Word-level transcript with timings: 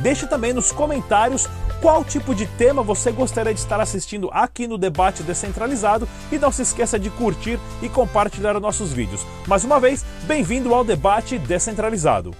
Deixe 0.00 0.26
também 0.26 0.52
nos 0.52 0.70
comentários 0.70 1.46
qual 1.80 2.04
tipo 2.04 2.34
de 2.34 2.46
tema 2.46 2.82
você 2.82 3.10
gostaria 3.12 3.52
de 3.52 3.60
estar 3.60 3.80
assistindo 3.80 4.30
aqui 4.32 4.66
no 4.66 4.78
Debate 4.78 5.22
Descentralizado 5.22 6.08
e 6.30 6.38
não 6.38 6.50
se 6.50 6.62
esqueça 6.62 6.98
de 6.98 7.10
curtir 7.10 7.58
e 7.82 7.88
compartilhar 7.88 8.58
nossos 8.60 8.92
vídeos. 8.92 9.26
Mais 9.46 9.64
uma 9.64 9.78
vez, 9.78 10.04
bem-vindo 10.26 10.74
ao 10.74 10.84
Debate 10.84 11.38
Descentralizado. 11.38 12.34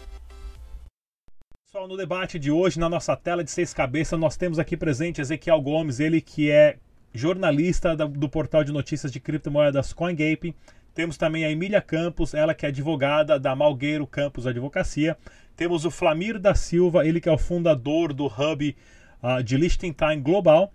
Pessoal, 1.65 1.89
no 1.89 1.97
debate 1.97 2.39
de 2.39 2.51
hoje, 2.51 2.81
na 2.81 2.89
nossa 2.89 3.15
tela 3.15 3.45
de 3.45 3.51
seis 3.51 3.75
cabeças, 3.75 4.19
nós 4.19 4.37
temos 4.37 4.59
aqui 4.59 4.77
presente 4.77 5.21
Ezequiel 5.21 5.61
Gomes, 5.61 6.01
ele 6.01 6.21
que 6.21 6.51
é 6.51 6.77
jornalista 7.13 7.97
do 7.97 8.29
portal 8.29 8.65
de 8.65 8.73
notícias 8.73 9.13
de 9.13 9.21
criptomoedas 9.21 9.93
CoinGape. 9.93 10.55
Temos 10.95 11.19
também 11.19 11.45
a 11.45 11.51
Emília 11.51 11.83
Campos, 11.83 12.33
ela 12.33 12.55
que 12.55 12.65
é 12.65 12.71
advogada 12.71 13.39
da 13.39 13.55
Malgueiro 13.55 14.07
Campos 14.07 14.47
Advocacia. 14.47 15.17
Temos 15.57 15.87
o 15.87 15.91
Flamir 15.91 16.39
da 16.39 16.55
Silva, 16.55 17.07
ele 17.07 17.19
que 17.19 17.31
é 17.31 17.33
o 17.33 17.39
fundador 17.39 18.13
do 18.13 18.27
Hub 18.27 18.77
uh, 19.23 19.43
de 19.43 19.57
Liechtenstein 19.57 20.21
Global. 20.21 20.71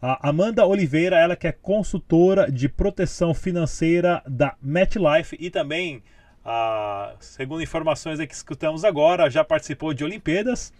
A 0.00 0.30
Amanda 0.30 0.66
Oliveira, 0.66 1.16
ela 1.16 1.36
que 1.36 1.46
é 1.46 1.52
consultora 1.52 2.50
de 2.50 2.66
proteção 2.66 3.34
financeira 3.34 4.22
da 4.26 4.56
MetLife 4.62 5.36
e 5.38 5.50
também, 5.50 6.02
uh, 6.44 7.14
segundo 7.20 7.62
informações 7.62 8.18
que 8.18 8.34
escutamos 8.34 8.82
agora, 8.82 9.28
já 9.28 9.44
participou 9.44 9.92
de 9.92 10.02
Olimpíadas. 10.04 10.72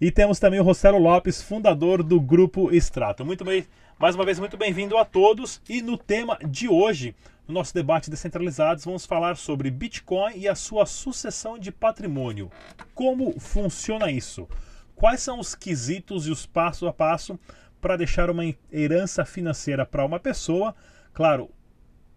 E 0.00 0.10
temos 0.10 0.38
também 0.38 0.58
o 0.58 0.64
Rossello 0.64 0.98
Lopes, 0.98 1.42
fundador 1.42 2.02
do 2.02 2.18
Grupo 2.18 2.74
Extrato. 2.74 3.24
Muito 3.24 3.44
bem, 3.44 3.66
mais 3.98 4.14
uma 4.14 4.24
vez, 4.24 4.38
muito 4.38 4.56
bem-vindo 4.56 4.96
a 4.96 5.04
todos. 5.04 5.60
E 5.68 5.82
no 5.82 5.98
tema 5.98 6.38
de 6.44 6.68
hoje, 6.68 7.14
no 7.46 7.54
nosso 7.54 7.74
debate 7.74 8.10
descentralizados, 8.10 8.84
vamos 8.84 9.04
falar 9.04 9.36
sobre 9.36 9.70
Bitcoin 9.70 10.36
e 10.36 10.48
a 10.48 10.54
sua 10.54 10.86
sucessão 10.86 11.58
de 11.58 11.72
patrimônio. 11.72 12.50
Como 12.94 13.38
funciona 13.40 14.10
isso? 14.10 14.48
Quais 14.94 15.20
são 15.20 15.40
os 15.40 15.54
quesitos 15.54 16.26
e 16.26 16.30
os 16.30 16.46
passo 16.46 16.86
a 16.86 16.92
passo 16.92 17.38
para 17.80 17.96
deixar 17.96 18.30
uma 18.30 18.44
herança 18.72 19.24
financeira 19.24 19.84
para 19.84 20.04
uma 20.04 20.20
pessoa? 20.20 20.74
Claro, 21.12 21.50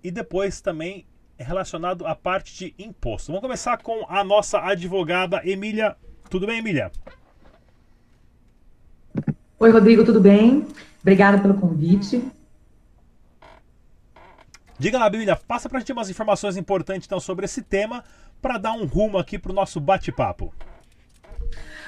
e 0.04 0.12
depois 0.12 0.62
também 0.62 1.06
relacionado 1.38 2.06
à 2.06 2.16
parte 2.16 2.56
de 2.56 2.84
imposto. 2.84 3.28
Vamos 3.28 3.42
começar 3.42 3.78
com 3.78 4.06
a 4.08 4.24
nossa 4.24 4.60
advogada 4.60 5.42
Emília. 5.44 5.96
Tudo 6.30 6.46
bem, 6.46 6.60
Emília? 6.60 6.92
Oi, 9.60 9.72
Rodrigo, 9.72 10.06
tudo 10.06 10.22
bem? 10.22 10.66
Obrigada 11.02 11.40
pelo 11.40 11.56
convite. 11.56 12.22
Diga 14.78 15.00
lá, 15.00 15.08
Emília, 15.08 15.40
passa 15.48 15.70
para 15.70 15.78
a 15.78 15.80
gente 15.80 15.94
umas 15.94 16.10
informações 16.10 16.58
importantes 16.58 17.08
então, 17.08 17.20
sobre 17.20 17.46
esse 17.46 17.62
tema 17.62 18.04
para 18.42 18.58
dar 18.58 18.74
um 18.74 18.86
rumo 18.86 19.18
aqui 19.18 19.40
para 19.40 19.52
o 19.52 19.56
nosso 19.56 19.80
bate-papo. 19.80 20.54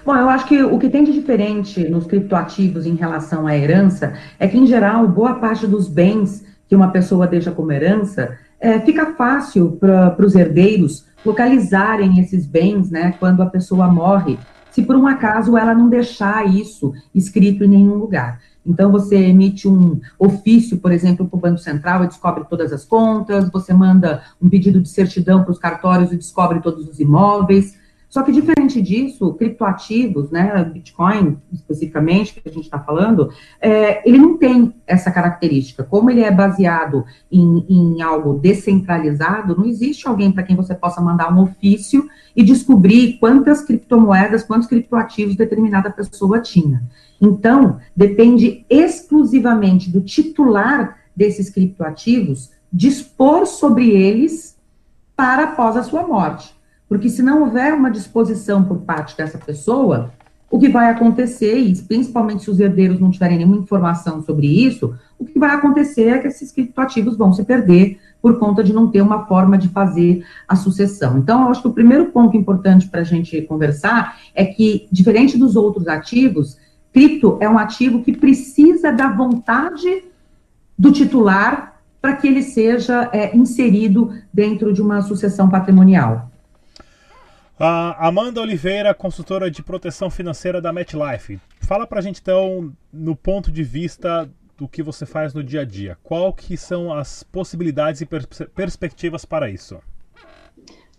Bom, 0.05 0.15
eu 0.15 0.29
acho 0.29 0.45
que 0.45 0.63
o 0.63 0.79
que 0.79 0.89
tem 0.89 1.03
de 1.03 1.11
diferente 1.11 1.89
nos 1.89 2.05
criptoativos 2.05 2.85
em 2.85 2.95
relação 2.95 3.45
à 3.45 3.57
herança 3.57 4.13
é 4.39 4.47
que, 4.47 4.57
em 4.57 4.65
geral, 4.65 5.05
boa 5.07 5.35
parte 5.35 5.67
dos 5.67 5.89
bens 5.89 6.45
que 6.69 6.75
uma 6.75 6.91
pessoa 6.91 7.27
deixa 7.27 7.51
como 7.51 7.71
herança 7.71 8.37
é, 8.59 8.79
fica 8.79 9.13
fácil 9.15 9.73
para 9.73 10.25
os 10.25 10.35
herdeiros 10.35 11.05
localizarem 11.25 12.19
esses 12.19 12.45
bens, 12.45 12.89
né, 12.89 13.13
quando 13.19 13.41
a 13.41 13.47
pessoa 13.47 13.87
morre, 13.87 14.39
se 14.71 14.81
por 14.83 14.95
um 14.95 15.07
acaso 15.07 15.57
ela 15.57 15.73
não 15.73 15.89
deixar 15.89 16.47
isso 16.47 16.93
escrito 17.13 17.63
em 17.63 17.67
nenhum 17.67 17.95
lugar. 17.95 18.39
Então, 18.67 18.91
você 18.91 19.15
emite 19.15 19.67
um 19.67 19.99
ofício, 20.19 20.77
por 20.77 20.91
exemplo, 20.91 21.25
para 21.25 21.37
o 21.37 21.39
Banco 21.39 21.59
Central 21.59 22.03
e 22.03 22.07
descobre 22.07 22.43
todas 22.49 22.73
as 22.73 22.83
contas, 22.83 23.49
você 23.49 23.73
manda 23.73 24.21
um 24.41 24.49
pedido 24.49 24.81
de 24.81 24.89
certidão 24.89 25.43
para 25.43 25.51
os 25.51 25.59
cartórios 25.59 26.11
e 26.11 26.17
descobre 26.17 26.59
todos 26.59 26.87
os 26.87 26.99
imóveis. 26.99 27.77
Só 28.09 28.23
que, 28.23 28.31
diferente 28.31 28.81
disso, 28.81 29.33
criptoativos, 29.33 30.31
né, 30.31 30.63
Bitcoin 30.63 31.37
especificamente, 31.51 32.33
que 32.33 32.47
a 32.47 32.51
gente 32.51 32.63
está 32.63 32.79
falando, 32.79 33.29
é, 33.61 34.07
ele 34.07 34.17
não 34.17 34.37
tem 34.37 34.73
essa 34.87 35.11
característica. 35.11 35.83
Como 35.83 36.09
ele 36.09 36.21
é 36.21 36.31
baseado 36.31 37.03
em, 37.29 37.65
em 37.69 38.01
algo 38.01 38.35
descentralizado, 38.39 39.57
não 39.57 39.65
existe 39.65 40.07
alguém 40.07 40.31
para 40.31 40.43
quem 40.43 40.55
você 40.55 40.73
possa 40.73 41.01
mandar 41.01 41.33
um 41.33 41.41
ofício 41.41 42.07
e 42.35 42.43
descobrir 42.43 43.17
quantas 43.19 43.61
criptomoedas, 43.61 44.43
quantos 44.43 44.67
criptoativos 44.67 45.35
determinada 45.35 45.91
pessoa 45.91 46.39
tinha. 46.39 46.83
Então, 47.19 47.77
depende 47.95 48.65
exclusivamente 48.69 49.89
do 49.89 50.01
titular 50.01 50.97
desses 51.15 51.49
criptoativos 51.49 52.51
dispor 52.71 53.45
sobre 53.45 53.89
eles 53.89 54.57
para 55.15 55.45
após 55.45 55.75
a 55.75 55.83
sua 55.83 56.07
morte. 56.07 56.56
Porque 56.87 57.09
se 57.09 57.21
não 57.21 57.43
houver 57.43 57.73
uma 57.73 57.91
disposição 57.91 58.63
por 58.63 58.77
parte 58.77 59.17
dessa 59.17 59.37
pessoa, 59.37 60.11
o 60.49 60.57
que 60.57 60.69
vai 60.69 60.89
acontecer, 60.89 61.57
e 61.57 61.75
principalmente 61.75 62.43
se 62.43 62.49
os 62.49 62.59
herdeiros 62.59 62.99
não 62.99 63.11
tiverem 63.11 63.37
nenhuma 63.37 63.57
informação 63.57 64.23
sobre 64.23 64.47
isso, 64.47 64.95
o 65.19 65.25
que 65.25 65.37
vai 65.37 65.53
acontecer 65.53 66.07
é 66.07 66.19
que 66.19 66.27
esses 66.27 66.51
criptoativos 66.51 67.17
vão 67.17 67.33
se 67.33 67.43
perder 67.43 67.99
por 68.21 68.39
conta 68.39 68.63
de 68.63 68.71
não 68.71 68.89
ter 68.89 69.01
uma 69.01 69.25
forma 69.25 69.57
de 69.57 69.67
fazer 69.67 70.25
a 70.47 70.55
sucessão. 70.55 71.17
Então, 71.17 71.43
eu 71.43 71.49
acho 71.49 71.61
que 71.61 71.67
o 71.67 71.73
primeiro 71.73 72.05
ponto 72.07 72.37
importante 72.37 72.87
para 72.87 73.01
a 73.01 73.03
gente 73.03 73.41
conversar 73.41 74.17
é 74.33 74.45
que, 74.45 74.87
diferente 74.91 75.37
dos 75.37 75.55
outros 75.55 75.87
ativos, 75.87 76.57
cripto 76.93 77.37
é 77.41 77.49
um 77.49 77.57
ativo 77.57 78.01
que 78.01 78.15
precisa 78.15 78.91
da 78.91 79.09
vontade 79.09 80.05
do 80.79 80.91
titular 80.91 81.81
para 82.01 82.15
que 82.15 82.27
ele 82.27 82.41
seja 82.41 83.09
é, 83.11 83.35
inserido 83.35 84.13
dentro 84.33 84.71
de 84.71 84.81
uma 84.81 85.01
sucessão 85.01 85.49
patrimonial. 85.49 86.31
A 87.59 88.07
Amanda 88.07 88.39
Oliveira, 88.39 88.93
consultora 88.93 89.49
de 89.49 89.63
proteção 89.63 90.11
financeira 90.11 90.61
da 90.61 90.71
MetLife. 90.71 91.39
Fala 91.61 91.87
para 91.87 91.97
a 91.97 92.01
gente 92.03 92.21
então, 92.21 92.71
no 92.93 93.15
ponto 93.15 93.51
de 93.51 93.63
vista 93.63 94.29
do 94.55 94.67
que 94.67 94.83
você 94.83 95.07
faz 95.07 95.33
no 95.33 95.43
dia 95.43 95.61
a 95.61 95.65
dia, 95.65 95.97
qual 96.03 96.31
que 96.31 96.55
são 96.55 96.93
as 96.93 97.23
possibilidades 97.23 98.01
e 98.01 98.05
pers 98.05 98.27
perspectivas 98.53 99.25
para 99.25 99.49
isso? 99.49 99.79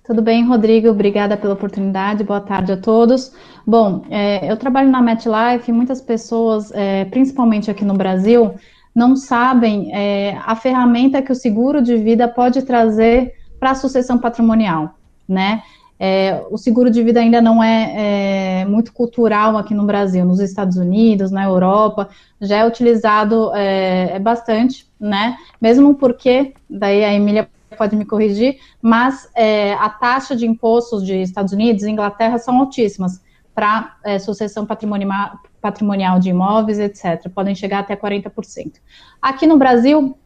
Tudo 0.05 0.21
bem, 0.21 0.45
Rodrigo? 0.45 0.89
Obrigada 0.89 1.37
pela 1.37 1.55
oportunidade. 1.55 2.25
Boa 2.25 2.41
tarde 2.41 2.73
a 2.73 2.77
todos. 2.77 3.33
Bom, 3.65 4.05
é, 4.11 4.51
eu 4.51 4.57
trabalho 4.57 4.91
na 4.91 5.01
MetLife 5.01 5.71
e 5.71 5.73
muitas 5.73 6.01
pessoas, 6.01 6.73
é, 6.73 7.05
principalmente 7.05 7.71
aqui 7.71 7.85
no 7.85 7.95
Brasil, 7.95 8.57
não 8.93 9.15
sabem 9.15 9.95
é, 9.95 10.37
a 10.45 10.57
ferramenta 10.57 11.23
que 11.23 11.31
o 11.31 11.37
seguro 11.37 11.81
de 11.81 11.97
vida 11.97 12.27
pode 12.27 12.63
trazer 12.63 13.33
para 13.61 13.71
a 13.71 13.75
sucessão 13.77 14.19
patrimonial, 14.19 14.99
né? 15.29 15.63
É, 16.01 16.45
o 16.51 16.57
seguro 16.57 16.91
de 16.91 17.03
vida 17.03 17.19
ainda 17.19 17.41
não 17.41 17.63
é, 17.63 18.61
é, 18.61 18.65
muito 18.65 18.93
cultural 18.93 19.57
aqui 19.57 19.75
no 19.75 19.85
Brasil, 19.85 20.25
nos 20.25 20.39
Estados 20.39 20.77
Unidos, 20.77 21.31
na 21.31 21.45
Europa, 21.45 22.09
já 22.41 22.59
é 22.59 22.67
utilizado 22.67 23.53
é, 23.55 24.13
é 24.13 24.19
bastante, 24.19 24.87
né? 24.99 25.37
Mesmo 25.61 25.95
porque, 25.95 26.55
daí 26.71 27.05
a 27.05 27.13
Emília 27.13 27.49
pode 27.77 27.97
me 27.97 28.05
corrigir, 28.05 28.59
mas 28.81 29.29
é, 29.35 29.75
a 29.75 29.89
taxa 29.89 30.37
de 30.37 30.47
impostos 30.47 31.05
de 31.05 31.21
Estados 31.21 31.53
Unidos 31.53 31.83
e 31.83 31.91
Inglaterra 31.91 32.39
são 32.39 32.59
altíssimas 32.59 33.21
para 33.55 33.97
é, 34.05 34.21
sucessão 34.21 34.65
patrimonial, 34.65 36.21
de 36.21 36.31
imóveis, 36.31 36.79
etc. 36.79 37.29
Podem 37.35 37.56
chegar 37.56 37.81
até 37.81 37.97
40%. 37.97 38.75
Aqui 39.21 39.49
no 39.49 39.59
Brasil, 39.59 40.17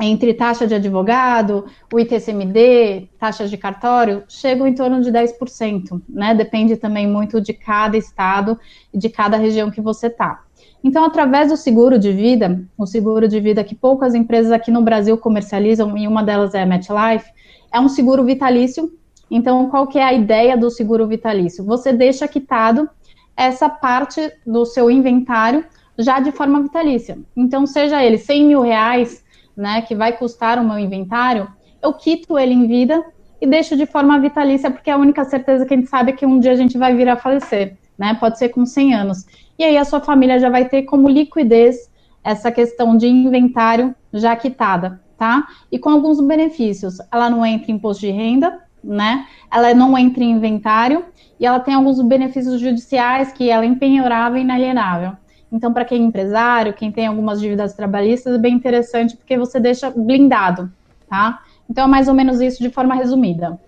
entre 0.00 0.34
taxa 0.34 0.66
de 0.66 0.74
advogado, 0.74 1.66
o 1.92 2.00
ITCMD, 2.00 3.08
taxas 3.18 3.50
de 3.50 3.56
cartório, 3.56 4.24
chegam 4.26 4.66
em 4.66 4.74
torno 4.74 5.00
de 5.00 5.10
10%, 5.10 6.00
né? 6.08 6.34
Depende 6.34 6.76
também 6.76 7.06
muito 7.06 7.40
de 7.40 7.52
cada 7.52 7.96
estado 7.96 8.58
e 8.92 8.98
de 8.98 9.08
cada 9.08 9.36
região 9.36 9.70
que 9.70 9.80
você 9.80 10.06
está. 10.06 10.42
Então, 10.82 11.04
através 11.04 11.50
do 11.50 11.56
seguro 11.56 11.98
de 11.98 12.10
vida, 12.10 12.64
o 12.76 12.86
seguro 12.86 13.28
de 13.28 13.38
vida 13.38 13.62
que 13.62 13.74
poucas 13.74 14.14
empresas 14.14 14.50
aqui 14.50 14.70
no 14.70 14.82
Brasil 14.82 15.16
comercializam, 15.16 15.96
e 15.96 16.08
uma 16.08 16.24
delas 16.24 16.54
é 16.54 16.62
a 16.62 16.66
MetLife, 16.66 17.30
é 17.72 17.78
um 17.78 17.88
seguro 17.88 18.24
vitalício. 18.24 18.92
Então, 19.30 19.70
qual 19.70 19.86
que 19.86 19.98
é 19.98 20.02
a 20.02 20.12
ideia 20.12 20.56
do 20.56 20.70
seguro 20.70 21.06
vitalício? 21.06 21.64
Você 21.64 21.92
deixa 21.92 22.26
quitado 22.26 22.88
essa 23.36 23.68
parte 23.68 24.32
do 24.46 24.66
seu 24.66 24.90
inventário 24.90 25.64
já 25.98 26.18
de 26.20 26.32
forma 26.32 26.62
vitalícia. 26.62 27.18
Então, 27.36 27.66
seja 27.66 28.04
ele 28.04 28.18
100 28.18 28.46
mil 28.46 28.60
reais, 28.60 29.21
né, 29.56 29.82
que 29.82 29.94
vai 29.94 30.12
custar 30.12 30.58
o 30.58 30.64
meu 30.64 30.78
inventário, 30.78 31.48
eu 31.82 31.92
quito 31.92 32.38
ele 32.38 32.54
em 32.54 32.66
vida 32.66 33.04
e 33.40 33.46
deixo 33.46 33.76
de 33.76 33.86
forma 33.86 34.18
vitalícia, 34.20 34.70
porque 34.70 34.90
a 34.90 34.96
única 34.96 35.24
certeza 35.24 35.66
que 35.66 35.74
a 35.74 35.76
gente 35.76 35.88
sabe 35.88 36.12
é 36.12 36.14
que 36.14 36.24
um 36.24 36.38
dia 36.38 36.52
a 36.52 36.56
gente 36.56 36.78
vai 36.78 36.94
vir 36.94 37.08
a 37.08 37.16
falecer. 37.16 37.76
né? 37.98 38.14
Pode 38.14 38.38
ser 38.38 38.50
com 38.50 38.64
100 38.64 38.94
anos. 38.94 39.26
E 39.58 39.64
aí 39.64 39.76
a 39.76 39.84
sua 39.84 40.00
família 40.00 40.38
já 40.38 40.48
vai 40.48 40.68
ter 40.68 40.82
como 40.82 41.08
liquidez 41.08 41.90
essa 42.24 42.50
questão 42.52 42.96
de 42.96 43.06
inventário 43.06 43.94
já 44.12 44.34
quitada, 44.36 45.00
tá? 45.18 45.46
E 45.70 45.78
com 45.78 45.90
alguns 45.90 46.20
benefícios. 46.20 46.98
Ela 47.12 47.28
não 47.28 47.44
entra 47.44 47.70
em 47.70 47.74
imposto 47.74 48.00
de 48.02 48.10
renda, 48.10 48.60
né? 48.82 49.26
Ela 49.50 49.74
não 49.74 49.96
entra 49.98 50.22
em 50.22 50.30
inventário 50.30 51.04
e 51.38 51.46
ela 51.46 51.60
tem 51.60 51.74
alguns 51.74 52.00
benefícios 52.00 52.60
judiciais 52.60 53.32
que 53.32 53.50
ela 53.50 53.64
é 53.64 53.66
empenhorável 53.66 54.38
e 54.38 54.42
inalienável. 54.42 55.16
Então, 55.52 55.70
para 55.70 55.84
quem 55.84 56.02
é 56.02 56.04
empresário, 56.06 56.72
quem 56.72 56.90
tem 56.90 57.06
algumas 57.06 57.38
dívidas 57.38 57.74
trabalhistas, 57.74 58.34
é 58.34 58.38
bem 58.38 58.54
interessante 58.54 59.14
porque 59.14 59.36
você 59.36 59.60
deixa 59.60 59.90
blindado, 59.90 60.72
tá? 61.06 61.42
Então, 61.68 61.84
é 61.84 61.88
mais 61.88 62.08
ou 62.08 62.14
menos 62.14 62.40
isso 62.40 62.62
de 62.62 62.70
forma 62.70 62.94
resumida. 62.94 63.60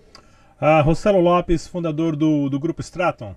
Ah, 0.58 0.80
Rossello 0.80 1.20
Lopes, 1.20 1.66
fundador 1.66 2.16
do, 2.16 2.48
do 2.48 2.58
Grupo 2.58 2.80
Straton. 2.80 3.34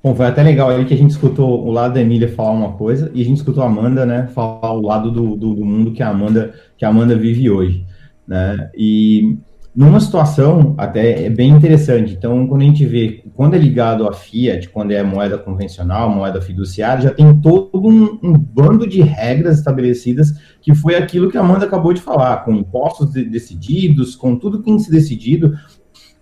Bom, 0.00 0.14
foi 0.14 0.26
até 0.26 0.42
legal 0.42 0.70
aí 0.70 0.84
que 0.84 0.94
a 0.94 0.96
gente 0.96 1.10
escutou 1.10 1.64
o 1.64 1.70
lado 1.70 1.94
da 1.94 2.00
Emília 2.00 2.28
falar 2.28 2.50
uma 2.50 2.72
coisa 2.72 3.10
e 3.14 3.22
a 3.22 3.24
gente 3.24 3.38
escutou 3.38 3.62
a 3.62 3.66
Amanda, 3.66 4.04
né, 4.04 4.26
falar 4.28 4.72
o 4.72 4.80
lado 4.80 5.10
do, 5.10 5.36
do, 5.36 5.54
do 5.54 5.64
mundo 5.64 5.92
que 5.92 6.02
a 6.02 6.08
Amanda 6.08 6.54
que 6.76 6.84
a 6.84 6.88
Amanda 6.88 7.16
vive 7.16 7.48
hoje, 7.48 7.86
né? 8.26 8.68
E 8.74 9.38
numa 9.74 10.00
situação 10.00 10.74
até 10.76 11.24
é 11.24 11.30
bem 11.30 11.50
interessante. 11.50 12.12
Então, 12.12 12.46
quando 12.46 12.60
a 12.60 12.64
gente 12.64 12.84
vê, 12.84 13.24
quando 13.34 13.54
é 13.54 13.58
ligado 13.58 14.06
à 14.06 14.12
Fiat, 14.12 14.68
quando 14.68 14.90
é 14.90 15.02
moeda 15.02 15.38
convencional, 15.38 16.10
moeda 16.10 16.42
fiduciária, 16.42 17.04
já 17.04 17.10
tem 17.10 17.40
todo 17.40 17.70
um, 17.88 18.18
um 18.22 18.38
bando 18.38 18.86
de 18.86 19.00
regras 19.00 19.58
estabelecidas, 19.58 20.32
que 20.60 20.74
foi 20.74 20.94
aquilo 20.94 21.30
que 21.30 21.38
a 21.38 21.40
Amanda 21.40 21.64
acabou 21.64 21.92
de 21.94 22.02
falar, 22.02 22.44
com 22.44 22.52
impostos 22.52 23.12
de, 23.12 23.24
decididos, 23.24 24.14
com 24.14 24.36
tudo 24.36 24.58
que 24.58 24.64
tem 24.64 24.78
se 24.78 24.90
decidido, 24.90 25.54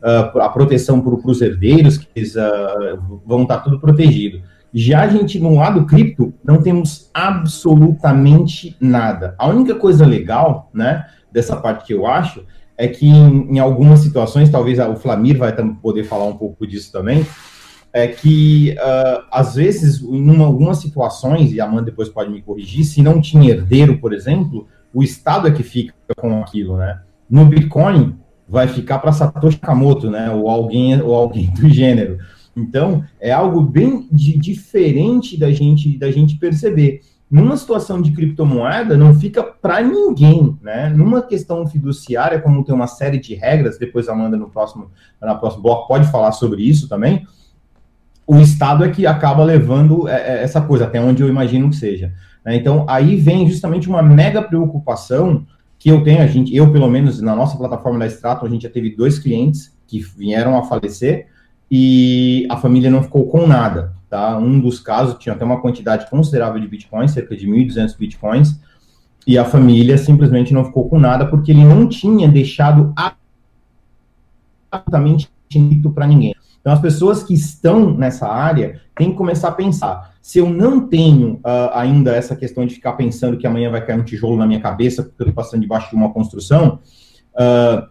uh, 0.01 0.39
a 0.39 0.49
proteção 0.49 1.01
para 1.01 1.13
os 1.13 1.43
herdeiros, 1.43 1.99
que 1.99 2.07
eles 2.15 2.37
uh, 2.37 3.21
vão 3.27 3.43
estar 3.43 3.59
tudo 3.59 3.81
protegido. 3.81 4.43
Já 4.73 5.03
a 5.03 5.09
gente, 5.09 5.41
no 5.41 5.57
lado 5.57 5.85
cripto, 5.85 6.33
não 6.45 6.63
temos 6.63 7.11
absolutamente 7.13 8.77
nada. 8.81 9.35
A 9.37 9.49
única 9.49 9.75
coisa 9.75 10.07
legal, 10.07 10.71
né, 10.73 11.05
dessa 11.33 11.57
parte 11.57 11.85
que 11.85 11.93
eu 11.93 12.07
acho, 12.07 12.45
é 12.81 12.89
que 12.89 13.07
em, 13.07 13.57
em 13.57 13.59
algumas 13.59 14.01
situações, 14.01 14.49
talvez 14.49 14.79
o 14.79 14.97
Flamir 14.97 15.37
vai 15.37 15.55
poder 15.83 16.05
falar 16.05 16.25
um 16.25 16.37
pouco 16.37 16.67
disso 16.67 16.91
também, 16.91 17.27
é 17.93 18.09
que 18.09 18.75
uh, 18.79 19.23
às 19.31 19.55
vezes, 19.55 20.01
em 20.01 20.31
uma, 20.31 20.47
algumas 20.47 20.79
situações, 20.79 21.53
e 21.53 21.61
a 21.61 21.67
Amanda 21.67 21.91
depois 21.91 22.09
pode 22.09 22.31
me 22.31 22.41
corrigir, 22.41 22.85
se 22.85 23.03
não 23.03 23.21
tinha 23.21 23.51
herdeiro, 23.51 23.99
por 23.99 24.15
exemplo, 24.15 24.67
o 24.95 25.03
Estado 25.03 25.47
é 25.47 25.51
que 25.51 25.63
fica 25.63 25.93
com 26.17 26.41
aquilo, 26.41 26.79
né? 26.79 27.01
No 27.29 27.45
Bitcoin, 27.45 28.17
vai 28.49 28.67
ficar 28.67 28.99
para 28.99 29.13
Satoshi 29.13 29.59
Nakamoto, 29.61 30.11
né? 30.11 30.31
Ou 30.31 30.49
alguém, 30.49 31.03
ou 31.03 31.15
alguém 31.15 31.53
do 31.53 31.69
gênero. 31.69 32.17
Então, 32.57 33.05
é 33.21 33.31
algo 33.31 33.61
bem 33.61 34.09
de, 34.11 34.39
diferente 34.39 35.39
da 35.39 35.53
gente, 35.53 35.99
da 35.99 36.11
gente 36.11 36.39
perceber. 36.39 37.01
Numa 37.31 37.57
situação 37.57 38.03
de 38.03 38.11
criptomoeda, 38.11 38.97
não 38.97 39.15
fica 39.15 39.43
para 39.43 39.81
ninguém, 39.81 40.59
né? 40.61 40.89
Numa 40.89 41.23
questão 41.23 41.65
fiduciária, 41.65 42.41
como 42.41 42.65
tem 42.65 42.75
uma 42.75 42.89
série 42.89 43.21
de 43.21 43.35
regras, 43.35 43.79
depois 43.79 44.09
a 44.09 44.13
Amanda 44.13 44.37
no 44.37 44.51
próximo, 44.51 44.91
na 45.23 45.37
próximo 45.37 45.63
bloco 45.63 45.87
pode 45.87 46.11
falar 46.11 46.33
sobre 46.33 46.63
isso 46.63 46.89
também. 46.89 47.25
O 48.27 48.37
Estado 48.39 48.85
é 48.85 48.89
que 48.89 49.07
acaba 49.07 49.45
levando 49.45 50.09
é, 50.09 50.39
é, 50.39 50.43
essa 50.43 50.61
coisa, 50.61 50.87
até 50.87 51.01
onde 51.01 51.23
eu 51.23 51.29
imagino 51.29 51.71
que 51.71 51.77
seja. 51.77 52.13
Né? 52.45 52.57
Então, 52.57 52.85
aí 52.89 53.15
vem 53.15 53.49
justamente 53.49 53.89
uma 53.89 54.03
mega 54.03 54.43
preocupação 54.43 55.47
que 55.79 55.89
eu 55.89 56.03
tenho, 56.03 56.23
a 56.23 56.27
gente, 56.27 56.55
eu 56.55 56.71
pelo 56.73 56.89
menos 56.89 57.21
na 57.23 57.35
nossa 57.35 57.57
plataforma 57.57 58.01
da 58.01 58.07
Strato, 58.07 58.45
a 58.45 58.49
gente 58.49 58.63
já 58.63 58.69
teve 58.69 58.95
dois 58.95 59.19
clientes 59.19 59.77
que 59.87 60.01
vieram 60.01 60.59
a 60.59 60.65
falecer 60.65 61.29
e 61.71 62.47
a 62.51 62.57
família 62.57 62.91
não 62.91 63.03
ficou 63.03 63.27
com 63.27 63.47
nada, 63.47 63.95
tá? 64.11 64.37
Um 64.37 64.61
dos 64.61 64.81
casos 64.81 65.17
tinha 65.19 65.35
até 65.35 65.45
uma 65.45 65.61
quantidade 65.61 66.11
considerável 66.11 66.61
de 66.61 66.67
bitcoins, 66.67 67.13
cerca 67.13 67.37
de 67.37 67.47
1.200 67.47 67.97
bitcoins, 67.97 68.61
e 69.27 69.39
a 69.39 69.45
família 69.45 69.97
simplesmente 69.97 70.53
não 70.53 70.65
ficou 70.65 70.89
com 70.89 70.99
nada 70.99 71.27
porque 71.27 71.53
ele 71.53 71.65
não 71.65 71.89
tinha 71.89 72.29
deixado 72.29 72.93
absolutamente 74.73 75.31
para 75.95 76.07
ninguém. 76.07 76.35
Então, 76.61 76.73
as 76.73 76.81
pessoas 76.81 77.23
que 77.23 77.33
estão 77.33 77.97
nessa 77.97 78.29
área 78.29 78.81
têm 78.95 79.11
que 79.11 79.17
começar 79.17 79.49
a 79.49 79.53
pensar: 79.53 80.15
se 80.21 80.39
eu 80.39 80.51
não 80.51 80.87
tenho 80.87 81.35
uh, 81.37 81.71
ainda 81.73 82.15
essa 82.15 82.37
questão 82.37 82.67
de 82.67 82.75
ficar 82.75 82.93
pensando 82.95 83.37
que 83.37 83.47
amanhã 83.47 83.71
vai 83.71 83.85
cair 83.85 83.99
um 83.99 84.05
tijolo 84.05 84.37
na 84.37 84.47
minha 84.47 84.61
cabeça 84.61 85.03
porque 85.03 85.23
eu 85.23 85.29
estou 85.29 85.43
passando 85.43 85.63
debaixo 85.63 85.91
de 85.91 85.97
uma 85.97 86.13
construção, 86.13 86.81
uh, 87.35 87.89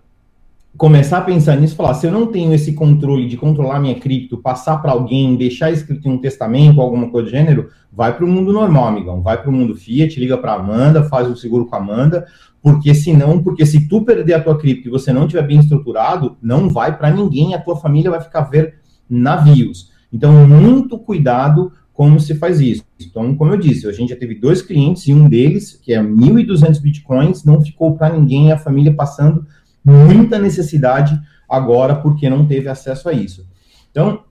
começar 0.77 1.19
a 1.19 1.21
pensar 1.21 1.55
nisso 1.55 1.75
falar: 1.75 1.93
se 1.93 2.07
eu 2.07 2.11
não 2.11 2.27
tenho 2.27 2.53
esse 2.53 2.73
controle 2.73 3.27
de 3.27 3.37
controlar 3.37 3.79
minha 3.79 3.99
cripto, 3.99 4.37
passar 4.37 4.77
para 4.81 4.91
alguém, 4.91 5.35
deixar 5.35 5.71
escrito 5.71 6.07
em 6.07 6.11
um 6.11 6.17
testamento, 6.17 6.81
alguma 6.81 7.09
coisa 7.09 7.27
do 7.27 7.31
gênero, 7.31 7.69
vai 7.91 8.15
para 8.15 8.25
o 8.25 8.27
mundo 8.27 8.53
normal, 8.53 8.87
amigão. 8.87 9.21
Vai 9.21 9.41
para 9.41 9.49
o 9.49 9.53
mundo 9.53 9.75
Fiat, 9.75 10.19
liga 10.19 10.37
para 10.37 10.53
Amanda, 10.53 11.03
faz 11.03 11.29
o 11.29 11.35
seguro 11.35 11.65
com 11.65 11.75
a 11.75 11.79
Amanda, 11.79 12.25
porque 12.61 12.93
senão, 12.93 13.41
porque 13.41 13.65
se 13.65 13.87
tu 13.87 14.03
perder 14.03 14.33
a 14.33 14.41
tua 14.41 14.57
cripto 14.57 14.87
e 14.87 14.91
você 14.91 15.11
não 15.11 15.27
tiver 15.27 15.43
bem 15.43 15.59
estruturado, 15.59 16.37
não 16.41 16.69
vai 16.69 16.97
para 16.97 17.11
ninguém, 17.11 17.53
a 17.53 17.61
tua 17.61 17.75
família 17.75 18.11
vai 18.11 18.21
ficar 18.21 18.41
ver 18.41 18.75
navios. 19.09 19.91
Então, 20.11 20.47
muito 20.47 20.97
cuidado 20.97 21.71
como 21.99 22.17
se 22.17 22.33
faz 22.35 22.61
isso. 22.61 22.83
Então, 22.97 23.35
como 23.35 23.51
eu 23.51 23.57
disse, 23.57 23.85
a 23.85 23.91
gente 23.91 24.11
já 24.11 24.15
teve 24.15 24.35
dois 24.35 24.61
clientes 24.61 25.05
e 25.07 25.13
um 25.13 25.27
deles, 25.27 25.77
que 25.83 25.93
é 25.93 26.01
1.200 26.01 26.81
bitcoins, 26.81 27.43
não 27.43 27.61
ficou 27.61 27.97
para 27.97 28.15
ninguém, 28.15 28.53
a 28.53 28.57
família 28.57 28.93
passando 28.93 29.45
muita 29.89 30.37
necessidade 30.39 31.19
agora 31.49 31.95
porque 31.95 32.29
não 32.29 32.45
teve 32.45 32.69
acesso 32.69 33.09
a 33.09 33.13
isso. 33.13 33.47
Então, 33.91 34.21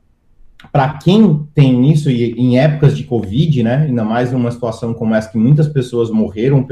para 0.72 0.94
quem 0.94 1.46
tem 1.54 1.90
isso 1.90 2.10
e 2.10 2.32
em 2.32 2.58
épocas 2.58 2.96
de 2.96 3.04
Covid, 3.04 3.62
né, 3.62 3.84
ainda 3.88 4.04
mais 4.04 4.32
numa 4.32 4.50
situação 4.50 4.94
como 4.94 5.14
essa 5.14 5.30
que 5.30 5.38
muitas 5.38 5.68
pessoas 5.68 6.10
morreram 6.10 6.66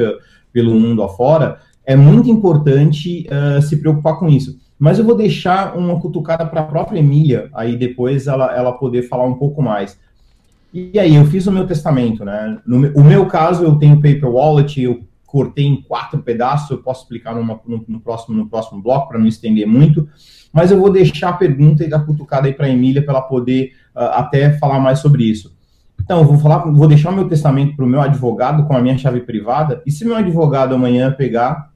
pelo 0.52 0.74
mundo 0.74 1.02
afora, 1.02 1.58
é 1.84 1.94
muito 1.94 2.28
importante 2.28 3.28
uh, 3.28 3.62
se 3.62 3.76
preocupar 3.76 4.18
com 4.18 4.28
isso. 4.28 4.58
Mas 4.78 4.98
eu 4.98 5.04
vou 5.04 5.16
deixar 5.16 5.76
uma 5.76 5.98
cutucada 6.00 6.44
para 6.44 6.60
a 6.60 6.64
própria 6.64 6.98
Emília, 6.98 7.48
aí 7.54 7.76
depois 7.76 8.26
ela, 8.26 8.54
ela 8.54 8.72
poder 8.72 9.02
falar 9.02 9.24
um 9.24 9.34
pouco 9.34 9.62
mais. 9.62 9.98
E 10.74 10.98
aí, 10.98 11.14
eu 11.14 11.24
fiz 11.24 11.46
o 11.46 11.52
meu 11.52 11.66
testamento, 11.66 12.24
né? 12.24 12.58
No 12.66 12.88
o 12.88 13.02
meu 13.02 13.24
caso, 13.26 13.64
eu 13.64 13.76
tenho 13.76 13.96
paper 13.96 14.28
wallet, 14.28 14.82
eu 14.82 15.00
cortei 15.36 15.66
em 15.66 15.82
quatro 15.82 16.18
pedaços, 16.20 16.70
eu 16.70 16.78
posso 16.78 17.02
explicar 17.02 17.34
numa, 17.34 17.60
no, 17.66 17.84
no, 17.86 18.00
próximo, 18.00 18.34
no 18.34 18.48
próximo 18.48 18.80
bloco, 18.80 19.08
para 19.08 19.18
não 19.18 19.26
estender 19.26 19.66
muito, 19.66 20.08
mas 20.50 20.70
eu 20.70 20.80
vou 20.80 20.90
deixar 20.90 21.28
a 21.28 21.32
pergunta 21.34 21.84
e 21.84 21.92
a 21.92 21.98
cutucada 21.98 22.46
aí 22.46 22.54
para 22.54 22.64
a 22.64 22.70
Emília, 22.70 23.02
para 23.02 23.12
ela 23.12 23.22
poder 23.22 23.72
uh, 23.94 24.00
até 24.14 24.56
falar 24.56 24.80
mais 24.80 25.00
sobre 25.00 25.24
isso. 25.24 25.54
Então, 26.02 26.20
eu 26.20 26.24
vou 26.24 26.38
falar, 26.38 26.60
vou 26.72 26.88
deixar 26.88 27.10
o 27.10 27.14
meu 27.14 27.28
testamento 27.28 27.76
para 27.76 27.84
o 27.84 27.88
meu 27.88 28.00
advogado 28.00 28.64
com 28.64 28.74
a 28.74 28.80
minha 28.80 28.96
chave 28.96 29.20
privada. 29.20 29.82
E 29.84 29.90
se 29.90 30.06
meu 30.06 30.16
advogado 30.16 30.74
amanhã 30.74 31.12
pegar 31.12 31.70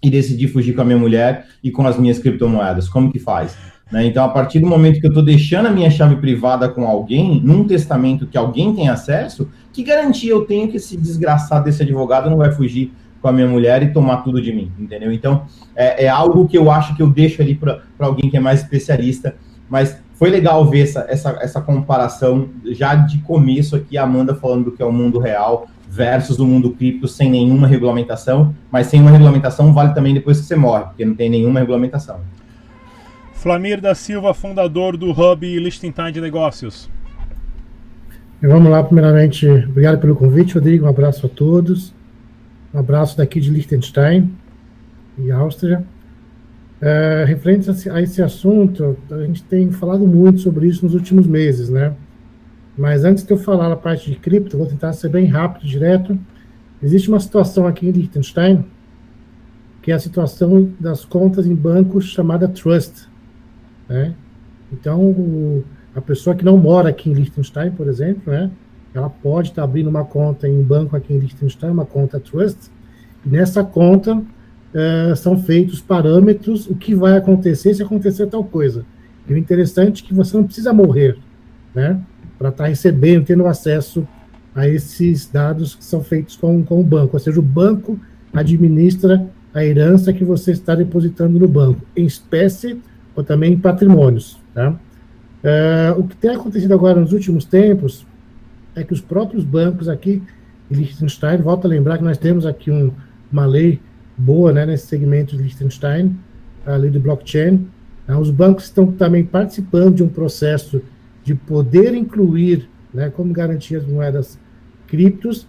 e 0.00 0.08
decidir 0.08 0.46
fugir 0.46 0.72
com 0.72 0.82
a 0.82 0.84
minha 0.84 0.98
mulher 0.98 1.46
e 1.64 1.72
com 1.72 1.84
as 1.84 1.98
minhas 1.98 2.20
criptomoedas, 2.20 2.88
como 2.88 3.10
que 3.10 3.18
faz? 3.18 3.56
Né? 3.90 4.06
Então, 4.06 4.24
a 4.24 4.28
partir 4.28 4.60
do 4.60 4.68
momento 4.68 5.00
que 5.00 5.06
eu 5.06 5.10
estou 5.10 5.24
deixando 5.24 5.66
a 5.66 5.70
minha 5.72 5.90
chave 5.90 6.14
privada 6.16 6.68
com 6.68 6.86
alguém, 6.86 7.40
num 7.42 7.66
testamento 7.66 8.26
que 8.28 8.38
alguém 8.38 8.72
tem 8.72 8.88
acesso, 8.88 9.50
que 9.74 9.82
garantia 9.82 10.30
eu 10.30 10.46
tenho 10.46 10.68
que 10.68 10.76
esse 10.76 10.96
desgraçado 10.96 11.64
desse 11.64 11.82
advogado 11.82 12.30
não 12.30 12.36
vai 12.36 12.52
fugir 12.52 12.92
com 13.20 13.26
a 13.26 13.32
minha 13.32 13.48
mulher 13.48 13.82
e 13.82 13.92
tomar 13.92 14.18
tudo 14.18 14.40
de 14.40 14.52
mim, 14.52 14.70
entendeu? 14.78 15.12
Então, 15.12 15.46
é, 15.74 16.04
é 16.04 16.08
algo 16.08 16.46
que 16.46 16.56
eu 16.56 16.70
acho 16.70 16.94
que 16.94 17.02
eu 17.02 17.10
deixo 17.10 17.42
ali 17.42 17.56
para 17.56 17.82
alguém 17.98 18.30
que 18.30 18.36
é 18.36 18.40
mais 18.40 18.60
especialista, 18.60 19.34
mas 19.68 19.98
foi 20.14 20.30
legal 20.30 20.64
ver 20.64 20.82
essa, 20.82 21.04
essa, 21.08 21.30
essa 21.40 21.60
comparação 21.60 22.48
já 22.66 22.94
de 22.94 23.18
começo 23.18 23.74
aqui, 23.74 23.98
a 23.98 24.04
Amanda 24.04 24.34
falando 24.34 24.66
do 24.66 24.72
que 24.72 24.82
é 24.82 24.86
o 24.86 24.92
mundo 24.92 25.18
real 25.18 25.66
versus 25.88 26.38
o 26.38 26.46
mundo 26.46 26.70
cripto 26.70 27.08
sem 27.08 27.28
nenhuma 27.28 27.66
regulamentação, 27.66 28.54
mas 28.70 28.86
sem 28.86 29.00
uma 29.00 29.10
regulamentação 29.10 29.72
vale 29.72 29.92
também 29.92 30.14
depois 30.14 30.40
que 30.40 30.46
você 30.46 30.54
morre, 30.54 30.84
porque 30.84 31.04
não 31.04 31.14
tem 31.14 31.28
nenhuma 31.28 31.58
regulamentação. 31.58 32.20
Flamir 33.32 33.80
da 33.80 33.94
Silva, 33.94 34.32
fundador 34.32 34.96
do 34.96 35.10
Hub 35.10 35.58
Liechtenstein 35.58 36.12
de 36.12 36.20
Negócios. 36.20 36.88
Vamos 38.46 38.70
lá, 38.70 38.84
primeiramente, 38.84 39.48
obrigado 39.48 39.98
pelo 39.98 40.14
convite, 40.14 40.52
Rodrigo, 40.52 40.84
um 40.84 40.88
abraço 40.88 41.24
a 41.24 41.30
todos, 41.30 41.94
um 42.74 42.78
abraço 42.78 43.16
daqui 43.16 43.40
de 43.40 43.48
Liechtenstein 43.48 44.30
e 45.16 45.32
Áustria. 45.32 45.82
É, 46.78 47.24
referente 47.26 47.70
a 47.88 48.02
esse 48.02 48.20
assunto, 48.20 48.98
a 49.10 49.24
gente 49.24 49.42
tem 49.44 49.70
falado 49.70 50.06
muito 50.06 50.40
sobre 50.40 50.66
isso 50.66 50.84
nos 50.84 50.94
últimos 50.94 51.26
meses, 51.26 51.70
né? 51.70 51.94
Mas 52.76 53.02
antes 53.02 53.24
de 53.24 53.32
eu 53.32 53.38
falar 53.38 53.72
a 53.72 53.76
parte 53.76 54.10
de 54.10 54.16
cripto, 54.18 54.58
vou 54.58 54.66
tentar 54.66 54.92
ser 54.92 55.08
bem 55.08 55.24
rápido, 55.24 55.66
direto. 55.66 56.18
Existe 56.82 57.08
uma 57.08 57.20
situação 57.20 57.66
aqui 57.66 57.88
em 57.88 57.92
Liechtenstein, 57.92 58.62
que 59.80 59.90
é 59.90 59.94
a 59.94 59.98
situação 59.98 60.70
das 60.78 61.02
contas 61.02 61.46
em 61.46 61.54
bancos 61.54 62.04
chamada 62.04 62.46
Trust. 62.46 63.08
Né? 63.88 64.14
Então, 64.70 65.00
o, 65.00 65.64
a 65.94 66.00
pessoa 66.00 66.34
que 66.34 66.44
não 66.44 66.56
mora 66.56 66.88
aqui 66.88 67.10
em 67.10 67.12
Liechtenstein, 67.12 67.70
por 67.70 67.88
exemplo, 67.88 68.32
né, 68.32 68.50
ela 68.92 69.10
pode 69.10 69.50
estar 69.50 69.64
abrindo 69.64 69.88
uma 69.88 70.04
conta 70.04 70.48
em 70.48 70.58
um 70.58 70.62
banco 70.62 70.96
aqui 70.96 71.12
em 71.12 71.18
Liechtenstein, 71.18 71.70
uma 71.70 71.84
conta 71.84 72.20
Trust, 72.20 72.70
e 73.24 73.28
nessa 73.28 73.64
conta 73.64 74.22
é, 74.72 75.14
são 75.14 75.38
feitos 75.38 75.80
parâmetros, 75.80 76.68
o 76.68 76.74
que 76.74 76.94
vai 76.94 77.16
acontecer 77.16 77.74
se 77.74 77.82
acontecer 77.82 78.26
tal 78.26 78.44
coisa. 78.44 78.84
E 79.28 79.32
o 79.32 79.38
interessante 79.38 80.02
é 80.02 80.06
que 80.06 80.14
você 80.14 80.36
não 80.36 80.44
precisa 80.44 80.72
morrer, 80.72 81.16
né? 81.74 82.00
Para 82.38 82.50
estar 82.50 82.64
tá 82.64 82.68
recebendo, 82.68 83.24
tendo 83.24 83.46
acesso 83.46 84.06
a 84.54 84.68
esses 84.68 85.26
dados 85.26 85.74
que 85.74 85.84
são 85.84 86.02
feitos 86.02 86.36
com, 86.36 86.62
com 86.62 86.80
o 86.80 86.84
banco. 86.84 87.16
Ou 87.16 87.20
seja, 87.20 87.38
o 87.38 87.42
banco 87.42 87.98
administra 88.32 89.26
a 89.54 89.64
herança 89.64 90.12
que 90.12 90.24
você 90.24 90.50
está 90.50 90.74
depositando 90.74 91.38
no 91.38 91.46
banco, 91.46 91.80
em 91.96 92.04
espécie 92.04 92.80
ou 93.14 93.22
também 93.22 93.52
em 93.52 93.58
patrimônios. 93.58 94.36
Tá? 94.52 94.74
É, 95.44 95.94
o 95.96 96.04
que 96.04 96.16
tem 96.16 96.34
acontecido 96.34 96.72
agora 96.72 96.98
nos 96.98 97.12
últimos 97.12 97.44
tempos 97.44 98.06
é 98.74 98.82
que 98.82 98.94
os 98.94 99.00
próprios 99.02 99.44
bancos 99.44 99.90
aqui 99.90 100.22
em 100.70 100.74
Liechtenstein, 100.74 101.36
volto 101.36 101.66
a 101.66 101.68
lembrar 101.68 101.98
que 101.98 102.04
nós 102.04 102.16
temos 102.16 102.46
aqui 102.46 102.70
um, 102.70 102.90
uma 103.30 103.44
lei 103.44 103.78
boa 104.16 104.52
né, 104.52 104.64
nesse 104.64 104.86
segmento 104.86 105.36
de 105.36 105.42
Liechtenstein, 105.42 106.18
a 106.64 106.76
lei 106.76 106.90
de 106.90 106.98
blockchain. 106.98 107.68
Né, 108.08 108.16
os 108.16 108.30
bancos 108.30 108.64
estão 108.64 108.90
também 108.90 109.22
participando 109.22 109.96
de 109.96 110.02
um 110.02 110.08
processo 110.08 110.80
de 111.22 111.34
poder 111.34 111.94
incluir 111.94 112.66
né, 112.92 113.10
como 113.10 113.30
garantia 113.32 113.76
as 113.76 113.86
moedas 113.86 114.38
criptos, 114.86 115.46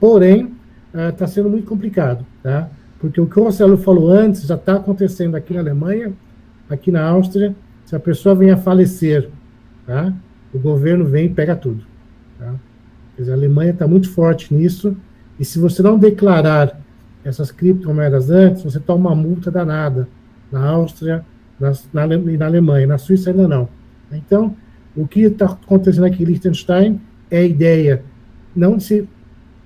porém 0.00 0.54
está 0.92 1.24
uh, 1.24 1.28
sendo 1.28 1.50
muito 1.50 1.66
complicado, 1.66 2.24
tá? 2.42 2.70
Porque 2.98 3.20
o 3.20 3.26
que 3.26 3.38
o 3.38 3.44
Marcelo 3.44 3.76
falou 3.76 4.10
antes 4.10 4.46
já 4.46 4.54
está 4.54 4.76
acontecendo 4.76 5.34
aqui 5.34 5.52
na 5.52 5.60
Alemanha, 5.60 6.12
aqui 6.70 6.90
na 6.90 7.04
Áustria. 7.04 7.54
Se 7.84 7.94
a 7.94 8.00
pessoa 8.00 8.34
vem 8.34 8.50
a 8.50 8.56
falecer, 8.56 9.28
tá? 9.86 10.12
O 10.52 10.58
governo 10.58 11.04
vem 11.04 11.26
e 11.26 11.28
pega 11.30 11.54
tudo. 11.54 11.84
Tá? 12.38 12.54
Dizer, 13.16 13.32
a 13.32 13.34
Alemanha 13.34 13.70
está 13.70 13.86
muito 13.86 14.10
forte 14.10 14.52
nisso. 14.52 14.96
E 15.38 15.44
se 15.44 15.58
você 15.58 15.82
não 15.82 15.98
declarar 15.98 16.80
essas 17.24 17.50
criptomoedas 17.50 18.30
antes, 18.30 18.62
você 18.62 18.80
toma 18.80 19.10
uma 19.10 19.16
multa 19.16 19.50
danada 19.50 20.08
na 20.50 20.64
Áustria 20.66 21.24
na, 21.58 21.72
na, 21.92 22.06
na 22.06 22.46
Alemanha. 22.46 22.86
Na 22.86 22.98
Suíça 22.98 23.30
ainda 23.30 23.48
não. 23.48 23.68
Então, 24.12 24.56
o 24.96 25.06
que 25.06 25.20
está 25.20 25.46
acontecendo 25.46 26.04
aqui 26.04 26.22
em 26.22 26.26
Liechtenstein 26.26 27.00
é 27.30 27.38
a 27.38 27.44
ideia 27.44 28.02
não 28.54 28.76
de 28.76 28.84
se 28.84 29.08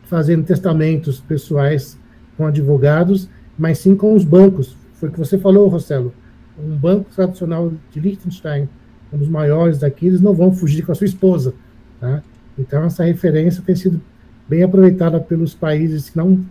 fazendo 0.03 0.45
testamentos 0.45 1.21
pessoais 1.21 1.97
com 2.37 2.47
advogados, 2.47 3.29
mas 3.57 3.79
sim 3.79 3.95
com 3.95 4.15
os 4.15 4.25
bancos. 4.25 4.77
Foi 4.95 5.09
o 5.09 5.12
que 5.12 5.19
você 5.19 5.39
falou, 5.39 5.69
Rossello. 5.69 6.12
Um 6.59 6.77
banco 6.77 7.09
tradicional 7.15 7.73
de 7.93 8.00
Liechtenstein, 8.00 8.69
um 9.12 9.19
dos 9.19 9.29
maiores 9.29 9.79
daqui, 9.79 10.07
eles 10.07 10.21
não 10.21 10.35
vão 10.35 10.52
fugir 10.52 10.85
com 10.85 10.93
a 10.93 10.95
sua 10.95 11.07
esposa. 11.07 11.55
Tá? 12.00 12.23
Então, 12.59 12.85
essa 12.85 13.05
referência 13.05 13.62
tem 13.62 13.75
sido 13.75 14.00
bem 14.49 14.62
aproveitada 14.62 15.21
pelos 15.21 15.55
países 15.55 16.11
que 16.11 16.17
não 16.17 16.45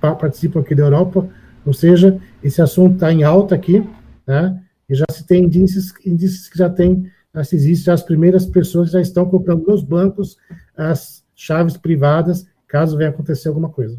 participam 0.00 0.60
aqui 0.60 0.74
da 0.74 0.82
Europa, 0.82 1.28
ou 1.64 1.72
seja, 1.72 2.18
esse 2.42 2.60
assunto 2.60 2.94
está 2.94 3.12
em 3.12 3.22
alta 3.22 3.54
aqui, 3.54 3.86
tá? 4.26 4.58
e 4.88 4.94
já 4.94 5.04
se 5.10 5.24
tem 5.24 5.44
indícios, 5.44 5.92
indícios 6.04 6.48
que 6.48 6.58
já 6.58 6.68
tem, 6.68 7.10
já 7.34 7.44
se 7.44 7.56
existe, 7.56 7.84
já 7.86 7.94
as 7.94 8.02
primeiras 8.02 8.46
pessoas 8.46 8.90
já 8.90 9.00
estão 9.00 9.26
comprando 9.26 9.66
nos 9.66 9.82
bancos 9.82 10.36
as 10.76 11.24
chaves 11.34 11.76
privadas, 11.76 12.46
caso 12.66 12.96
venha 12.96 13.10
acontecer 13.10 13.48
alguma 13.48 13.68
coisa. 13.68 13.98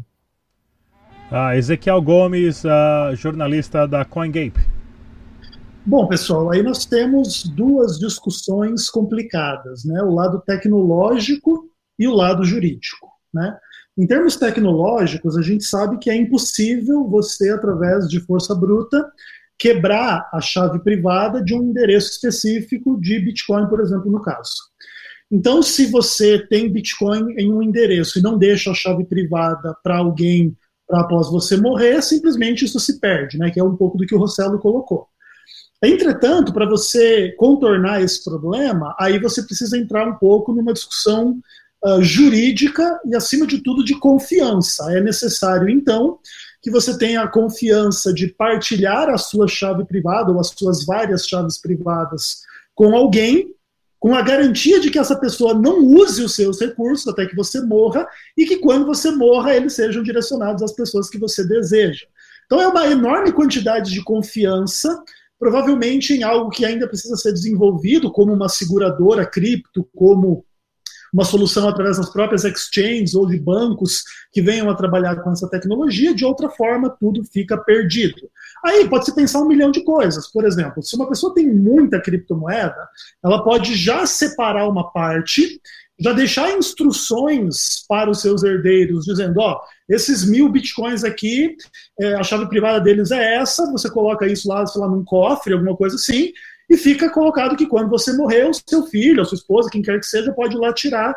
Ah, 1.30 1.56
Ezequiel 1.56 2.00
Gomes, 2.02 2.64
uh, 2.64 3.14
jornalista 3.16 3.86
da 3.86 4.04
CoinGape. 4.04 4.75
Bom, 5.88 6.08
pessoal, 6.08 6.50
aí 6.50 6.64
nós 6.64 6.84
temos 6.84 7.44
duas 7.44 7.96
discussões 7.96 8.90
complicadas, 8.90 9.84
né? 9.84 10.02
O 10.02 10.12
lado 10.12 10.42
tecnológico 10.44 11.70
e 11.96 12.08
o 12.08 12.12
lado 12.12 12.44
jurídico, 12.44 13.08
né? 13.32 13.56
Em 13.96 14.04
termos 14.04 14.34
tecnológicos, 14.34 15.36
a 15.36 15.42
gente 15.42 15.62
sabe 15.62 15.96
que 15.98 16.10
é 16.10 16.16
impossível 16.16 17.06
você, 17.08 17.50
através 17.50 18.08
de 18.08 18.18
força 18.18 18.52
bruta, 18.52 19.08
quebrar 19.56 20.28
a 20.32 20.40
chave 20.40 20.80
privada 20.80 21.40
de 21.40 21.54
um 21.54 21.62
endereço 21.62 22.10
específico 22.10 23.00
de 23.00 23.20
Bitcoin, 23.20 23.68
por 23.68 23.80
exemplo, 23.80 24.10
no 24.10 24.20
caso. 24.20 24.56
Então, 25.30 25.62
se 25.62 25.86
você 25.86 26.44
tem 26.48 26.68
Bitcoin 26.68 27.32
em 27.38 27.52
um 27.52 27.62
endereço 27.62 28.18
e 28.18 28.22
não 28.22 28.36
deixa 28.36 28.72
a 28.72 28.74
chave 28.74 29.04
privada 29.04 29.72
para 29.84 29.98
alguém 29.98 30.56
para 30.88 31.02
após 31.02 31.30
você 31.30 31.56
morrer, 31.56 32.02
simplesmente 32.02 32.64
isso 32.64 32.80
se 32.80 32.98
perde, 32.98 33.38
né? 33.38 33.52
Que 33.52 33.60
é 33.60 33.64
um 33.64 33.76
pouco 33.76 33.96
do 33.96 34.04
que 34.04 34.16
o 34.16 34.18
Rossello 34.18 34.58
colocou. 34.58 35.06
Entretanto, 35.82 36.52
para 36.52 36.66
você 36.66 37.32
contornar 37.36 38.00
esse 38.02 38.24
problema, 38.24 38.94
aí 38.98 39.18
você 39.18 39.42
precisa 39.42 39.76
entrar 39.76 40.08
um 40.08 40.14
pouco 40.14 40.52
numa 40.52 40.72
discussão 40.72 41.38
uh, 41.84 42.02
jurídica 42.02 42.98
e, 43.04 43.14
acima 43.14 43.46
de 43.46 43.62
tudo, 43.62 43.84
de 43.84 43.98
confiança. 43.98 44.90
É 44.96 45.00
necessário, 45.00 45.68
então, 45.68 46.18
que 46.62 46.70
você 46.70 46.96
tenha 46.98 47.22
a 47.22 47.28
confiança 47.28 48.12
de 48.12 48.28
partilhar 48.28 49.08
a 49.10 49.18
sua 49.18 49.46
chave 49.46 49.84
privada 49.84 50.32
ou 50.32 50.40
as 50.40 50.48
suas 50.48 50.84
várias 50.84 51.26
chaves 51.26 51.58
privadas 51.58 52.42
com 52.74 52.96
alguém 52.96 53.54
com 53.98 54.14
a 54.14 54.22
garantia 54.22 54.78
de 54.78 54.90
que 54.90 54.98
essa 54.98 55.18
pessoa 55.18 55.54
não 55.54 55.84
use 55.84 56.22
os 56.22 56.34
seus 56.34 56.60
recursos 56.60 57.08
até 57.08 57.26
que 57.26 57.34
você 57.34 57.60
morra 57.60 58.06
e 58.36 58.44
que 58.44 58.58
quando 58.58 58.86
você 58.86 59.10
morra 59.10 59.54
eles 59.54 59.72
sejam 59.72 60.02
direcionados 60.02 60.62
às 60.62 60.72
pessoas 60.72 61.08
que 61.08 61.18
você 61.18 61.46
deseja. 61.46 62.06
Então 62.44 62.60
é 62.60 62.68
uma 62.68 62.86
enorme 62.86 63.32
quantidade 63.32 63.90
de 63.90 64.04
confiança, 64.04 65.02
provavelmente 65.38 66.14
em 66.14 66.22
algo 66.22 66.50
que 66.50 66.64
ainda 66.64 66.88
precisa 66.88 67.16
ser 67.16 67.32
desenvolvido, 67.32 68.10
como 68.10 68.32
uma 68.32 68.48
seguradora 68.48 69.26
cripto, 69.26 69.88
como 69.94 70.44
uma 71.12 71.24
solução 71.24 71.68
através 71.68 71.96
das 71.96 72.10
próprias 72.10 72.44
exchanges 72.44 73.14
ou 73.14 73.26
de 73.26 73.38
bancos 73.38 74.02
que 74.32 74.42
venham 74.42 74.68
a 74.68 74.74
trabalhar 74.74 75.16
com 75.16 75.30
essa 75.30 75.48
tecnologia, 75.48 76.14
de 76.14 76.24
outra 76.24 76.50
forma 76.50 76.94
tudo 77.00 77.24
fica 77.24 77.56
perdido. 77.56 78.28
Aí 78.64 78.88
pode 78.88 79.06
se 79.06 79.14
pensar 79.14 79.40
um 79.40 79.48
milhão 79.48 79.70
de 79.70 79.82
coisas. 79.82 80.30
Por 80.30 80.44
exemplo, 80.44 80.82
se 80.82 80.96
uma 80.96 81.08
pessoa 81.08 81.34
tem 81.34 81.46
muita 81.46 82.00
criptomoeda, 82.00 82.88
ela 83.24 83.42
pode 83.42 83.74
já 83.74 84.04
separar 84.06 84.68
uma 84.68 84.92
parte, 84.92 85.60
já 85.98 86.12
deixar 86.12 86.50
instruções 86.56 87.84
para 87.88 88.10
os 88.10 88.20
seus 88.20 88.42
herdeiros, 88.42 89.04
dizendo: 89.04 89.40
ó, 89.40 89.60
esses 89.88 90.24
mil 90.24 90.48
bitcoins 90.48 91.04
aqui, 91.04 91.56
é, 92.00 92.14
a 92.14 92.22
chave 92.22 92.48
privada 92.48 92.80
deles 92.80 93.10
é 93.10 93.36
essa, 93.36 93.70
você 93.70 93.90
coloca 93.90 94.26
isso 94.26 94.48
lá, 94.48 94.66
sei 94.66 94.80
lá, 94.80 94.88
num 94.88 95.04
cofre, 95.04 95.54
alguma 95.54 95.76
coisa 95.76 95.96
assim, 95.96 96.32
e 96.68 96.76
fica 96.76 97.08
colocado 97.10 97.56
que 97.56 97.66
quando 97.66 97.88
você 97.88 98.12
morrer, 98.12 98.48
o 98.48 98.52
seu 98.52 98.86
filho, 98.86 99.22
a 99.22 99.24
sua 99.24 99.36
esposa, 99.36 99.70
quem 99.70 99.82
quer 99.82 99.98
que 100.00 100.06
seja, 100.06 100.32
pode 100.32 100.56
ir 100.56 100.58
lá 100.58 100.72
tirar 100.72 101.14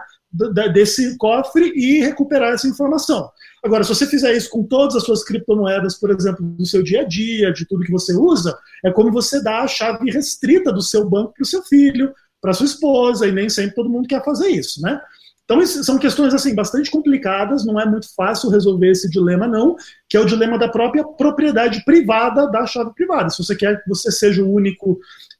desse 0.73 1.17
cofre 1.17 1.71
e 1.75 2.01
recuperar 2.01 2.53
essa 2.53 2.67
informação. 2.67 3.31
Agora, 3.63 3.83
se 3.83 3.89
você 3.89 4.05
fizer 4.05 4.33
isso 4.35 4.49
com 4.49 4.63
todas 4.63 4.95
as 4.95 5.03
suas 5.03 5.23
criptomoedas, 5.23 5.95
por 5.95 6.11
exemplo, 6.11 6.45
do 6.45 6.65
seu 6.65 6.83
dia 6.83 7.01
a 7.01 7.03
dia, 7.03 7.51
de 7.51 7.65
tudo 7.65 7.83
que 7.83 7.91
você 7.91 8.13
usa, 8.13 8.55
é 8.85 8.91
como 8.91 9.11
você 9.11 9.41
dá 9.41 9.61
a 9.61 9.67
chave 9.67 10.11
restrita 10.11 10.71
do 10.71 10.83
seu 10.83 11.09
banco 11.09 11.33
para 11.33 11.43
o 11.43 11.47
seu 11.47 11.63
filho, 11.63 12.13
para 12.39 12.53
sua 12.53 12.67
esposa, 12.67 13.27
e 13.27 13.31
nem 13.31 13.49
sempre 13.49 13.75
todo 13.75 13.89
mundo 13.89 14.07
quer 14.07 14.23
fazer 14.23 14.49
isso, 14.49 14.81
né? 14.81 15.01
Então, 15.49 15.65
são 15.65 15.97
questões 15.97 16.31
assim 16.31 16.53
bastante 16.53 16.91
complicadas, 16.91 17.65
não 17.65 17.79
é 17.79 17.83
muito 17.83 18.13
fácil 18.13 18.51
resolver 18.51 18.91
esse 18.91 19.09
dilema, 19.09 19.47
não, 19.47 19.75
que 20.07 20.15
é 20.15 20.19
o 20.19 20.25
dilema 20.25 20.59
da 20.59 20.69
própria 20.69 21.03
propriedade 21.03 21.83
privada 21.83 22.47
da 22.51 22.67
chave 22.67 22.93
privada. 22.93 23.31
Se 23.31 23.43
você 23.43 23.55
quer 23.55 23.81
que 23.81 23.89
você 23.89 24.11
seja 24.11 24.43
o 24.43 24.53
único 24.53 24.99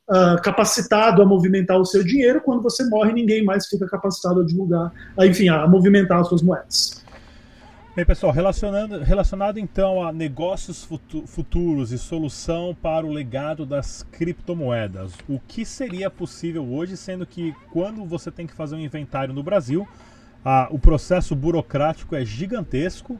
uh, 0.10 0.42
capacitado 0.42 1.22
a 1.22 1.26
movimentar 1.28 1.80
o 1.80 1.86
seu 1.86 2.04
dinheiro, 2.04 2.42
quando 2.42 2.64
você 2.64 2.84
morre, 2.90 3.14
ninguém 3.14 3.46
mais 3.46 3.68
fica 3.68 3.86
capacitado 3.86 4.42
a 4.42 4.44
divulgar, 4.44 4.92
a, 5.16 5.28
enfim, 5.28 5.48
a 5.48 5.68
movimentar 5.68 6.22
as 6.22 6.28
suas 6.28 6.42
moedas. 6.42 7.04
Bem, 8.00 8.06
pessoal, 8.06 8.32
relacionando, 8.32 9.04
relacionado 9.04 9.60
então 9.60 10.02
a 10.02 10.14
negócios 10.14 10.88
futuros 11.28 11.92
e 11.92 11.98
solução 11.98 12.74
para 12.74 13.06
o 13.06 13.12
legado 13.12 13.66
das 13.66 14.04
criptomoedas, 14.04 15.16
o 15.28 15.38
que 15.38 15.66
seria 15.66 16.10
possível 16.10 16.66
hoje, 16.66 16.96
sendo 16.96 17.26
que 17.26 17.54
quando 17.74 18.06
você 18.06 18.32
tem 18.32 18.48
que 18.48 18.54
fazer 18.54 18.78
um 18.78 18.80
inventário 18.80 19.34
no 19.34 19.44
Brasil, 19.44 19.86
ah, 20.46 20.70
o 20.72 20.80
processo 20.80 21.36
burocrático 21.36 22.16
é 22.16 22.24
gigantesco. 22.24 23.20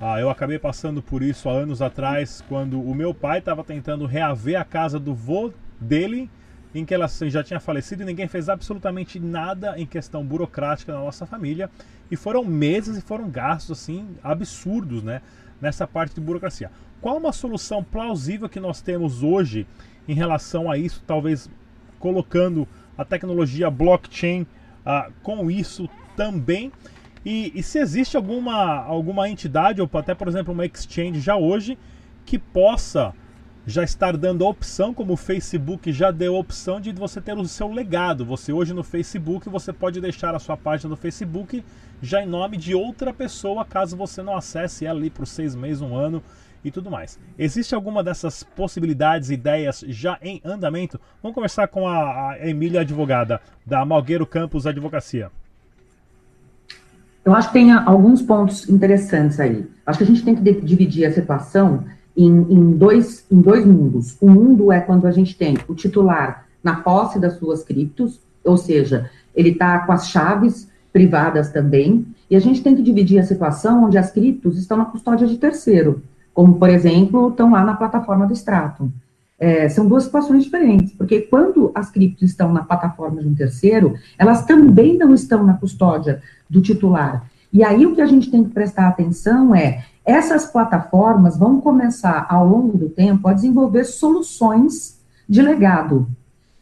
Ah, 0.00 0.18
eu 0.18 0.28
acabei 0.28 0.58
passando 0.58 1.00
por 1.00 1.22
isso 1.22 1.48
há 1.48 1.52
anos 1.52 1.80
atrás, 1.80 2.42
quando 2.48 2.82
o 2.82 2.96
meu 2.96 3.14
pai 3.14 3.38
estava 3.38 3.62
tentando 3.62 4.06
reaver 4.06 4.60
a 4.60 4.64
casa 4.64 4.98
do 4.98 5.14
vô 5.14 5.52
dele, 5.80 6.28
em 6.74 6.84
que 6.84 6.94
ela 6.94 7.08
já 7.08 7.42
tinha 7.42 7.60
falecido 7.60 8.02
e 8.02 8.06
ninguém 8.06 8.28
fez 8.28 8.48
absolutamente 8.48 9.18
nada 9.18 9.78
em 9.78 9.86
questão 9.86 10.24
burocrática 10.24 10.92
na 10.92 11.00
nossa 11.00 11.26
família. 11.26 11.70
E 12.10 12.16
foram 12.16 12.44
meses 12.44 12.96
e 12.96 13.00
foram 13.00 13.28
gastos 13.30 13.80
assim 13.80 14.08
absurdos, 14.22 15.02
né? 15.02 15.22
Nessa 15.60 15.86
parte 15.86 16.14
de 16.14 16.20
burocracia. 16.20 16.70
Qual 17.00 17.16
uma 17.16 17.32
solução 17.32 17.82
plausível 17.82 18.48
que 18.48 18.60
nós 18.60 18.80
temos 18.80 19.22
hoje 19.22 19.66
em 20.06 20.14
relação 20.14 20.70
a 20.70 20.76
isso, 20.76 21.02
talvez 21.06 21.50
colocando 21.98 22.68
a 22.96 23.04
tecnologia 23.04 23.70
blockchain 23.70 24.42
uh, 24.42 25.12
com 25.22 25.50
isso 25.50 25.88
também? 26.14 26.70
E, 27.24 27.52
e, 27.56 27.62
se 27.62 27.78
existe 27.80 28.16
alguma, 28.16 28.84
alguma 28.84 29.28
entidade, 29.28 29.80
ou 29.80 29.90
até 29.94 30.14
por 30.14 30.28
exemplo 30.28 30.54
uma 30.54 30.64
exchange 30.64 31.20
já 31.20 31.34
hoje, 31.34 31.76
que 32.24 32.38
possa 32.38 33.12
já 33.66 33.82
estar 33.82 34.16
dando 34.16 34.44
a 34.44 34.48
opção, 34.48 34.94
como 34.94 35.14
o 35.14 35.16
Facebook 35.16 35.92
já 35.92 36.12
deu 36.12 36.36
a 36.36 36.38
opção 36.38 36.80
de 36.80 36.92
você 36.92 37.20
ter 37.20 37.36
o 37.36 37.44
seu 37.48 37.68
legado. 37.68 38.24
Você 38.24 38.52
hoje 38.52 38.72
no 38.72 38.84
Facebook, 38.84 39.48
você 39.48 39.72
pode 39.72 40.00
deixar 40.00 40.34
a 40.36 40.38
sua 40.38 40.56
página 40.56 40.90
no 40.90 40.96
Facebook 40.96 41.64
já 42.00 42.22
em 42.22 42.26
nome 42.26 42.56
de 42.56 42.74
outra 42.74 43.12
pessoa, 43.12 43.64
caso 43.64 43.96
você 43.96 44.22
não 44.22 44.36
acesse 44.36 44.86
ela 44.86 45.00
ali 45.00 45.10
por 45.10 45.26
seis 45.26 45.56
meses, 45.56 45.82
um 45.82 45.96
ano 45.96 46.22
e 46.64 46.70
tudo 46.70 46.90
mais. 46.90 47.18
Existe 47.36 47.74
alguma 47.74 48.04
dessas 48.04 48.44
possibilidades, 48.44 49.30
ideias 49.30 49.84
já 49.88 50.16
em 50.22 50.40
andamento? 50.44 51.00
Vamos 51.20 51.34
conversar 51.34 51.66
com 51.66 51.88
a, 51.88 52.32
a 52.32 52.48
Emília, 52.48 52.82
advogada 52.82 53.40
da 53.64 53.84
Malgueiro 53.84 54.26
Campos 54.26 54.66
Advocacia. 54.66 55.30
Eu 57.24 57.34
acho 57.34 57.48
que 57.48 57.54
tem 57.54 57.72
alguns 57.72 58.22
pontos 58.22 58.68
interessantes 58.68 59.40
aí. 59.40 59.68
Acho 59.84 59.98
que 59.98 60.04
a 60.04 60.06
gente 60.06 60.22
tem 60.22 60.36
que 60.36 60.60
dividir 60.60 61.04
a 61.06 61.12
situação 61.12 61.84
em, 62.16 62.30
em, 62.30 62.72
dois, 62.72 63.24
em 63.30 63.40
dois 63.40 63.64
mundos. 63.66 64.16
Um 64.20 64.30
mundo 64.30 64.72
é 64.72 64.80
quando 64.80 65.06
a 65.06 65.12
gente 65.12 65.36
tem 65.36 65.58
o 65.68 65.74
titular 65.74 66.46
na 66.62 66.76
posse 66.76 67.18
das 67.18 67.34
suas 67.34 67.62
criptos, 67.62 68.20
ou 68.44 68.56
seja, 68.56 69.10
ele 69.34 69.50
está 69.50 69.80
com 69.80 69.92
as 69.92 70.08
chaves 70.08 70.68
privadas 70.92 71.50
também, 71.50 72.06
e 72.30 72.34
a 72.34 72.40
gente 72.40 72.62
tem 72.62 72.74
que 72.74 72.82
dividir 72.82 73.18
a 73.18 73.24
situação 73.24 73.84
onde 73.84 73.98
as 73.98 74.10
criptos 74.10 74.58
estão 74.58 74.76
na 74.76 74.86
custódia 74.86 75.26
de 75.26 75.36
terceiro, 75.36 76.02
como, 76.32 76.58
por 76.58 76.70
exemplo, 76.70 77.28
estão 77.28 77.52
lá 77.52 77.64
na 77.64 77.74
plataforma 77.74 78.26
do 78.26 78.32
Stratum. 78.32 78.90
É, 79.38 79.68
são 79.68 79.86
duas 79.86 80.04
situações 80.04 80.44
diferentes, 80.44 80.94
porque 80.94 81.20
quando 81.20 81.70
as 81.74 81.90
criptos 81.90 82.30
estão 82.30 82.50
na 82.52 82.64
plataforma 82.64 83.20
de 83.20 83.28
um 83.28 83.34
terceiro, 83.34 83.94
elas 84.18 84.44
também 84.46 84.96
não 84.96 85.14
estão 85.14 85.44
na 85.44 85.54
custódia 85.54 86.22
do 86.48 86.62
titular. 86.62 87.28
E 87.52 87.62
aí 87.62 87.86
o 87.86 87.94
que 87.94 88.00
a 88.00 88.06
gente 88.06 88.30
tem 88.30 88.42
que 88.42 88.50
prestar 88.50 88.88
atenção 88.88 89.54
é 89.54 89.84
essas 90.06 90.46
plataformas 90.46 91.36
vão 91.36 91.60
começar, 91.60 92.26
ao 92.30 92.46
longo 92.46 92.78
do 92.78 92.88
tempo, 92.88 93.26
a 93.26 93.32
desenvolver 93.32 93.84
soluções 93.84 95.00
de 95.28 95.42
legado. 95.42 96.06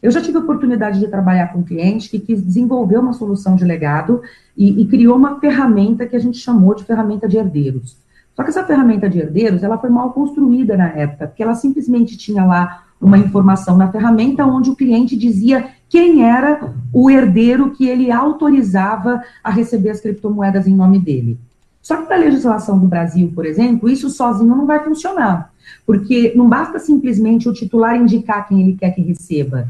Eu 0.01 0.09
já 0.09 0.19
tive 0.19 0.37
a 0.37 0.41
oportunidade 0.41 0.99
de 0.99 1.07
trabalhar 1.07 1.53
com 1.53 1.59
um 1.59 1.63
cliente 1.63 2.09
que 2.09 2.19
quis 2.19 2.43
desenvolver 2.43 2.97
uma 2.97 3.13
solução 3.13 3.55
de 3.55 3.63
legado 3.63 4.21
e, 4.57 4.81
e, 4.81 4.87
criou 4.87 5.15
uma 5.15 5.39
ferramenta 5.39 6.07
que 6.07 6.15
a 6.15 6.19
gente 6.19 6.39
chamou 6.39 6.73
de 6.73 6.83
ferramenta 6.83 7.27
de 7.27 7.37
herdeiros. 7.37 7.95
Só 8.35 8.43
que 8.43 8.49
essa 8.49 8.65
ferramenta 8.65 9.07
de 9.07 9.19
herdeiros, 9.19 9.61
ela 9.61 9.77
foi 9.77 9.89
mal 9.91 10.11
construída 10.11 10.75
na 10.75 10.87
época, 10.87 11.27
porque 11.27 11.43
ela 11.43 11.55
simplesmente 11.55 12.17
tinha 12.17 12.43
lá 12.43 12.83
uma 12.99 13.17
informação 13.17 13.77
na 13.77 13.91
ferramenta 13.91 14.45
onde 14.45 14.71
o 14.71 14.75
cliente 14.75 15.15
dizia 15.15 15.69
quem 15.87 16.23
era 16.23 16.73
o 16.91 17.09
herdeiro 17.11 17.71
que 17.71 17.87
ele 17.87 18.11
autorizava 18.11 19.21
a 19.43 19.51
receber 19.51 19.91
as 19.91 20.01
criptomoedas 20.01 20.67
em 20.67 20.75
nome 20.75 20.99
dele. 20.99 21.39
Só 21.85 21.97
que 21.97 22.07
para 22.07 22.15
a 22.15 22.19
legislação 22.19 22.79
do 22.79 22.87
Brasil, 22.87 23.31
por 23.35 23.45
exemplo, 23.45 23.87
isso 23.87 24.09
sozinho 24.09 24.55
não 24.55 24.65
vai 24.65 24.83
funcionar, 24.83 25.53
porque 25.85 26.33
não 26.35 26.49
basta 26.49 26.79
simplesmente 26.79 27.47
o 27.47 27.53
titular 27.53 27.95
indicar 27.95 28.47
quem 28.47 28.59
ele 28.59 28.73
quer 28.75 28.89
que 28.89 29.03
receba. 29.03 29.69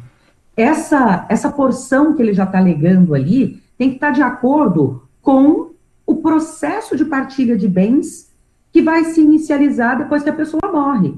Essa, 0.56 1.26
essa 1.28 1.52
porção 1.52 2.14
que 2.14 2.22
ele 2.22 2.34
já 2.34 2.46
está 2.46 2.58
alegando 2.58 3.14
ali 3.14 3.62
tem 3.78 3.90
que 3.90 3.96
estar 3.96 4.08
tá 4.08 4.14
de 4.14 4.22
acordo 4.22 5.04
com 5.22 5.72
o 6.08 6.16
processo 6.16 6.96
de 6.96 7.04
partilha 7.04 7.58
de 7.58 7.68
bens 7.68 8.32
que 8.72 8.82
vai 8.82 9.04
se 9.04 9.20
inicializar 9.20 9.98
depois 9.98 10.24
que 10.24 10.30
a 10.30 10.34
pessoa 10.34 10.72
morre. 10.72 11.14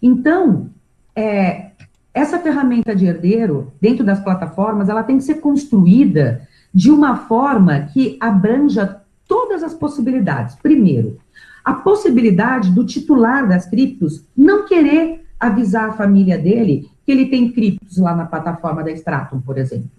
Então, 0.00 0.70
é, 1.16 1.72
essa 2.14 2.38
ferramenta 2.38 2.94
de 2.94 3.06
herdeiro, 3.06 3.72
dentro 3.80 4.04
das 4.04 4.20
plataformas, 4.20 4.88
ela 4.88 5.02
tem 5.02 5.18
que 5.18 5.24
ser 5.24 5.40
construída 5.40 6.46
de 6.72 6.92
uma 6.92 7.16
forma 7.16 7.88
que 7.92 8.16
abranja 8.20 9.02
todas 9.28 9.62
as 9.62 9.74
possibilidades. 9.74 10.56
Primeiro, 10.56 11.18
a 11.64 11.74
possibilidade 11.74 12.70
do 12.72 12.84
titular 12.84 13.46
das 13.46 13.66
criptos 13.66 14.24
não 14.36 14.66
querer 14.66 15.24
avisar 15.38 15.90
a 15.90 15.92
família 15.92 16.38
dele 16.38 16.90
que 17.04 17.12
ele 17.12 17.26
tem 17.26 17.52
criptos 17.52 17.98
lá 17.98 18.16
na 18.16 18.24
plataforma 18.24 18.82
da 18.82 18.90
Stratum, 18.90 19.40
por 19.40 19.58
exemplo. 19.58 19.90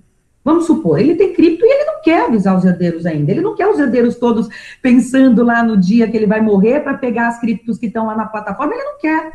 Vamos 0.43 0.65
supor, 0.65 0.99
ele 0.99 1.15
tem 1.15 1.33
cripto 1.33 1.63
e 1.63 1.69
ele 1.69 1.85
não 1.85 2.01
quer 2.01 2.25
avisar 2.25 2.57
os 2.57 2.65
herdeiros 2.65 3.05
ainda. 3.05 3.31
Ele 3.31 3.41
não 3.41 3.55
quer 3.55 3.67
os 3.67 3.77
herdeiros 3.77 4.15
todos 4.15 4.49
pensando 4.81 5.43
lá 5.43 5.63
no 5.63 5.77
dia 5.77 6.09
que 6.09 6.17
ele 6.17 6.25
vai 6.25 6.41
morrer 6.41 6.79
para 6.79 6.97
pegar 6.97 7.27
as 7.27 7.39
criptos 7.39 7.77
que 7.77 7.85
estão 7.85 8.07
lá 8.07 8.15
na 8.15 8.25
plataforma. 8.25 8.73
Ele 8.73 8.83
não 8.83 8.97
quer. 8.99 9.33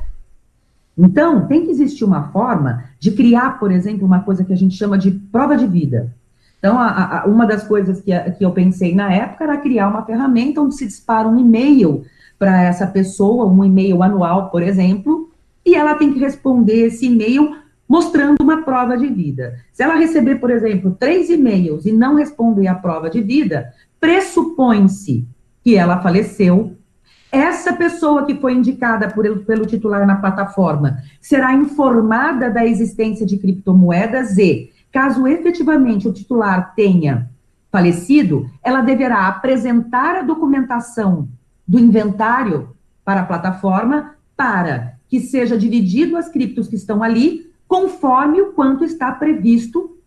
Então, 0.96 1.46
tem 1.46 1.64
que 1.64 1.70
existir 1.70 2.04
uma 2.04 2.28
forma 2.28 2.84
de 2.98 3.10
criar, 3.12 3.58
por 3.58 3.70
exemplo, 3.70 4.06
uma 4.06 4.20
coisa 4.20 4.44
que 4.44 4.52
a 4.52 4.56
gente 4.56 4.76
chama 4.76 4.96
de 4.96 5.10
prova 5.10 5.56
de 5.56 5.66
vida. 5.66 6.14
Então, 6.64 6.78
a, 6.78 7.20
a, 7.20 7.26
uma 7.26 7.44
das 7.44 7.68
coisas 7.68 8.00
que, 8.00 8.10
a, 8.10 8.30
que 8.30 8.42
eu 8.42 8.50
pensei 8.50 8.94
na 8.94 9.12
época 9.12 9.44
era 9.44 9.58
criar 9.58 9.86
uma 9.86 10.02
ferramenta 10.02 10.62
onde 10.62 10.74
se 10.74 10.86
dispara 10.86 11.28
um 11.28 11.38
e-mail 11.38 12.06
para 12.38 12.62
essa 12.62 12.86
pessoa, 12.86 13.44
um 13.44 13.62
e-mail 13.62 14.02
anual, 14.02 14.48
por 14.48 14.62
exemplo, 14.62 15.28
e 15.62 15.74
ela 15.74 15.94
tem 15.94 16.10
que 16.10 16.18
responder 16.18 16.86
esse 16.86 17.04
e-mail 17.04 17.54
mostrando 17.86 18.36
uma 18.40 18.62
prova 18.62 18.96
de 18.96 19.06
vida. 19.08 19.58
Se 19.74 19.82
ela 19.82 19.96
receber, 19.96 20.36
por 20.36 20.50
exemplo, 20.50 20.96
três 20.98 21.28
e-mails 21.28 21.84
e 21.84 21.92
não 21.92 22.14
responder 22.14 22.66
a 22.66 22.74
prova 22.74 23.10
de 23.10 23.20
vida, 23.20 23.70
pressupõe-se 24.00 25.28
que 25.62 25.76
ela 25.76 26.00
faleceu. 26.00 26.74
Essa 27.30 27.74
pessoa 27.74 28.24
que 28.24 28.36
foi 28.36 28.54
indicada 28.54 29.08
por, 29.08 29.40
pelo 29.40 29.66
titular 29.66 30.06
na 30.06 30.16
plataforma 30.16 30.96
será 31.20 31.52
informada 31.52 32.48
da 32.48 32.64
existência 32.64 33.26
de 33.26 33.36
criptomoedas 33.36 34.38
e 34.38 34.70
Caso 34.94 35.26
efetivamente 35.26 36.06
o 36.06 36.12
titular 36.12 36.72
tenha 36.76 37.28
falecido, 37.72 38.48
ela 38.62 38.80
deverá 38.80 39.26
apresentar 39.26 40.14
a 40.14 40.22
documentação 40.22 41.28
do 41.66 41.80
inventário 41.80 42.68
para 43.04 43.22
a 43.22 43.26
plataforma 43.26 44.14
para 44.36 44.94
que 45.08 45.18
seja 45.18 45.58
dividido 45.58 46.16
as 46.16 46.28
criptos 46.28 46.68
que 46.68 46.76
estão 46.76 47.02
ali 47.02 47.50
conforme 47.66 48.40
o 48.40 48.52
quanto 48.52 48.84
está 48.84 49.10
previsto 49.10 49.98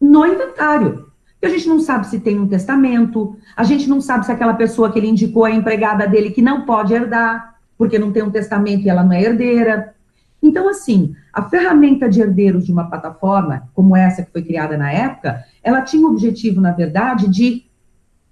no 0.00 0.24
inventário. 0.24 1.08
E 1.42 1.46
a 1.46 1.50
gente 1.50 1.68
não 1.68 1.78
sabe 1.78 2.06
se 2.06 2.18
tem 2.18 2.40
um 2.40 2.48
testamento, 2.48 3.36
a 3.54 3.62
gente 3.62 3.86
não 3.90 4.00
sabe 4.00 4.24
se 4.24 4.32
aquela 4.32 4.54
pessoa 4.54 4.90
que 4.90 4.98
ele 4.98 5.08
indicou 5.08 5.46
é 5.46 5.52
empregada 5.52 6.06
dele 6.06 6.30
que 6.30 6.40
não 6.40 6.64
pode 6.64 6.94
herdar, 6.94 7.56
porque 7.76 7.98
não 7.98 8.10
tem 8.10 8.22
um 8.22 8.30
testamento 8.30 8.86
e 8.86 8.88
ela 8.88 9.04
não 9.04 9.12
é 9.12 9.22
herdeira. 9.22 9.94
Então, 10.42 10.66
assim, 10.66 11.14
a 11.38 11.48
ferramenta 11.48 12.08
de 12.08 12.20
herdeiros 12.20 12.66
de 12.66 12.72
uma 12.72 12.90
plataforma, 12.90 13.68
como 13.72 13.94
essa 13.94 14.24
que 14.24 14.32
foi 14.32 14.42
criada 14.42 14.76
na 14.76 14.90
época, 14.90 15.44
ela 15.62 15.82
tinha 15.82 16.04
o 16.04 16.10
objetivo, 16.10 16.60
na 16.60 16.72
verdade, 16.72 17.28
de 17.28 17.62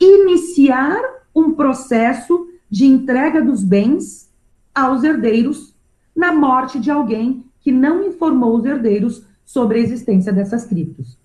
iniciar 0.01 1.01
um 1.33 1.53
processo 1.53 2.49
de 2.69 2.85
entrega 2.85 3.41
dos 3.41 3.63
bens 3.63 4.29
aos 4.75 5.05
herdeiros 5.05 5.73
na 6.17 6.35
morte 6.35 6.81
de 6.81 6.91
alguém 6.91 7.45
que 7.61 7.71
não 7.71 8.05
informou 8.05 8.57
os 8.57 8.65
herdeiros 8.65 9.25
sobre 9.45 9.79
a 9.79 9.83
existência 9.83 10.33
dessas 10.33 10.65
criptos. 10.65 11.17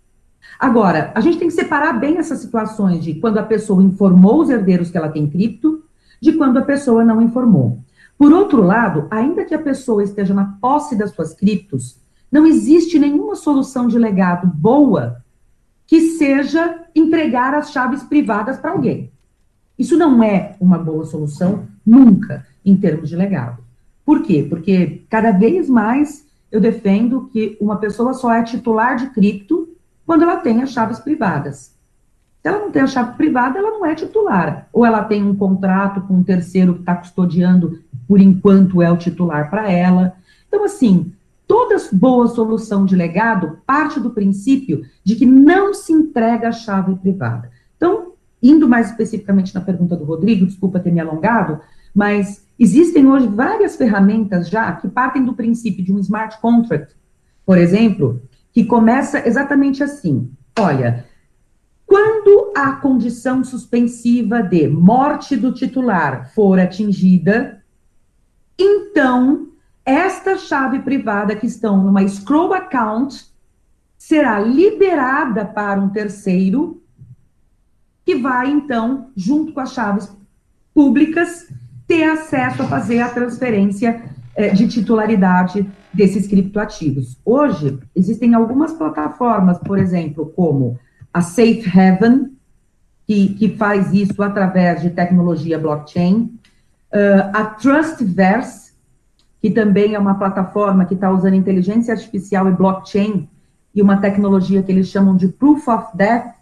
Agora, 0.59 1.11
a 1.15 1.19
gente 1.19 1.39
tem 1.39 1.47
que 1.47 1.53
separar 1.55 1.93
bem 1.93 2.17
essas 2.17 2.41
situações 2.41 3.03
de 3.03 3.15
quando 3.15 3.39
a 3.39 3.43
pessoa 3.43 3.81
informou 3.81 4.39
os 4.39 4.51
herdeiros 4.51 4.91
que 4.91 4.97
ela 4.99 5.09
tem 5.09 5.27
cripto, 5.27 5.83
de 6.21 6.33
quando 6.33 6.57
a 6.57 6.61
pessoa 6.61 7.03
não 7.03 7.23
informou. 7.23 7.79
Por 8.21 8.31
outro 8.33 8.61
lado, 8.61 9.07
ainda 9.09 9.43
que 9.43 9.55
a 9.55 9.57
pessoa 9.57 10.03
esteja 10.03 10.31
na 10.31 10.45
posse 10.61 10.95
das 10.95 11.09
suas 11.09 11.33
criptos, 11.33 11.97
não 12.31 12.45
existe 12.45 12.99
nenhuma 12.99 13.35
solução 13.35 13.87
de 13.87 13.97
legado 13.97 14.45
boa 14.45 15.23
que 15.87 16.01
seja 16.01 16.83
entregar 16.93 17.55
as 17.55 17.71
chaves 17.71 18.03
privadas 18.03 18.59
para 18.59 18.69
alguém. 18.69 19.11
Isso 19.75 19.97
não 19.97 20.21
é 20.21 20.55
uma 20.61 20.77
boa 20.77 21.03
solução 21.03 21.65
nunca 21.83 22.45
em 22.63 22.77
termos 22.77 23.09
de 23.09 23.15
legado. 23.15 23.63
Por 24.05 24.21
quê? 24.21 24.45
Porque 24.47 25.01
cada 25.09 25.31
vez 25.31 25.67
mais 25.67 26.23
eu 26.51 26.61
defendo 26.61 27.27
que 27.33 27.57
uma 27.59 27.77
pessoa 27.77 28.13
só 28.13 28.31
é 28.31 28.43
titular 28.43 28.97
de 28.97 29.09
cripto 29.09 29.67
quando 30.05 30.21
ela 30.21 30.37
tem 30.37 30.61
as 30.61 30.69
chaves 30.69 30.99
privadas. 30.99 31.75
Se 32.41 32.47
ela 32.47 32.59
não 32.59 32.71
tem 32.71 32.81
a 32.81 32.87
chave 32.87 33.15
privada, 33.15 33.59
ela 33.59 33.71
não 33.71 33.85
é 33.85 33.93
titular. 33.93 34.67
Ou 34.73 34.85
ela 34.85 35.03
tem 35.03 35.23
um 35.23 35.35
contrato 35.35 36.01
com 36.01 36.15
um 36.15 36.23
terceiro 36.23 36.73
que 36.73 36.79
está 36.79 36.95
custodiando, 36.95 37.79
por 38.07 38.19
enquanto 38.19 38.81
é 38.81 38.91
o 38.91 38.97
titular 38.97 39.49
para 39.49 39.71
ela. 39.71 40.15
Então, 40.47 40.63
assim, 40.63 41.13
toda 41.47 41.75
boa 41.93 42.27
solução 42.27 42.83
de 42.83 42.95
legado 42.95 43.59
parte 43.65 43.99
do 43.99 44.09
princípio 44.09 44.83
de 45.03 45.15
que 45.15 45.25
não 45.25 45.73
se 45.73 45.93
entrega 45.93 46.49
a 46.49 46.51
chave 46.51 46.95
privada. 46.95 47.51
Então, 47.77 48.13
indo 48.41 48.67
mais 48.67 48.89
especificamente 48.89 49.53
na 49.53 49.61
pergunta 49.61 49.95
do 49.95 50.03
Rodrigo, 50.03 50.45
desculpa 50.45 50.79
ter 50.79 50.91
me 50.91 50.99
alongado, 50.99 51.59
mas 51.93 52.43
existem 52.57 53.05
hoje 53.05 53.27
várias 53.27 53.75
ferramentas 53.75 54.49
já 54.49 54.71
que 54.71 54.87
partem 54.87 55.23
do 55.23 55.33
princípio 55.33 55.83
de 55.83 55.93
um 55.93 55.99
smart 55.99 56.39
contract, 56.41 56.95
por 57.45 57.57
exemplo, 57.57 58.21
que 58.51 58.65
começa 58.65 59.27
exatamente 59.27 59.83
assim: 59.83 60.31
olha, 60.57 61.05
quando 61.91 62.53
a 62.55 62.71
condição 62.71 63.43
suspensiva 63.43 64.41
de 64.41 64.65
morte 64.65 65.35
do 65.35 65.53
titular 65.53 66.31
for 66.33 66.57
atingida, 66.57 67.61
então 68.57 69.49
esta 69.83 70.37
chave 70.37 70.79
privada 70.79 71.35
que 71.35 71.45
estão 71.45 71.83
numa 71.83 72.07
scroll 72.07 72.53
account 72.53 73.25
será 73.97 74.39
liberada 74.39 75.43
para 75.43 75.81
um 75.81 75.89
terceiro 75.89 76.81
que 78.05 78.15
vai 78.15 78.49
então, 78.49 79.11
junto 79.13 79.51
com 79.51 79.59
as 79.59 79.73
chaves 79.73 80.09
públicas, 80.73 81.53
ter 81.85 82.05
acesso 82.05 82.63
a 82.63 82.67
fazer 82.67 83.01
a 83.01 83.09
transferência 83.09 84.01
eh, 84.37 84.51
de 84.51 84.65
titularidade 84.69 85.69
desses 85.93 86.25
criptoativos. 86.25 87.19
Hoje, 87.25 87.77
existem 87.93 88.33
algumas 88.33 88.71
plataformas, 88.71 89.57
por 89.57 89.77
exemplo, 89.77 90.31
como 90.33 90.79
a 91.13 91.21
Safe 91.21 91.63
Haven, 91.67 92.31
que, 93.05 93.33
que 93.35 93.49
faz 93.57 93.93
isso 93.93 94.21
através 94.21 94.81
de 94.81 94.89
tecnologia 94.89 95.59
blockchain, 95.59 96.39
uh, 96.93 97.29
a 97.33 97.45
Trustverse, 97.45 98.71
que 99.41 99.49
também 99.49 99.95
é 99.95 99.99
uma 99.99 100.15
plataforma 100.15 100.85
que 100.85 100.93
está 100.93 101.11
usando 101.11 101.33
inteligência 101.33 101.93
artificial 101.93 102.47
e 102.47 102.51
blockchain 102.51 103.27
e 103.73 103.81
uma 103.81 103.97
tecnologia 103.97 104.61
que 104.61 104.71
eles 104.71 104.87
chamam 104.87 105.15
de 105.15 105.27
proof 105.27 105.67
of 105.67 105.97
death 105.97 106.35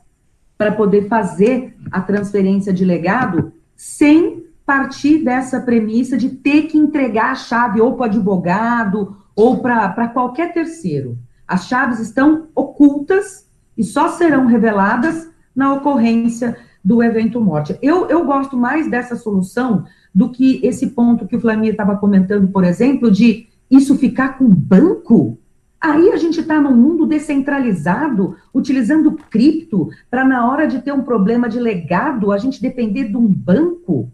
para 0.57 0.73
poder 0.73 1.07
fazer 1.07 1.75
a 1.89 2.01
transferência 2.01 2.73
de 2.73 2.83
legado 2.83 3.53
sem 3.75 4.45
partir 4.65 5.23
dessa 5.23 5.61
premissa 5.61 6.17
de 6.17 6.29
ter 6.29 6.63
que 6.63 6.77
entregar 6.77 7.31
a 7.31 7.35
chave 7.35 7.79
ou 7.79 7.95
para 7.95 8.07
advogado 8.07 9.17
ou 9.35 9.61
para 9.61 10.09
qualquer 10.09 10.53
terceiro. 10.53 11.17
As 11.47 11.67
chaves 11.67 11.99
estão 11.99 12.49
ocultas 12.53 13.48
e 13.79 13.83
só 13.85 14.09
serão 14.09 14.45
reveladas 14.45 15.31
na 15.55 15.73
ocorrência 15.73 16.57
do 16.83 17.01
evento 17.01 17.39
morte. 17.39 17.79
Eu, 17.81 18.09
eu 18.09 18.25
gosto 18.25 18.57
mais 18.57 18.91
dessa 18.91 19.15
solução 19.15 19.85
do 20.13 20.29
que 20.29 20.59
esse 20.61 20.87
ponto 20.87 21.25
que 21.25 21.37
o 21.37 21.39
Flamir 21.39 21.71
estava 21.71 21.95
comentando, 21.95 22.49
por 22.49 22.65
exemplo, 22.65 23.09
de 23.09 23.47
isso 23.71 23.97
ficar 23.97 24.37
com 24.37 24.49
banco. 24.49 25.39
Aí 25.79 26.11
a 26.11 26.17
gente 26.17 26.41
está 26.41 26.59
num 26.59 26.75
mundo 26.75 27.05
descentralizado, 27.05 28.35
utilizando 28.53 29.13
cripto, 29.29 29.89
para 30.11 30.25
na 30.25 30.51
hora 30.51 30.67
de 30.67 30.79
ter 30.79 30.91
um 30.91 31.03
problema 31.03 31.47
de 31.47 31.57
legado, 31.57 32.33
a 32.33 32.37
gente 32.37 32.61
depender 32.61 33.05
de 33.05 33.15
um 33.15 33.27
banco. 33.27 34.11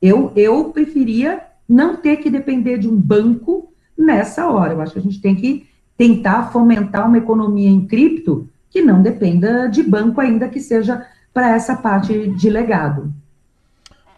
Eu, 0.00 0.32
eu 0.34 0.70
preferia 0.70 1.42
não 1.68 1.96
ter 1.96 2.16
que 2.16 2.30
depender 2.30 2.78
de 2.78 2.88
um 2.88 2.96
banco 2.96 3.70
nessa 3.98 4.48
hora. 4.48 4.72
Eu 4.72 4.80
acho 4.80 4.94
que 4.94 4.98
a 4.98 5.02
gente 5.02 5.20
tem 5.20 5.34
que 5.34 5.66
tentar 5.94 6.50
fomentar 6.50 7.06
uma 7.06 7.18
economia 7.18 7.68
em 7.68 7.84
cripto 7.86 8.48
que 8.74 8.82
não 8.82 9.00
dependa 9.00 9.68
de 9.68 9.84
banco, 9.84 10.20
ainda 10.20 10.48
que 10.48 10.58
seja 10.58 11.06
para 11.32 11.54
essa 11.54 11.76
parte 11.76 12.26
de 12.30 12.50
legado. 12.50 13.14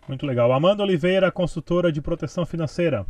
Muito 0.09 0.25
legal. 0.25 0.51
Amanda 0.51 0.83
Oliveira, 0.83 1.31
consultora 1.31 1.93
de 1.93 2.01
proteção 2.01 2.47
financeira. 2.47 3.05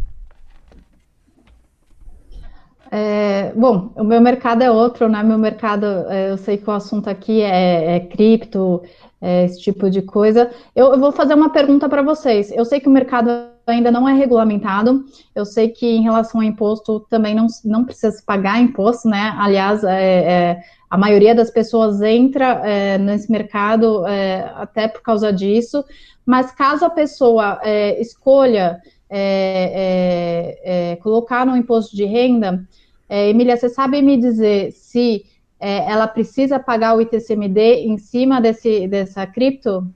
É, 2.91 3.53
bom, 3.55 3.93
o 3.95 4.03
meu 4.03 4.21
mercado 4.21 4.63
é 4.63 4.71
outro, 4.73 5.09
né? 5.09 5.23
Meu 5.23 5.39
mercado, 5.39 5.87
é, 6.09 6.33
eu 6.33 6.37
sei 6.37 6.57
que 6.57 6.69
o 6.69 6.73
assunto 6.73 7.09
aqui 7.09 7.43
é, 7.43 7.95
é 7.95 8.01
cripto, 8.01 8.83
é 9.21 9.45
esse 9.45 9.61
tipo 9.61 9.89
de 9.89 10.03
coisa. 10.03 10.51
Eu, 10.75 10.95
eu 10.95 10.99
vou 10.99 11.13
fazer 11.13 11.35
uma 11.35 11.51
pergunta 11.51 11.89
para 11.89 12.03
vocês. 12.03 12.51
Eu 12.51 12.65
sei 12.65 12.81
que 12.81 12.89
o 12.89 12.93
mercado 12.93 13.31
ainda 13.67 13.91
não 13.91 14.09
é 14.09 14.13
regulamentado. 14.15 15.05
Eu 15.35 15.45
sei 15.45 15.69
que 15.69 15.87
em 15.87 16.03
relação 16.03 16.41
ao 16.41 16.47
imposto 16.47 17.01
também 17.01 17.35
não, 17.35 17.47
não 17.65 17.85
precisa 17.85 18.23
pagar 18.25 18.61
imposto, 18.61 19.09
né? 19.09 19.35
Aliás, 19.39 19.83
é, 19.83 19.93
é, 19.93 20.63
a 20.89 20.97
maioria 20.97 21.35
das 21.35 21.51
pessoas 21.51 22.01
entra 22.01 22.61
é, 22.65 22.97
nesse 22.99 23.31
mercado 23.31 24.07
é, 24.07 24.53
até 24.55 24.87
por 24.87 25.03
causa 25.03 25.33
disso. 25.33 25.85
Mas 26.25 26.53
caso 26.53 26.85
a 26.85 26.91
pessoa 26.91 27.61
é, 27.63 28.01
escolha 28.01 28.81
é, 29.09 30.99
colocar 31.03 31.45
no 31.47 31.57
imposto 31.57 31.95
de 31.95 32.05
renda, 32.05 32.67
Emília, 33.09 33.57
você 33.57 33.69
sabe 33.69 34.03
me 34.03 34.17
dizer 34.17 34.73
se 34.73 35.25
ela 35.61 36.09
precisa 36.09 36.59
pagar 36.59 36.97
o 36.97 37.01
ITCMD 37.01 37.87
em 37.87 37.97
cima 37.99 38.41
desse, 38.41 38.89
dessa 38.89 39.25
cripto? 39.25 39.87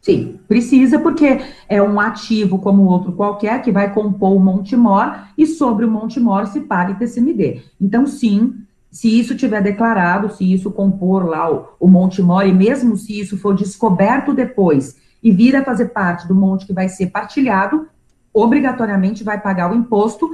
Sim, 0.00 0.40
precisa, 0.48 0.98
porque 0.98 1.40
é 1.68 1.82
um 1.82 2.00
ativo 2.00 2.58
como 2.58 2.84
outro 2.84 3.12
qualquer 3.12 3.60
que 3.60 3.70
vai 3.70 3.92
compor 3.92 4.34
o 4.34 4.40
Montemor 4.40 5.26
e 5.36 5.46
sobre 5.46 5.84
o 5.84 5.90
Montemor 5.90 6.46
se 6.46 6.60
paga 6.60 6.92
ITCMD. 6.92 7.62
Então, 7.78 8.06
sim, 8.06 8.54
se 8.90 9.20
isso 9.20 9.36
tiver 9.36 9.62
declarado, 9.62 10.34
se 10.34 10.50
isso 10.50 10.70
compor 10.70 11.26
lá 11.26 11.52
o, 11.52 11.68
o 11.78 11.86
Montemor, 11.86 12.46
e 12.46 12.52
mesmo 12.52 12.96
se 12.96 13.20
isso 13.20 13.36
for 13.36 13.54
descoberto 13.54 14.32
depois 14.32 14.96
e 15.22 15.30
vir 15.30 15.54
a 15.54 15.64
fazer 15.64 15.86
parte 15.86 16.26
do 16.26 16.34
monte 16.34 16.66
que 16.66 16.72
vai 16.72 16.88
ser 16.88 17.08
partilhado, 17.08 17.86
obrigatoriamente 18.32 19.22
vai 19.22 19.38
pagar 19.38 19.70
o 19.70 19.74
imposto, 19.74 20.30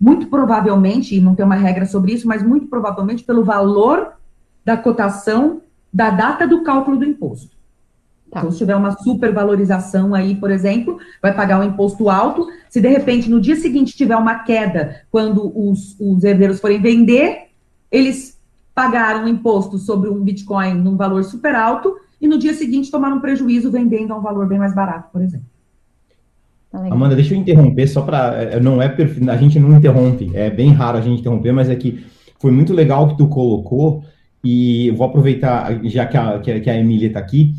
muito 0.00 0.28
provavelmente, 0.28 1.14
e 1.14 1.20
não 1.20 1.34
tem 1.34 1.44
uma 1.44 1.56
regra 1.56 1.84
sobre 1.84 2.14
isso, 2.14 2.26
mas 2.26 2.42
muito 2.42 2.68
provavelmente 2.68 3.22
pelo 3.22 3.44
valor 3.44 4.14
da 4.64 4.78
cotação 4.78 5.60
da 5.92 6.08
data 6.08 6.46
do 6.46 6.62
cálculo 6.62 6.96
do 6.96 7.04
imposto. 7.04 7.59
Tá. 8.30 8.40
Então, 8.40 8.52
se 8.52 8.58
tiver 8.58 8.76
uma 8.76 8.92
supervalorização 8.92 10.14
aí, 10.14 10.36
por 10.36 10.50
exemplo, 10.50 10.98
vai 11.20 11.34
pagar 11.34 11.60
um 11.60 11.64
imposto 11.64 12.08
alto. 12.08 12.46
Se 12.68 12.80
de 12.80 12.88
repente 12.88 13.28
no 13.28 13.40
dia 13.40 13.56
seguinte 13.56 13.96
tiver 13.96 14.16
uma 14.16 14.44
queda, 14.44 15.02
quando 15.10 15.52
os, 15.54 15.96
os 15.98 16.22
herdeiros 16.22 16.60
forem 16.60 16.80
vender, 16.80 17.48
eles 17.90 18.38
pagaram 18.72 19.26
imposto 19.26 19.78
sobre 19.78 20.08
um 20.08 20.22
Bitcoin 20.22 20.74
num 20.74 20.96
valor 20.96 21.24
super 21.24 21.56
alto 21.56 21.96
e 22.20 22.28
no 22.28 22.38
dia 22.38 22.54
seguinte 22.54 22.90
tomaram 22.90 23.16
um 23.16 23.20
prejuízo 23.20 23.70
vendendo 23.70 24.12
a 24.12 24.16
um 24.16 24.22
valor 24.22 24.46
bem 24.46 24.58
mais 24.58 24.74
barato, 24.74 25.10
por 25.12 25.22
exemplo. 25.22 25.46
Tá 26.70 26.78
Amanda, 26.78 27.16
deixa 27.16 27.34
eu 27.34 27.38
interromper 27.38 27.88
só 27.88 28.02
para 28.02 28.34
é, 28.34 28.60
não 28.60 28.80
é 28.80 28.88
perfil, 28.88 29.28
a 29.28 29.36
gente 29.36 29.58
não 29.58 29.76
interrompe, 29.76 30.30
é 30.34 30.48
bem 30.48 30.70
raro 30.70 30.98
a 30.98 31.00
gente 31.00 31.18
interromper, 31.18 31.50
mas 31.50 31.68
é 31.68 31.74
que 31.74 32.06
foi 32.38 32.52
muito 32.52 32.72
legal 32.72 33.08
que 33.08 33.18
tu 33.18 33.26
colocou 33.26 34.04
e 34.42 34.92
vou 34.92 35.04
aproveitar 35.04 35.84
já 35.84 36.06
que 36.06 36.16
a, 36.16 36.38
que 36.38 36.70
a 36.70 36.76
Emília 36.76 37.08
está 37.08 37.18
aqui 37.18 37.54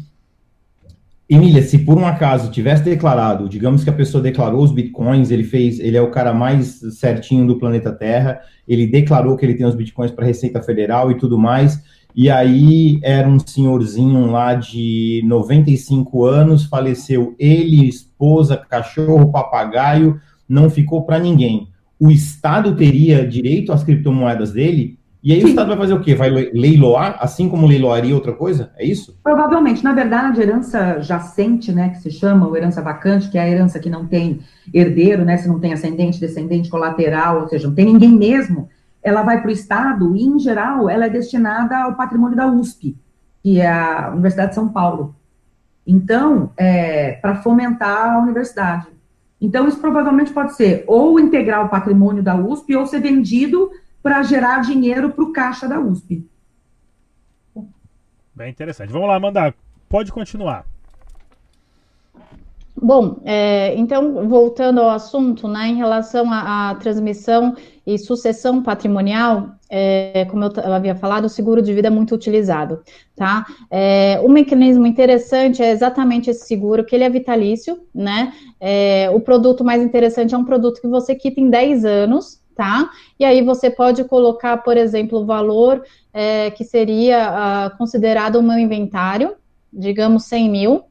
Emília, 1.33 1.63
se 1.63 1.77
por 1.77 1.97
um 1.97 2.05
acaso 2.05 2.51
tivesse 2.51 2.83
declarado, 2.83 3.47
digamos 3.47 3.85
que 3.85 3.89
a 3.89 3.93
pessoa 3.93 4.21
declarou 4.21 4.61
os 4.61 4.71
bitcoins, 4.73 5.31
ele 5.31 5.45
fez, 5.45 5.79
ele 5.79 5.95
é 5.95 6.01
o 6.01 6.11
cara 6.11 6.33
mais 6.33 6.81
certinho 6.99 7.47
do 7.47 7.57
planeta 7.57 7.89
Terra, 7.89 8.41
ele 8.67 8.85
declarou 8.85 9.37
que 9.37 9.45
ele 9.45 9.53
tem 9.53 9.65
os 9.65 9.73
bitcoins 9.73 10.11
para 10.11 10.25
Receita 10.25 10.61
Federal 10.61 11.09
e 11.09 11.17
tudo 11.17 11.39
mais, 11.39 11.81
e 12.13 12.29
aí 12.29 12.99
era 13.01 13.29
um 13.29 13.39
senhorzinho 13.39 14.29
lá 14.29 14.55
de 14.55 15.21
95 15.23 16.25
anos, 16.25 16.65
faleceu 16.65 17.33
ele, 17.39 17.87
esposa, 17.87 18.57
cachorro, 18.57 19.31
papagaio, 19.31 20.19
não 20.49 20.69
ficou 20.69 21.05
para 21.05 21.17
ninguém. 21.17 21.69
O 21.97 22.11
Estado 22.11 22.75
teria 22.75 23.25
direito 23.25 23.71
às 23.71 23.85
criptomoedas 23.85 24.51
dele? 24.51 24.99
E 25.23 25.31
aí 25.34 25.43
o 25.43 25.47
Estado 25.47 25.67
vai 25.67 25.77
fazer 25.77 25.93
o 25.93 26.01
quê? 26.01 26.15
Vai 26.15 26.31
leiloar, 26.31 27.17
assim 27.19 27.47
como 27.47 27.67
leiloaria 27.67 28.15
outra 28.15 28.34
coisa? 28.34 28.71
É 28.75 28.84
isso? 28.84 29.19
Provavelmente. 29.23 29.84
Na 29.84 29.93
verdade, 29.93 30.41
herança 30.41 30.99
jacente, 30.99 31.71
né, 31.71 31.89
que 31.89 31.99
se 31.99 32.10
chama, 32.10 32.47
ou 32.47 32.57
herança 32.57 32.81
vacante, 32.81 33.29
que 33.29 33.38
é 33.38 33.41
a 33.41 33.49
herança 33.49 33.79
que 33.79 33.89
não 33.89 34.07
tem 34.07 34.39
herdeiro, 34.73 35.23
né, 35.23 35.38
se 35.38 35.47
não 35.47 35.60
tem 35.60 35.73
ascendente, 35.73 36.19
descendente, 36.19 36.69
colateral, 36.69 37.41
ou 37.41 37.47
seja, 37.47 37.67
não 37.67 37.75
tem 37.75 37.86
ninguém 37.86 38.12
mesmo, 38.12 38.67
ela 39.03 39.21
vai 39.21 39.39
para 39.39 39.49
o 39.49 39.53
Estado 39.53 40.15
e, 40.15 40.23
em 40.23 40.39
geral, 40.39 40.89
ela 40.89 41.05
é 41.05 41.10
destinada 41.10 41.77
ao 41.77 41.95
patrimônio 41.95 42.36
da 42.36 42.47
USP, 42.47 42.97
que 43.43 43.60
é 43.60 43.69
a 43.69 44.10
Universidade 44.12 44.49
de 44.49 44.55
São 44.55 44.69
Paulo. 44.69 45.15
Então, 45.86 46.51
é, 46.57 47.13
para 47.13 47.36
fomentar 47.36 48.15
a 48.15 48.19
universidade. 48.19 48.88
Então, 49.39 49.67
isso 49.67 49.79
provavelmente 49.79 50.31
pode 50.31 50.55
ser 50.55 50.84
ou 50.88 51.19
integrar 51.19 51.65
o 51.65 51.69
patrimônio 51.69 52.21
da 52.21 52.36
USP 52.36 52.75
ou 52.75 52.86
ser 52.86 53.01
vendido 53.01 53.71
para 54.01 54.23
gerar 54.23 54.61
dinheiro 54.61 55.11
para 55.11 55.23
o 55.23 55.31
caixa 55.31 55.67
da 55.67 55.79
USP. 55.79 56.27
Bem 58.33 58.49
interessante. 58.49 58.91
Vamos 58.91 59.07
lá, 59.07 59.15
Amanda, 59.15 59.53
pode 59.89 60.11
continuar. 60.11 60.65
Bom, 62.83 63.21
é, 63.23 63.75
então, 63.75 64.27
voltando 64.27 64.81
ao 64.81 64.89
assunto, 64.89 65.47
né, 65.47 65.67
em 65.67 65.75
relação 65.75 66.31
à, 66.33 66.71
à 66.71 66.75
transmissão 66.75 67.55
e 67.85 67.99
sucessão 67.99 68.63
patrimonial, 68.63 69.51
é, 69.69 70.25
como 70.25 70.45
eu, 70.45 70.51
eu, 70.51 70.73
havia 70.73 70.95
falado, 70.95 71.25
o 71.25 71.29
seguro 71.29 71.61
de 71.61 71.73
vida 71.73 71.89
é 71.89 71.91
muito 71.91 72.15
utilizado, 72.15 72.81
tá? 73.15 73.45
É, 73.69 74.19
um 74.23 74.29
mecanismo 74.29 74.87
interessante 74.87 75.61
é 75.61 75.69
exatamente 75.69 76.31
esse 76.31 76.47
seguro, 76.47 76.83
que 76.83 76.95
ele 76.95 77.03
é 77.03 77.09
vitalício, 77.09 77.79
né? 77.93 78.33
É, 78.59 79.11
o 79.13 79.19
produto 79.19 79.63
mais 79.63 79.83
interessante 79.83 80.33
é 80.33 80.37
um 80.37 80.45
produto 80.45 80.81
que 80.81 80.87
você 80.87 81.13
quita 81.13 81.39
em 81.39 81.51
10 81.51 81.85
anos, 81.85 82.40
tá? 82.55 82.89
E 83.19 83.25
aí 83.25 83.41
você 83.41 83.69
pode 83.69 84.03
colocar, 84.03 84.57
por 84.57 84.77
exemplo, 84.77 85.19
o 85.19 85.25
valor 85.25 85.83
é, 86.13 86.51
que 86.51 86.63
seria 86.63 87.31
uh, 87.73 87.77
considerado 87.77 88.37
o 88.37 88.43
meu 88.43 88.57
inventário, 88.57 89.35
digamos 89.71 90.25
100 90.25 90.49
mil. 90.49 90.83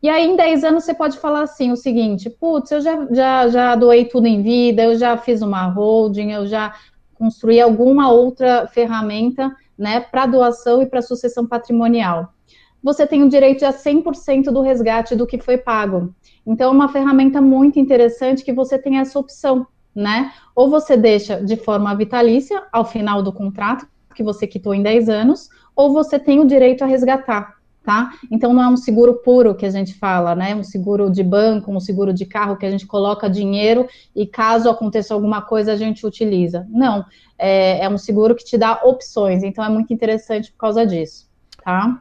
E 0.00 0.08
aí, 0.08 0.26
em 0.26 0.36
10 0.36 0.64
anos, 0.64 0.84
você 0.84 0.94
pode 0.94 1.18
falar 1.18 1.42
assim: 1.42 1.72
o 1.72 1.76
seguinte, 1.76 2.30
putz, 2.30 2.70
eu 2.70 2.80
já, 2.80 3.06
já, 3.10 3.48
já 3.48 3.74
doei 3.74 4.04
tudo 4.04 4.26
em 4.26 4.42
vida, 4.42 4.84
eu 4.84 4.96
já 4.96 5.16
fiz 5.16 5.42
uma 5.42 5.66
holding, 5.66 6.30
eu 6.30 6.46
já 6.46 6.74
construí 7.14 7.60
alguma 7.60 8.10
outra 8.10 8.68
ferramenta 8.68 9.52
né, 9.76 9.98
para 9.98 10.26
doação 10.26 10.80
e 10.82 10.86
para 10.86 11.02
sucessão 11.02 11.46
patrimonial. 11.46 12.32
Você 12.80 13.06
tem 13.06 13.24
o 13.24 13.28
direito 13.28 13.64
a 13.64 13.72
100% 13.72 14.44
do 14.52 14.60
resgate 14.60 15.16
do 15.16 15.26
que 15.26 15.38
foi 15.38 15.58
pago. 15.58 16.14
Então, 16.46 16.70
é 16.70 16.72
uma 16.72 16.88
ferramenta 16.88 17.40
muito 17.40 17.78
interessante 17.78 18.44
que 18.44 18.52
você 18.52 18.78
tem 18.78 18.98
essa 18.98 19.18
opção 19.18 19.66
né? 19.98 20.32
Ou 20.54 20.70
você 20.70 20.96
deixa 20.96 21.42
de 21.42 21.56
forma 21.56 21.94
vitalícia 21.94 22.62
ao 22.72 22.84
final 22.84 23.20
do 23.20 23.32
contrato, 23.32 23.84
que 24.14 24.22
você 24.22 24.46
quitou 24.46 24.72
em 24.72 24.82
10 24.82 25.08
anos, 25.08 25.48
ou 25.74 25.92
você 25.92 26.18
tem 26.20 26.38
o 26.38 26.46
direito 26.46 26.84
a 26.84 26.86
resgatar, 26.86 27.56
tá? 27.84 28.12
Então 28.30 28.54
não 28.54 28.62
é 28.62 28.68
um 28.68 28.76
seguro 28.76 29.14
puro 29.14 29.56
que 29.56 29.66
a 29.66 29.70
gente 29.70 29.94
fala, 29.94 30.36
né? 30.36 30.54
Um 30.54 30.62
seguro 30.62 31.10
de 31.10 31.22
banco, 31.24 31.72
um 31.72 31.80
seguro 31.80 32.12
de 32.12 32.24
carro 32.24 32.56
que 32.56 32.64
a 32.64 32.70
gente 32.70 32.86
coloca 32.86 33.28
dinheiro 33.28 33.88
e 34.14 34.24
caso 34.24 34.70
aconteça 34.70 35.12
alguma 35.12 35.42
coisa 35.42 35.72
a 35.72 35.76
gente 35.76 36.06
utiliza. 36.06 36.64
Não, 36.70 37.04
é, 37.36 37.84
é 37.84 37.88
um 37.88 37.98
seguro 37.98 38.36
que 38.36 38.44
te 38.44 38.56
dá 38.56 38.80
opções, 38.84 39.42
então 39.42 39.64
é 39.64 39.68
muito 39.68 39.92
interessante 39.92 40.52
por 40.52 40.58
causa 40.58 40.86
disso, 40.86 41.28
tá? 41.64 42.00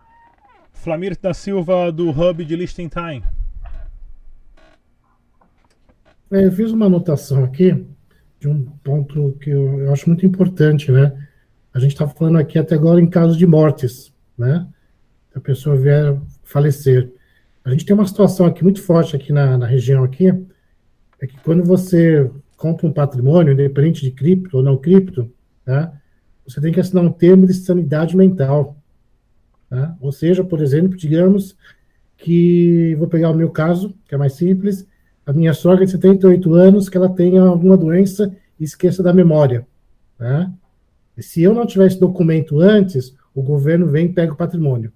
Flamir 0.72 1.18
da 1.20 1.34
Silva, 1.34 1.92
do 1.92 2.10
Hub 2.12 2.46
de 2.46 2.56
Liechtenstein. 2.56 3.24
É, 6.32 6.46
eu 6.46 6.52
fiz 6.52 6.72
uma 6.72 6.88
anotação 6.88 7.44
aqui. 7.44 7.86
de 8.40 8.48
um 8.48 8.64
ponto 8.84 9.36
que 9.42 9.50
eu, 9.50 9.92
acho 9.92 10.08
muito 10.10 10.26
importante, 10.26 10.92
né? 10.92 11.28
A 11.74 11.80
gente 11.80 11.94
está 11.94 12.08
falando 12.08 12.38
aqui 12.38 12.60
até 12.60 12.76
agora 12.76 13.02
em 13.02 13.10
casos 13.10 13.38
de 13.38 13.48
mortes, 13.48 14.14
né? 14.38 14.68
A 15.34 15.40
pessoa 15.40 15.76
vier 15.76 16.20
falecer. 16.44 17.12
A 17.64 17.72
gente 17.72 17.86
tem 17.86 17.96
uma 17.96 18.08
situação 18.08 18.46
aqui 18.46 18.64
muito 18.64 18.82
forte 18.82 19.16
aqui 19.16 19.34
na, 19.34 19.58
na 19.58 19.66
região 19.66 20.04
aqui, 20.04 20.28
é 21.20 21.28
que 21.28 21.38
quando 21.44 21.64
você 21.64 22.30
compra 22.56 22.88
um 22.88 22.94
patrimônio, 22.94 23.54
independente 23.54 24.02
de 24.02 24.12
cripto 24.12 24.58
ou 24.58 24.64
não 24.64 24.78
cripto, 24.78 25.32
tá? 25.66 25.94
você 26.48 26.62
tem 26.62 26.72
que 26.72 26.80
assinar 26.80 27.04
um 27.04 27.12
termo 27.12 27.46
de 27.46 27.54
sanidade 27.54 28.16
mental. 28.16 28.78
Tá? 29.70 29.96
Ou 30.00 30.12
seja, 30.12 30.44
por 30.44 30.62
exemplo, 30.62 30.98
digamos 30.98 31.58
que, 32.18 32.96
vou 32.98 33.08
pegar 33.08 33.30
o 33.30 33.36
meu 33.36 33.50
caso, 33.50 33.96
que 34.08 34.16
é 34.16 34.18
mais 34.18 34.34
simples, 34.34 34.88
a 35.28 35.34
minha 35.34 35.54
sogra 35.54 35.84
de 35.84 35.92
78 35.92 36.54
anos, 36.54 36.88
que 36.88 36.96
ela 36.96 37.10
tenha 37.10 37.42
alguma 37.42 37.76
doença 37.76 38.34
e 38.58 38.64
esqueça 38.64 39.04
da 39.04 39.12
memória. 39.12 39.68
Né? 40.18 40.50
Se 41.20 41.44
eu 41.44 41.54
não 41.54 41.68
tivesse 41.68 42.00
documento 42.00 42.62
antes, 42.62 43.14
o 43.36 43.42
governo 43.42 43.88
vem 43.88 44.06
e 44.06 44.14
pega 44.14 44.32
o 44.32 44.38
patrimônio. 44.38 44.90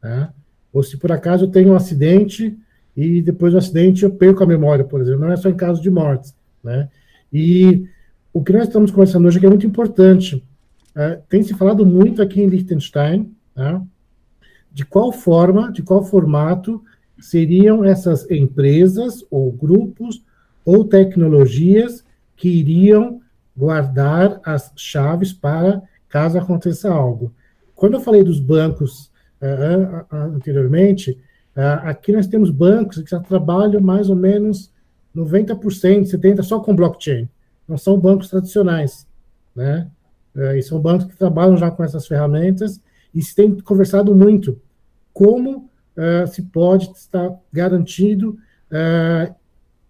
Né? 0.00 0.28
Ou 0.72 0.84
se 0.84 0.96
por 0.96 1.10
acaso 1.10 1.46
eu 1.46 1.50
tenho 1.50 1.72
um 1.72 1.74
acidente 1.74 2.56
e 2.96 3.20
depois 3.20 3.52
do 3.52 3.58
acidente 3.58 4.04
eu 4.04 4.10
perco 4.12 4.44
a 4.44 4.46
memória, 4.46 4.84
por 4.84 5.00
exemplo. 5.00 5.22
Não 5.22 5.32
é 5.32 5.36
só 5.36 5.48
em 5.48 5.56
caso 5.56 5.82
de 5.82 5.90
mortes. 5.90 6.32
Né? 6.62 6.88
E 7.32 7.88
o 8.32 8.44
que 8.44 8.52
nós 8.52 8.68
estamos 8.68 8.92
conversando 8.92 9.26
hoje 9.26 9.40
é 9.42 9.46
é 9.46 9.50
muito 9.50 9.66
importante. 9.66 10.44
É, 10.94 11.18
tem 11.28 11.42
se 11.42 11.54
falado 11.54 11.84
muito 11.84 12.22
aqui 12.22 12.40
em 12.40 12.46
Liechtenstein 12.46 13.34
né, 13.54 13.82
de 14.72 14.84
qual 14.84 15.10
forma, 15.10 15.72
de 15.72 15.82
qual 15.82 16.04
formato 16.04 16.84
seriam 17.18 17.84
essas 17.84 18.30
empresas 18.30 19.24
ou 19.30 19.50
grupos 19.50 20.22
ou 20.64 20.84
tecnologias 20.84 22.04
que 22.36 22.48
iriam 22.48 23.20
guardar 23.56 24.40
as 24.44 24.72
chaves 24.76 25.32
para 25.32 25.82
caso 26.08 26.38
aconteça 26.38 26.90
algo. 26.90 27.32
Quando 27.74 27.94
eu 27.94 28.00
falei 28.00 28.22
dos 28.22 28.40
bancos 28.40 29.10
uh, 29.40 30.14
anteriormente, 30.14 31.12
uh, 31.56 31.86
aqui 31.88 32.12
nós 32.12 32.26
temos 32.26 32.50
bancos 32.50 33.02
que 33.02 33.10
já 33.10 33.20
trabalham 33.20 33.80
mais 33.80 34.10
ou 34.10 34.16
menos 34.16 34.70
90%, 35.14 36.10
70% 36.10 36.42
só 36.42 36.60
com 36.60 36.76
blockchain. 36.76 37.28
Não 37.66 37.78
são 37.78 37.98
bancos 37.98 38.28
tradicionais, 38.28 39.06
né? 39.54 39.88
Uh, 40.34 40.56
e 40.56 40.62
são 40.62 40.78
bancos 40.80 41.06
que 41.06 41.16
trabalham 41.16 41.56
já 41.56 41.70
com 41.70 41.82
essas 41.82 42.06
ferramentas 42.06 42.80
e 43.14 43.22
se 43.22 43.34
tem 43.34 43.58
conversado 43.60 44.14
muito 44.14 44.60
como 45.12 45.70
uh, 45.96 46.26
se 46.26 46.42
pode 46.42 46.90
estar 46.92 47.34
garantido 47.52 48.38
uh, 48.70 49.34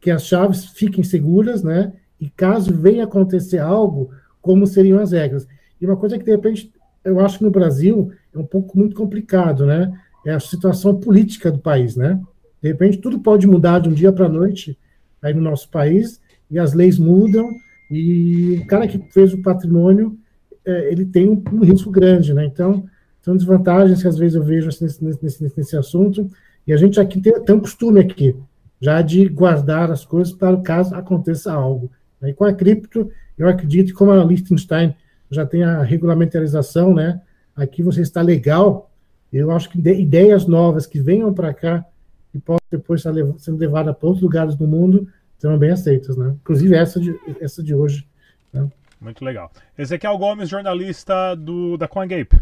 que 0.01 0.11
as 0.11 0.25
chaves 0.25 0.66
fiquem 0.66 1.05
seguras, 1.05 1.62
né? 1.62 1.92
E 2.21 2.31
caso 2.31 2.73
venha 2.75 3.05
acontecer 3.05 3.59
algo, 3.59 4.11
como 4.40 4.66
seriam 4.66 4.99
as 5.01 5.12
regras. 5.12 5.47
E 5.81 5.87
uma 5.87 5.97
coisa 5.97 6.19
que, 6.19 6.25
de 6.25 6.31
repente, 6.31 6.73
eu 7.05 7.21
acho 7.21 7.38
que 7.38 7.45
no 7.45 7.51
Brasil 7.51 8.11
é 8.35 8.38
um 8.38 8.47
pouco 8.47 8.79
muito 8.79 8.97
complicado, 8.97 9.66
né? 9.66 9.92
É 10.25 10.33
a 10.33 10.40
situação 10.40 10.99
política 10.99 11.51
do 11.51 11.59
país, 11.59 11.97
né? 11.97 12.21
De 12.62 12.69
repente, 12.69 12.99
tudo 12.99 13.21
pode 13.21 13.47
mudar 13.47 13.81
de 13.81 13.88
um 13.88 13.92
dia 13.92 14.12
para 14.12 14.27
a 14.27 14.31
noite 14.31 14.79
aí 15.23 15.35
no 15.35 15.40
nosso 15.40 15.69
país, 15.71 16.21
e 16.51 16.59
as 16.59 16.73
leis 16.73 16.99
mudam, 16.99 17.51
e 17.90 18.61
o 18.62 18.66
cara 18.66 18.87
que 18.87 18.99
fez 19.12 19.33
o 19.33 19.42
patrimônio, 19.42 20.19
é, 20.64 20.90
ele 20.90 21.05
tem 21.05 21.29
um, 21.29 21.61
risco 21.61 21.90
grande, 21.90 22.35
né? 22.35 22.45
Então, 22.45 22.85
são 23.27 23.37
desvantagens 23.37 24.01
que 24.01 24.07
às 24.07 24.17
vezes 24.17 24.37
eu 24.37 24.45
vejo 24.45 24.69
assim, 24.69 24.85
nesse, 24.85 25.21
nesse, 25.21 25.53
nesse 25.57 25.77
assunto, 25.77 26.31
e 26.65 26.73
a 26.73 26.77
gente 26.77 27.01
aqui 27.01 27.21
tem, 27.21 27.33
tem 27.43 27.57
um 27.57 27.61
costume 27.61 27.99
aqui, 27.99 28.37
já 28.81 29.03
de 29.03 29.29
guardar 29.29 29.91
as 29.91 30.05
coisas 30.05 30.33
para 30.33 30.55
o 30.55 30.62
caso 30.62 30.95
aconteça 30.95 31.53
algo. 31.53 31.91
E 32.23 32.33
com 32.33 32.45
a 32.45 32.53
cripto, 32.53 33.11
eu 33.37 33.49
acredito 33.49 33.89
que 33.89 33.95
como 33.95 34.12
a 34.12 34.25
Liechtenstein 34.25 34.95
já 35.29 35.45
tem 35.45 35.65
a 35.65 35.83
regulamentarização, 35.83 36.95
né, 36.95 37.21
aqui 37.57 37.83
você 37.83 38.01
está 38.01 38.23
legal, 38.23 38.93
eu 39.33 39.51
acho 39.51 39.71
que 39.71 39.79
ideias 39.81 40.47
novas 40.47 40.87
que 40.87 41.01
venham 41.01 41.35
para 41.35 41.53
cá 41.53 41.85
e 42.33 42.39
possam 42.39 42.61
depois 42.71 43.01
estar 43.01 43.12
sendo 43.39 43.59
levadas 43.59 43.97
para 43.97 44.07
outros 44.07 44.23
lugares 44.23 44.55
do 44.55 44.69
mundo 44.69 45.09
serão 45.37 45.59
bem 45.59 45.73
aceitas, 45.73 46.17
né? 46.17 46.33
Inclusive 46.41 46.77
essa 46.77 47.01
de, 47.01 47.19
essa 47.41 47.61
de 47.61 47.75
hoje. 47.75 48.07
Né? 48.53 48.71
Muito 49.01 49.25
legal. 49.25 49.51
Ezequiel 49.77 50.17
Gomes, 50.17 50.49
jornalista 50.49 51.35
do, 51.35 51.77
da 51.77 51.89
CoinGape. 51.89 52.41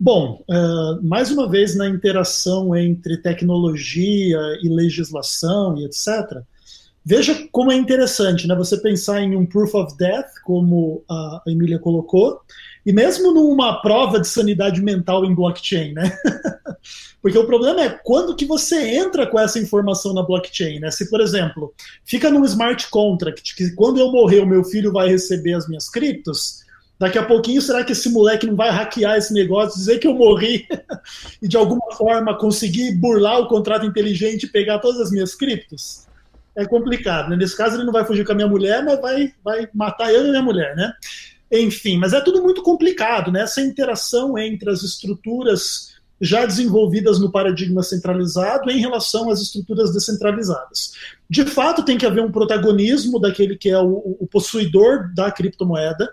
Bom, 0.00 0.44
uh, 0.48 1.02
mais 1.02 1.28
uma 1.32 1.48
vez 1.48 1.74
na 1.74 1.88
interação 1.88 2.76
entre 2.76 3.16
tecnologia 3.16 4.38
e 4.62 4.68
legislação 4.68 5.76
e 5.76 5.84
etc., 5.84 6.40
veja 7.04 7.48
como 7.50 7.72
é 7.72 7.74
interessante 7.74 8.46
né, 8.46 8.54
você 8.54 8.76
pensar 8.76 9.20
em 9.20 9.34
um 9.34 9.44
proof 9.44 9.74
of 9.74 9.96
death, 9.96 10.28
como 10.44 11.02
a 11.10 11.42
Emília 11.48 11.80
colocou, 11.80 12.40
e 12.86 12.92
mesmo 12.92 13.32
numa 13.32 13.82
prova 13.82 14.20
de 14.20 14.28
sanidade 14.28 14.80
mental 14.80 15.24
em 15.24 15.34
blockchain, 15.34 15.94
né? 15.94 16.16
Porque 17.20 17.36
o 17.36 17.46
problema 17.46 17.82
é 17.82 17.88
quando 17.88 18.36
que 18.36 18.46
você 18.46 18.96
entra 18.96 19.26
com 19.26 19.40
essa 19.40 19.58
informação 19.58 20.14
na 20.14 20.22
blockchain, 20.22 20.78
né? 20.78 20.92
Se, 20.92 21.10
por 21.10 21.20
exemplo, 21.20 21.74
fica 22.04 22.30
num 22.30 22.44
smart 22.44 22.88
contract 22.88 23.56
que 23.56 23.72
quando 23.72 23.98
eu 23.98 24.12
morrer 24.12 24.38
o 24.38 24.46
meu 24.46 24.62
filho 24.62 24.92
vai 24.92 25.08
receber 25.08 25.54
as 25.54 25.66
minhas 25.66 25.90
criptos, 25.90 26.67
Daqui 26.98 27.16
a 27.16 27.24
pouquinho, 27.24 27.62
será 27.62 27.84
que 27.84 27.92
esse 27.92 28.10
moleque 28.10 28.46
não 28.46 28.56
vai 28.56 28.70
hackear 28.70 29.16
esse 29.16 29.32
negócio, 29.32 29.78
dizer 29.78 29.98
que 29.98 30.06
eu 30.06 30.14
morri 30.14 30.66
e 31.40 31.46
de 31.46 31.56
alguma 31.56 31.92
forma 31.92 32.36
conseguir 32.36 32.92
burlar 32.96 33.38
o 33.38 33.46
contrato 33.46 33.86
inteligente 33.86 34.44
e 34.44 34.48
pegar 34.48 34.80
todas 34.80 35.00
as 35.00 35.10
minhas 35.10 35.34
criptos? 35.34 36.06
É 36.56 36.66
complicado, 36.66 37.30
né? 37.30 37.36
Nesse 37.36 37.56
caso, 37.56 37.76
ele 37.76 37.84
não 37.84 37.92
vai 37.92 38.04
fugir 38.04 38.26
com 38.26 38.32
a 38.32 38.34
minha 38.34 38.48
mulher, 38.48 38.84
mas 38.84 39.00
vai, 39.00 39.32
vai 39.44 39.68
matar 39.72 40.12
eu 40.12 40.24
e 40.24 40.28
a 40.28 40.30
minha 40.30 40.42
mulher, 40.42 40.74
né? 40.74 40.92
Enfim, 41.52 41.96
mas 41.96 42.12
é 42.12 42.20
tudo 42.20 42.42
muito 42.42 42.62
complicado, 42.62 43.30
né? 43.30 43.42
Essa 43.42 43.60
interação 43.60 44.36
entre 44.36 44.68
as 44.68 44.82
estruturas 44.82 45.96
já 46.20 46.44
desenvolvidas 46.44 47.20
no 47.20 47.30
paradigma 47.30 47.82
centralizado 47.82 48.70
em 48.70 48.80
relação 48.80 49.30
às 49.30 49.40
estruturas 49.40 49.92
descentralizadas. 49.92 50.92
De 51.30 51.44
fato, 51.44 51.84
tem 51.84 51.96
que 51.96 52.04
haver 52.04 52.24
um 52.24 52.32
protagonismo 52.32 53.20
daquele 53.20 53.56
que 53.56 53.70
é 53.70 53.78
o, 53.78 54.16
o 54.18 54.26
possuidor 54.26 55.14
da 55.14 55.30
criptomoeda, 55.30 56.10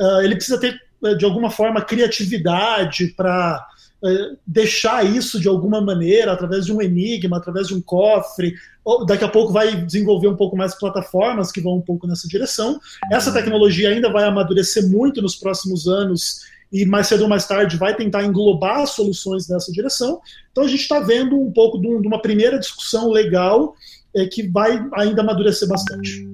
uh, 0.00 0.20
ele 0.22 0.36
precisa 0.36 0.58
ter, 0.58 0.80
eh, 1.04 1.14
de 1.14 1.24
alguma 1.24 1.50
forma, 1.50 1.80
criatividade 1.82 3.08
para 3.16 3.66
uh, 4.02 4.36
deixar 4.46 5.04
isso 5.04 5.40
de 5.40 5.48
alguma 5.48 5.80
maneira, 5.80 6.32
através 6.32 6.66
de 6.66 6.72
um 6.72 6.80
enigma, 6.80 7.36
através 7.36 7.68
de 7.68 7.74
um 7.74 7.80
cofre. 7.80 8.54
Ou, 8.84 9.04
daqui 9.04 9.24
a 9.24 9.28
pouco 9.28 9.52
vai 9.52 9.76
desenvolver 9.76 10.28
um 10.28 10.36
pouco 10.36 10.56
mais 10.56 10.74
plataformas 10.74 11.50
que 11.50 11.60
vão 11.60 11.76
um 11.76 11.82
pouco 11.82 12.06
nessa 12.06 12.28
direção. 12.28 12.80
Essa 13.10 13.32
tecnologia 13.32 13.90
ainda 13.90 14.10
vai 14.10 14.24
amadurecer 14.24 14.88
muito 14.88 15.20
nos 15.20 15.36
próximos 15.36 15.88
anos 15.88 16.40
e 16.72 16.84
mais 16.84 17.06
cedo 17.06 17.22
ou 17.22 17.28
mais 17.28 17.46
tarde 17.46 17.76
vai 17.76 17.94
tentar 17.94 18.24
englobar 18.24 18.86
soluções 18.86 19.48
nessa 19.48 19.72
direção. 19.72 20.20
Então 20.50 20.64
a 20.64 20.68
gente 20.68 20.80
está 20.80 21.00
vendo 21.00 21.38
um 21.38 21.50
pouco 21.50 21.78
de, 21.78 21.86
uma 21.86 22.20
primeira 22.20 22.58
discussão 22.58 23.10
legal 23.10 23.74
é, 24.14 24.26
que 24.26 24.48
vai 24.48 24.84
ainda 24.94 25.22
amadurecer 25.22 25.68
bastante. 25.68 26.26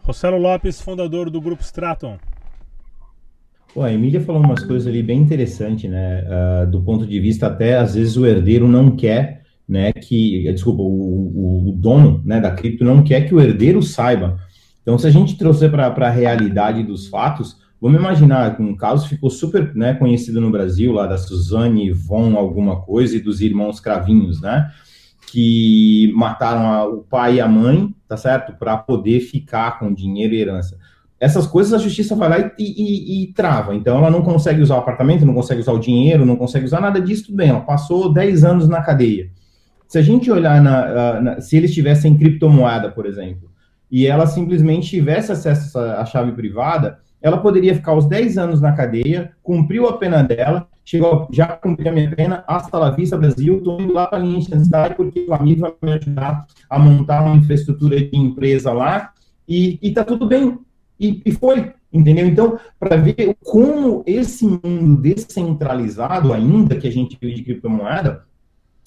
Rossello 0.00 0.38
Lopes, 0.38 0.80
fundador 0.80 1.30
do 1.30 1.40
Grupo 1.40 1.62
Straton. 1.62 2.18
Pô, 3.74 3.82
a 3.82 3.90
Emília 3.90 4.20
falou 4.20 4.42
umas 4.42 4.62
coisas 4.62 4.86
ali 4.86 5.02
bem 5.02 5.20
interessantes, 5.20 5.90
né? 5.90 6.24
Uh, 6.24 6.70
do 6.70 6.82
ponto 6.82 7.06
de 7.06 7.18
vista 7.18 7.46
até, 7.46 7.78
às 7.78 7.94
vezes, 7.94 8.18
o 8.18 8.26
herdeiro 8.26 8.68
não 8.68 8.94
quer, 8.94 9.44
né, 9.66 9.92
que, 9.92 10.52
desculpa, 10.52 10.82
o, 10.82 11.68
o, 11.68 11.72
dono 11.72 12.20
né, 12.22 12.38
da 12.38 12.50
cripto 12.50 12.84
não 12.84 13.02
quer 13.02 13.22
que 13.22 13.34
o 13.34 13.40
herdeiro 13.40 13.82
saiba. 13.82 14.38
Então, 14.82 14.98
se 14.98 15.06
a 15.06 15.10
gente 15.10 15.38
trouxer 15.38 15.70
para 15.70 15.86
a 15.86 16.10
realidade 16.10 16.82
dos 16.82 17.06
fatos, 17.06 17.56
vamos 17.80 17.98
imaginar 17.98 18.54
que 18.54 18.62
um 18.62 18.76
caso 18.76 19.08
ficou 19.08 19.30
super 19.30 19.74
né, 19.74 19.94
conhecido 19.94 20.38
no 20.38 20.50
Brasil, 20.50 20.92
lá 20.92 21.06
da 21.06 21.16
Suzane 21.16 21.90
Von 21.92 22.36
alguma 22.36 22.82
coisa 22.82 23.16
e 23.16 23.20
dos 23.20 23.40
irmãos 23.40 23.80
Cravinhos, 23.80 24.42
né? 24.42 24.70
Que 25.28 26.12
mataram 26.14 26.66
a, 26.66 26.86
o 26.86 26.98
pai 26.98 27.36
e 27.36 27.40
a 27.40 27.48
mãe, 27.48 27.94
tá 28.06 28.18
certo? 28.18 28.52
Para 28.58 28.76
poder 28.76 29.20
ficar 29.20 29.78
com 29.78 29.94
dinheiro 29.94 30.34
e 30.34 30.40
herança 30.40 30.76
essas 31.22 31.46
coisas 31.46 31.72
a 31.72 31.78
justiça 31.78 32.16
vai 32.16 32.28
lá 32.28 32.38
e, 32.40 32.52
e, 32.58 33.22
e, 33.22 33.32
trava. 33.32 33.76
Então 33.76 33.96
ela 33.96 34.10
não 34.10 34.22
consegue 34.22 34.60
usar 34.60 34.74
o 34.74 34.78
apartamento, 34.78 35.24
não 35.24 35.32
consegue 35.32 35.60
usar 35.60 35.70
o 35.70 35.78
dinheiro, 35.78 36.26
não 36.26 36.34
consegue 36.34 36.64
usar 36.64 36.80
nada 36.80 37.00
disso, 37.00 37.26
tudo 37.26 37.36
bem. 37.36 37.48
Ela 37.48 37.60
passou 37.60 38.12
10 38.12 38.42
anos 38.42 38.68
na 38.68 38.82
cadeia. 38.82 39.30
Se 39.86 39.98
a 39.98 40.02
gente 40.02 40.28
olhar 40.32 40.60
na, 40.60 41.20
na, 41.20 41.40
se 41.40 41.56
eles 41.56 41.72
tivessem 41.72 42.18
criptomoeda, 42.18 42.90
por 42.90 43.06
exemplo, 43.06 43.48
e 43.88 44.04
ela 44.04 44.26
simplesmente 44.26 44.88
tivesse 44.88 45.30
acesso 45.30 45.78
à 45.78 46.04
chave 46.04 46.32
privada, 46.32 46.98
ela 47.22 47.38
poderia 47.38 47.72
ficar 47.72 47.94
os 47.94 48.06
10 48.06 48.36
anos 48.38 48.60
na 48.60 48.72
cadeia, 48.72 49.30
cumpriu 49.44 49.86
a 49.86 49.98
pena 49.98 50.24
dela, 50.24 50.66
chegou, 50.84 51.28
já 51.30 51.46
cumpri 51.46 51.88
a 51.88 51.92
minha 51.92 52.10
pena, 52.10 52.42
hasta 52.48 52.76
la 52.76 52.90
vista 52.90 53.16
Brasil, 53.16 53.58
estou 53.58 53.80
indo 53.80 53.92
lá 53.92 54.08
para 54.08 54.18
a 54.18 54.20
Liechtenstein 54.20 54.94
porque 54.96 55.24
o 55.28 55.32
amigo 55.32 55.60
vai 55.60 55.72
me 55.80 55.92
ajudar 55.92 56.46
a 56.68 56.78
montar 56.80 57.22
uma 57.22 57.36
infraestrutura 57.36 57.96
de 57.96 58.16
empresa 58.16 58.72
lá, 58.72 59.12
e, 59.48 59.78
está 59.80 60.02
tudo 60.02 60.26
bem, 60.26 60.58
e, 61.02 61.22
e 61.26 61.32
foi, 61.32 61.72
entendeu? 61.92 62.26
Então, 62.26 62.58
para 62.78 62.96
ver 62.96 63.36
como 63.42 64.04
esse 64.06 64.46
mundo 64.46 64.96
descentralizado 65.02 66.32
ainda 66.32 66.76
que 66.76 66.86
a 66.86 66.92
gente 66.92 67.18
vive 67.20 67.34
de 67.34 67.42
criptomoeda, 67.42 68.24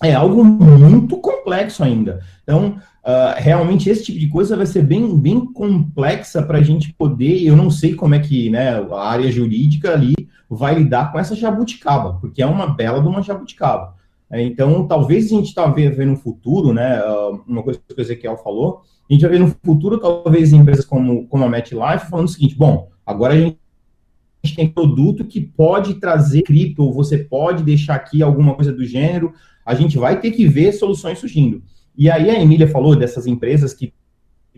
é 0.02 0.14
algo 0.14 0.44
muito 0.44 1.18
complexo 1.18 1.84
ainda. 1.84 2.22
Então, 2.44 2.78
uh, 3.04 3.36
realmente, 3.38 3.90
esse 3.90 4.06
tipo 4.06 4.20
de 4.20 4.28
coisa 4.28 4.56
vai 4.56 4.66
ser 4.66 4.84
bem, 4.84 5.18
bem 5.18 5.46
complexa 5.46 6.42
para 6.42 6.58
a 6.58 6.64
gente 6.64 6.94
poder. 6.94 7.44
Eu 7.44 7.56
não 7.56 7.70
sei 7.70 7.96
como 7.96 8.16
é 8.16 8.20
que 8.20 8.50
né, 8.50 8.80
a 8.80 9.08
área 9.08 9.32
jurídica 9.32 9.94
ali 9.94 10.16
vai 10.50 10.76
lidar 10.76 11.12
com 11.12 11.20
essa 11.20 11.36
jabuticaba, 11.36 12.14
porque 12.20 12.42
é 12.42 12.46
uma 12.46 12.68
bela 12.68 13.02
de 13.02 13.08
uma 13.08 13.22
jabuticaba. 13.22 13.96
É, 14.32 14.42
então, 14.42 14.88
talvez 14.88 15.26
a 15.26 15.30
gente 15.30 15.48
está 15.48 15.68
vendo 15.68 16.06
no 16.06 16.18
futuro, 16.18 16.74
né, 16.74 17.00
uh, 17.02 17.44
uma 17.48 17.62
coisa 17.62 17.80
que 17.80 17.94
o 17.96 18.02
Ezequiel 18.02 18.38
falou, 18.38 18.82
a 19.10 19.14
gente 19.14 19.22
vai 19.22 19.32
ver 19.32 19.40
no 19.40 19.56
futuro, 19.64 20.00
talvez, 20.00 20.52
empresas 20.52 20.84
como, 20.84 21.28
como 21.28 21.44
a 21.44 21.50
MetLife 21.50 22.10
falando 22.10 22.28
o 22.28 22.32
seguinte: 22.32 22.56
bom, 22.56 22.90
agora 23.06 23.34
a 23.34 23.38
gente 23.38 23.60
tem 24.56 24.68
produto 24.68 25.26
que 25.26 25.40
pode 25.40 25.96
trazer 25.96 26.42
cripto, 26.42 26.84
ou 26.84 26.94
você 26.94 27.20
pode 27.20 27.64
deixar 27.64 27.96
aqui 27.96 28.24
alguma 28.24 28.56
coisa 28.56 28.72
do 28.72 28.84
gênero, 28.84 29.34
a 29.64 29.76
gente 29.76 29.98
vai 29.98 30.20
ter 30.20 30.32
que 30.32 30.48
ver 30.48 30.72
soluções 30.72 31.20
surgindo. 31.20 31.64
E 31.96 32.10
aí 32.10 32.30
a 32.30 32.42
Emília 32.42 32.68
falou 32.68 32.96
dessas 32.96 33.28
empresas 33.28 33.74
que 33.74 33.94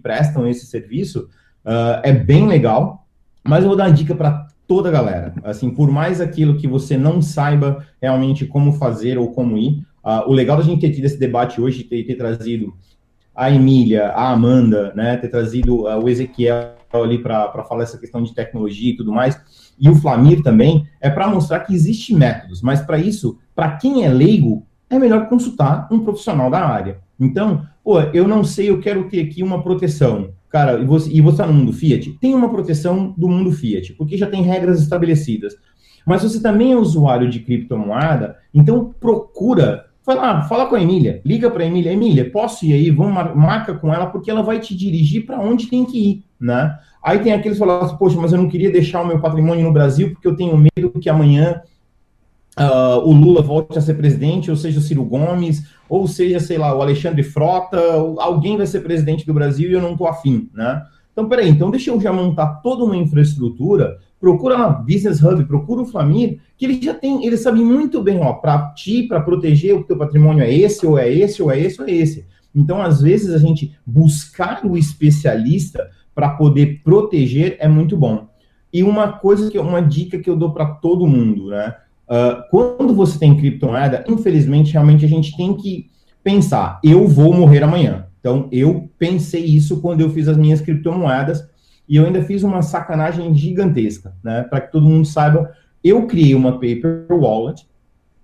prestam 0.02 0.48
esse 0.48 0.66
serviço, 0.66 1.30
uh, 1.66 2.00
é 2.04 2.14
bem 2.14 2.48
legal, 2.48 3.06
mas 3.44 3.64
eu 3.64 3.70
vou 3.70 3.78
dar 3.78 3.88
uma 3.88 3.94
dica 3.94 4.16
para 4.16 4.48
toda 4.68 4.90
a 4.90 4.92
galera. 4.92 5.34
Assim, 5.44 5.70
por 5.70 5.90
mais 5.90 6.20
aquilo 6.20 6.58
que 6.58 6.68
você 6.68 6.98
não 6.98 7.22
saiba 7.22 7.86
realmente 8.02 8.46
como 8.46 8.74
fazer 8.74 9.18
ou 9.18 9.32
como 9.32 9.58
ir, 9.58 9.84
uh, 10.04 10.28
o 10.28 10.34
legal 10.34 10.58
da 10.58 10.64
gente 10.64 10.82
ter 10.82 10.92
tido 10.92 11.06
esse 11.06 11.18
debate 11.18 11.62
hoje, 11.62 11.84
ter, 11.84 12.04
ter 12.04 12.16
trazido 12.16 12.74
a 13.34 13.50
Emília, 13.50 14.10
a 14.10 14.32
Amanda, 14.32 14.92
né, 14.96 15.16
ter 15.18 15.30
trazido 15.30 15.86
uh, 15.86 16.04
o 16.04 16.10
Ezequiel 16.10 16.76
ali 16.92 17.20
para 17.20 17.64
falar 17.64 17.84
essa 17.84 17.98
questão 17.98 18.22
de 18.24 18.34
tecnologia 18.34 18.92
e 18.92 18.96
tudo 18.96 19.12
mais, 19.12 19.40
e 19.80 19.90
o 19.90 19.96
Flamir 19.96 20.42
também, 20.42 20.88
é 21.00 21.10
para 21.10 21.28
mostrar 21.28 21.60
que 21.62 21.74
existe 21.74 22.14
métodos, 22.14 22.62
mas 22.62 22.82
para 22.82 22.98
isso, 22.98 23.38
para 23.56 23.78
quem 23.78 24.04
é 24.04 24.10
leigo, 24.10 24.66
é 24.90 24.98
melhor 24.98 25.28
consultar 25.30 25.88
um 25.92 26.00
profissional 26.00 26.50
da 26.50 26.66
área. 26.66 27.00
Então, 27.20 27.66
pô, 27.84 28.00
eu 28.00 28.28
não 28.28 28.44
sei, 28.44 28.70
eu 28.70 28.80
quero 28.80 29.08
ter 29.10 29.22
aqui 29.22 29.44
uma 29.44 29.62
proteção. 29.62 30.30
Cara, 30.50 30.80
e 30.80 30.86
você, 30.86 31.10
e 31.12 31.22
você 31.22 31.36
está 31.36 31.48
no 31.48 31.54
mundo 31.54 31.74
Fiat? 31.74 32.12
Tem 32.22 32.34
uma 32.34 32.50
proteção 32.50 33.14
do 33.18 33.28
mundo 33.28 33.52
Fiat, 33.52 33.94
porque 33.94 34.18
já 34.18 34.28
tem 34.28 34.42
regras 34.42 34.82
estabelecidas. 34.82 35.56
Mas 36.06 36.24
você 36.24 36.42
também 36.42 36.72
é 36.72 36.78
usuário 36.78 37.30
de 37.30 37.42
criptomoeda, 37.42 38.38
então 38.54 38.94
procura 39.00 39.88
Vai 40.08 40.16
lá, 40.16 40.42
fala 40.44 40.68
com 40.68 40.76
a 40.76 40.82
Emília, 40.82 41.20
liga 41.26 41.52
para 41.52 41.64
a 41.64 41.68
Emília, 41.68 41.92
Emília, 41.92 42.32
posso 42.32 42.66
ir 42.66 42.72
aí? 42.72 42.90
Vamos 42.90 43.14
mar 43.14 43.36
marca 43.36 43.74
com 43.74 43.94
ela 43.94 44.06
porque 44.06 44.32
ela 44.32 44.42
vai 44.42 44.58
te 44.58 44.74
dirigir 44.74 45.26
para 45.26 45.38
onde 45.38 45.68
tem 45.68 45.84
que 45.84 46.00
ir, 46.00 46.24
né? 46.40 46.80
Aí 47.04 47.20
tem 47.20 47.34
aqueles 47.34 47.58
que 47.58 47.66
falam 47.66 47.82
assim, 47.82 47.98
poxa, 47.98 48.18
mas 48.18 48.32
eu 48.32 48.38
não 48.38 48.48
queria 48.48 48.72
deixar 48.72 49.02
o 49.02 49.06
meu 49.06 49.20
patrimônio 49.20 49.66
no 49.66 49.74
Brasil 49.74 50.12
porque 50.12 50.26
eu 50.26 50.34
tenho 50.34 50.58
medo 50.58 50.98
que 50.98 51.10
amanhã 51.10 51.62
uh, 52.60 53.00
o 53.08 53.12
Lula 53.14 53.42
volte 53.42 53.78
a 53.78 53.82
ser 53.82 53.94
presidente, 53.96 54.50
ou 54.50 54.58
seja, 54.58 54.80
o 54.80 54.82
Ciro 54.82 55.04
Gomes, 55.04 55.64
ou 55.88 56.08
seja, 56.08 56.40
sei 56.40 56.58
lá, 56.58 56.76
o 56.76 56.82
Alexandre 56.82 57.24
Frota, 57.24 57.80
alguém 58.18 58.58
vai 58.58 58.66
ser 58.66 58.82
presidente 58.82 59.26
do 59.26 59.34
Brasil 59.34 59.70
e 59.70 59.74
eu 59.74 59.82
não 59.82 59.92
estou 59.92 60.08
afim, 60.08 60.50
né? 60.54 60.84
Então, 61.12 61.28
peraí, 61.28 61.50
então 61.50 61.72
deixa 61.72 61.90
eu 61.90 62.00
já 62.00 62.14
montar 62.14 62.62
toda 62.62 62.84
uma 62.84 62.96
infraestrutura, 62.96 63.98
procura 64.20 64.56
lá, 64.56 64.70
Business 64.70 65.22
Hub, 65.24 65.46
procura 65.46 65.82
o 65.82 65.86
Flamir, 65.86 66.40
que 66.56 66.66
ele 66.66 66.80
já 66.82 66.94
tem, 66.94 67.26
ele 67.26 67.38
sabe 67.38 67.60
muito 67.60 68.04
bem, 68.04 68.20
ó, 68.20 68.34
para 68.34 68.74
ti, 68.74 69.04
para 69.04 69.22
proteger 69.22 69.76
o 69.76 69.84
teu 69.84 69.98
patrimônio 69.98 70.44
é 70.44 70.54
esse, 70.54 70.86
ou 70.86 70.98
é 70.98 71.12
esse, 71.12 71.42
ou 71.42 71.52
é 71.52 71.60
esse, 71.60 71.82
ou 71.82 71.88
é 71.88 71.92
esse. 71.92 72.26
Então, 72.54 72.82
às 72.82 73.02
vezes, 73.02 73.34
a 73.34 73.38
gente 73.40 73.76
buscar 73.86 74.64
o 74.64 74.78
especialista 74.78 75.90
para 76.14 76.30
poder 76.30 76.82
proteger 76.84 77.58
é 77.60 77.68
muito 77.68 77.98
bom. 77.98 78.28
E 78.72 78.84
uma 78.84 79.14
coisa 79.14 79.50
que 79.50 79.58
uma 79.58 79.82
dica 79.82 80.20
que 80.20 80.30
eu 80.30 80.36
dou 80.36 80.52
para 80.52 80.66
todo 80.66 81.08
mundo, 81.08 81.48
né? 81.48 81.76
Uh, 82.10 82.42
quando 82.50 82.94
você 82.94 83.20
tem 83.20 83.36
criptomoeda, 83.36 84.06
infelizmente, 84.08 84.72
realmente 84.72 85.04
a 85.04 85.10
gente 85.10 85.36
tem 85.36 85.54
que 85.56 85.90
pensar: 86.24 86.80
eu 86.84 87.08
vou 87.08 87.34
morrer 87.34 87.64
amanhã. 87.64 88.08
Então, 88.20 88.48
eu 88.52 88.90
pensei 88.98 89.44
isso 89.44 89.82
quando 89.82 90.02
eu 90.02 90.10
fiz 90.10 90.28
as 90.28 90.38
minhas 90.38 90.62
criptomoedas 90.62 91.48
e 91.88 91.96
eu 91.96 92.06
ainda 92.06 92.22
fiz 92.24 92.44
uma 92.44 92.62
sacanagem 92.62 93.34
gigantesca, 93.34 94.14
né? 94.24 94.44
Para 94.44 94.62
que 94.62 94.72
todo 94.72 94.88
mundo 94.88 95.06
saiba, 95.06 95.52
eu 95.84 96.06
criei 96.06 96.36
uma 96.36 96.54
paper 96.54 97.06
wallet, 97.10 97.66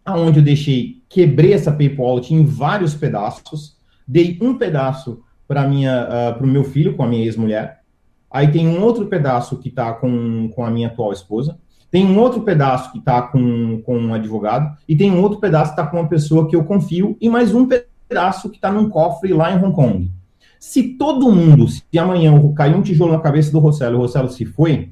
aonde 0.04 0.40
eu 0.40 0.44
deixei, 0.44 1.02
quebrei 1.08 1.54
essa 1.54 1.72
paper 1.72 2.02
wallet 2.02 2.34
em 2.34 2.44
vários 2.44 2.94
pedaços, 2.94 3.78
dei 4.06 4.38
um 4.42 4.58
pedaço 4.58 5.22
para 5.48 5.68
minha, 5.68 6.04
uh, 6.06 6.38
para 6.38 6.46
o 6.46 6.50
meu 6.50 6.64
filho 6.64 6.96
com 6.96 7.04
a 7.04 7.08
minha 7.08 7.24
ex-mulher. 7.24 7.82
Aí 8.30 8.52
tem 8.52 8.68
um 8.68 8.82
outro 8.82 9.06
pedaço 9.06 9.58
que 9.60 9.70
está 9.70 9.94
com, 9.94 10.50
com 10.54 10.66
a 10.66 10.72
minha 10.72 10.88
atual 10.88 11.14
esposa. 11.14 11.58
Tem 11.94 12.08
um 12.08 12.18
outro 12.18 12.42
pedaço 12.42 12.92
que 12.92 12.98
está 12.98 13.22
com, 13.22 13.80
com 13.86 13.96
um 13.96 14.16
advogado, 14.16 14.76
e 14.90 14.96
tem 14.96 15.12
um 15.12 15.22
outro 15.22 15.40
pedaço 15.40 15.76
que 15.76 15.80
está 15.80 15.86
com 15.86 16.00
uma 16.00 16.10
pessoa 16.10 16.50
que 16.50 16.56
eu 16.56 16.64
confio, 16.64 17.16
e 17.22 17.30
mais 17.30 17.54
um 17.54 17.68
pedaço 17.68 18.50
que 18.50 18.56
está 18.56 18.72
num 18.72 18.90
cofre 18.90 19.32
lá 19.32 19.54
em 19.54 19.64
Hong 19.64 19.76
Kong. 19.76 20.12
Se 20.60 20.82
todo 20.96 21.32
mundo, 21.32 21.68
se 21.68 21.84
amanhã 22.00 22.34
cair 22.56 22.76
um 22.76 22.82
tijolo 22.82 23.12
na 23.12 23.20
cabeça 23.20 23.52
do 23.52 23.60
Rossello 23.60 23.94
e 23.94 23.98
o 23.98 24.02
Rossello 24.02 24.28
se 24.28 24.44
foi, 24.44 24.90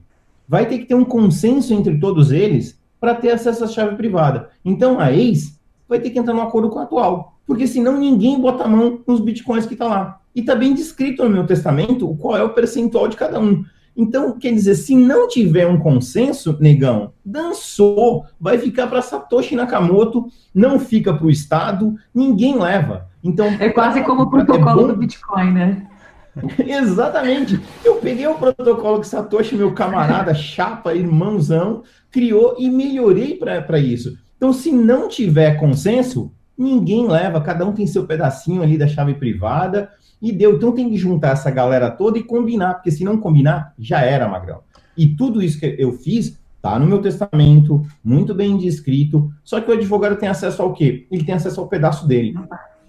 vai 0.47 0.67
ter 0.67 0.77
que 0.77 0.85
ter 0.85 0.93
um 0.93 1.03
consenso 1.03 1.73
entre 1.73 1.97
todos 1.97 2.31
eles 2.31 2.79
para 2.99 3.15
ter 3.15 3.31
acesso 3.31 3.63
à 3.63 3.67
chave 3.67 3.95
privada. 3.95 4.49
Então 4.63 4.99
a 4.99 5.11
ex 5.11 5.59
vai 5.89 5.99
ter 5.99 6.11
que 6.11 6.19
entrar 6.19 6.35
no 6.35 6.41
acordo 6.41 6.69
com 6.69 6.77
a 6.77 6.83
atual, 6.83 7.35
porque 7.47 7.65
senão 7.65 7.97
ninguém 7.97 8.39
bota 8.39 8.65
a 8.65 8.67
mão 8.67 8.99
nos 9.07 9.21
bitcoins 9.21 9.65
que 9.65 9.73
está 9.73 9.87
lá. 9.87 10.21
E 10.35 10.41
está 10.41 10.53
bem 10.53 10.75
descrito 10.75 11.23
no 11.23 11.31
meu 11.31 11.47
testamento 11.47 12.15
qual 12.17 12.37
é 12.37 12.43
o 12.43 12.53
percentual 12.53 13.07
de 13.07 13.17
cada 13.17 13.39
um. 13.39 13.65
Então, 13.95 14.37
quer 14.37 14.53
dizer, 14.53 14.75
se 14.75 14.95
não 14.95 15.27
tiver 15.27 15.67
um 15.67 15.77
consenso, 15.77 16.57
negão, 16.59 17.13
dançou, 17.23 18.25
vai 18.39 18.57
ficar 18.57 18.87
para 18.87 19.01
Satoshi 19.01 19.55
Nakamoto, 19.55 20.27
não 20.53 20.79
fica 20.79 21.13
para 21.13 21.25
o 21.25 21.31
Estado, 21.31 21.95
ninguém 22.13 22.57
leva. 22.57 23.09
Então 23.23 23.45
é 23.45 23.69
quase 23.69 24.01
como 24.03 24.23
o 24.23 24.29
protocolo 24.29 24.85
é 24.85 24.87
do 24.87 24.95
Bitcoin, 24.95 25.51
né? 25.51 25.87
Exatamente. 26.65 27.59
Eu 27.83 27.95
peguei 27.95 28.25
o 28.27 28.35
protocolo 28.35 29.01
que 29.01 29.07
Satoshi, 29.07 29.55
meu 29.55 29.73
camarada, 29.73 30.33
chapa, 30.33 30.95
irmãozão, 30.95 31.83
criou 32.09 32.55
e 32.57 32.69
melhorei 32.69 33.37
para 33.37 33.79
isso. 33.79 34.17
Então, 34.37 34.53
se 34.53 34.71
não 34.71 35.07
tiver 35.07 35.59
consenso, 35.59 36.31
ninguém 36.57 37.07
leva, 37.07 37.41
cada 37.41 37.65
um 37.65 37.73
tem 37.73 37.85
seu 37.85 38.07
pedacinho 38.07 38.63
ali 38.63 38.77
da 38.77 38.87
chave 38.87 39.13
privada 39.13 39.89
e 40.21 40.31
deu. 40.31 40.55
Então 40.55 40.71
tem 40.71 40.89
que 40.89 40.97
juntar 40.97 41.31
essa 41.31 41.49
galera 41.49 41.89
toda 41.89 42.17
e 42.17 42.23
combinar, 42.23 42.75
porque 42.75 42.91
se 42.91 43.03
não 43.03 43.17
combinar, 43.17 43.73
já 43.79 44.01
era, 44.01 44.27
Magrão. 44.27 44.59
E 44.95 45.07
tudo 45.07 45.41
isso 45.41 45.59
que 45.59 45.75
eu 45.79 45.93
fiz 45.93 46.39
tá 46.61 46.77
no 46.77 46.85
meu 46.85 47.01
testamento, 47.01 47.81
muito 48.03 48.35
bem 48.35 48.55
descrito, 48.55 49.31
só 49.43 49.59
que 49.59 49.71
o 49.71 49.73
advogado 49.73 50.15
tem 50.17 50.29
acesso 50.29 50.61
ao 50.61 50.73
quê? 50.73 51.07
Ele 51.09 51.23
tem 51.23 51.33
acesso 51.33 51.59
ao 51.59 51.67
pedaço 51.67 52.07
dele. 52.07 52.35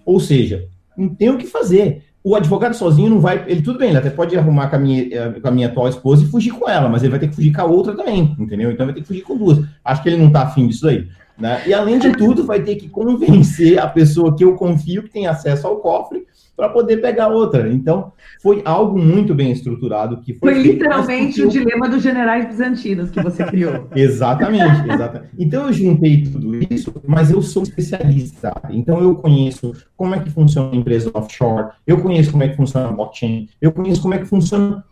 Ou 0.05 0.19
seja, 0.19 0.67
não 0.95 1.09
tem 1.09 1.29
o 1.29 1.37
que 1.37 1.47
fazer. 1.47 2.03
O 2.23 2.35
advogado 2.35 2.75
sozinho 2.75 3.09
não 3.09 3.19
vai. 3.19 3.43
Ele 3.47 3.61
tudo 3.61 3.79
bem, 3.79 3.89
ele 3.89 3.97
até 3.97 4.09
pode 4.09 4.37
arrumar 4.37 4.67
com 4.67 4.75
a, 4.75 4.79
minha, 4.79 5.07
eh, 5.11 5.39
com 5.41 5.47
a 5.47 5.51
minha 5.51 5.67
atual 5.67 5.89
esposa 5.89 6.23
e 6.23 6.27
fugir 6.27 6.51
com 6.51 6.69
ela, 6.69 6.87
mas 6.87 7.01
ele 7.01 7.09
vai 7.09 7.19
ter 7.19 7.27
que 7.27 7.35
fugir 7.35 7.51
com 7.51 7.61
a 7.61 7.65
outra 7.65 7.95
também, 7.95 8.35
entendeu? 8.39 8.71
Então 8.71 8.85
vai 8.85 8.93
ter 8.93 9.01
que 9.01 9.07
fugir 9.07 9.23
com 9.23 9.35
duas. 9.35 9.59
Acho 9.83 10.03
que 10.03 10.09
ele 10.09 10.21
não 10.21 10.31
tá 10.31 10.43
afim 10.43 10.67
disso 10.67 10.87
aí. 10.87 11.07
Né? 11.37 11.63
E 11.65 11.73
além 11.73 11.97
de 11.97 12.11
tudo, 12.13 12.45
vai 12.45 12.61
ter 12.61 12.75
que 12.75 12.87
convencer 12.87 13.79
a 13.79 13.87
pessoa 13.87 14.35
que 14.35 14.43
eu 14.43 14.55
confio 14.55 15.03
que 15.03 15.09
tem 15.09 15.25
acesso 15.25 15.67
ao 15.67 15.77
cofre 15.77 16.25
para 16.55 16.69
poder 16.69 16.97
pegar 16.97 17.29
outra. 17.29 17.67
Então, 17.71 18.11
foi 18.41 18.61
algo 18.63 18.97
muito 18.97 19.33
bem 19.33 19.51
estruturado 19.51 20.17
que 20.21 20.33
foi. 20.33 20.53
Foi 20.53 20.63
literalmente 20.63 21.41
o 21.41 21.49
dilema 21.49 21.89
dos 21.89 22.01
generais 22.01 22.45
bizantinos 22.45 23.09
que 23.09 23.21
você 23.21 23.43
criou. 23.45 23.87
exatamente, 23.95 24.89
exatamente. 24.89 25.31
Então 25.37 25.67
eu 25.67 25.73
juntei 25.73 26.23
tudo 26.23 26.55
isso, 26.71 26.93
mas 27.07 27.31
eu 27.31 27.41
sou 27.41 27.63
especialista. 27.63 28.53
Então 28.69 29.01
eu 29.01 29.15
conheço 29.15 29.73
como 29.97 30.13
é 30.15 30.19
que 30.19 30.29
funciona 30.29 30.71
a 30.71 30.75
empresa 30.75 31.11
offshore, 31.13 31.69
eu 31.87 31.99
conheço 32.01 32.31
como 32.31 32.43
é 32.43 32.49
que 32.49 32.55
funciona 32.55 32.89
a 32.89 32.91
blockchain, 32.91 33.49
eu 33.61 33.71
conheço 33.71 34.01
como 34.01 34.13
é 34.13 34.19
que 34.19 34.25
funciona 34.25 34.83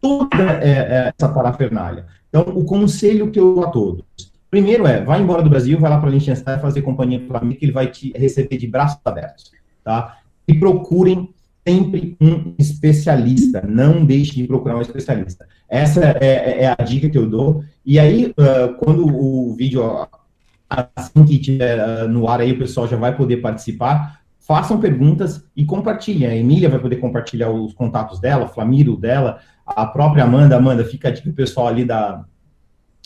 toda 0.00 0.58
é, 0.62 0.70
é, 0.70 1.12
essa 1.16 1.32
parafernália. 1.32 2.06
Então, 2.28 2.42
o 2.54 2.64
conselho 2.64 3.30
que 3.30 3.38
eu 3.38 3.54
dou 3.54 3.64
a 3.64 3.70
todos. 3.70 4.04
Primeiro 4.50 4.86
é, 4.86 5.04
vai 5.04 5.20
embora 5.20 5.42
do 5.42 5.50
Brasil, 5.50 5.78
vai 5.78 5.90
lá 5.90 5.98
para 6.00 6.10
Liechtenstein 6.10 6.58
fazer 6.58 6.82
companhia 6.82 7.20
para 7.20 7.40
mim, 7.40 7.54
que 7.54 7.64
ele 7.64 7.72
vai 7.72 7.86
te 7.86 8.12
receber 8.16 8.56
de 8.56 8.66
braços 8.66 9.00
abertos, 9.04 9.52
tá? 9.84 10.19
E 10.50 10.58
procurem 10.58 11.32
sempre 11.66 12.16
um 12.20 12.54
especialista, 12.58 13.62
não 13.66 14.04
deixe 14.04 14.34
de 14.34 14.46
procurar 14.46 14.76
um 14.76 14.80
especialista. 14.80 15.46
Essa 15.68 16.16
é, 16.20 16.26
é, 16.26 16.62
é 16.64 16.74
a 16.76 16.82
dica 16.82 17.08
que 17.08 17.16
eu 17.16 17.28
dou. 17.28 17.62
E 17.86 18.00
aí, 18.00 18.32
uh, 18.32 18.74
quando 18.78 19.06
o 19.06 19.54
vídeo, 19.54 19.82
assim 20.68 21.24
que 21.24 21.34
estiver 21.34 21.78
uh, 21.78 22.08
no 22.08 22.28
ar 22.28 22.40
aí, 22.40 22.52
o 22.52 22.58
pessoal 22.58 22.88
já 22.88 22.96
vai 22.96 23.16
poder 23.16 23.36
participar, 23.36 24.20
façam 24.40 24.80
perguntas 24.80 25.44
e 25.54 25.64
compartilhem. 25.64 26.26
A 26.26 26.36
Emília 26.36 26.68
vai 26.68 26.80
poder 26.80 26.96
compartilhar 26.96 27.50
os 27.50 27.72
contatos 27.72 28.18
dela, 28.18 28.48
Flamiro 28.48 28.96
dela, 28.96 29.38
a 29.64 29.86
própria 29.86 30.24
Amanda. 30.24 30.56
Amanda, 30.56 30.84
fica 30.84 31.08
a 31.08 31.12
dica 31.12 31.30
pessoal 31.30 31.68
ali 31.68 31.84
da, 31.84 32.24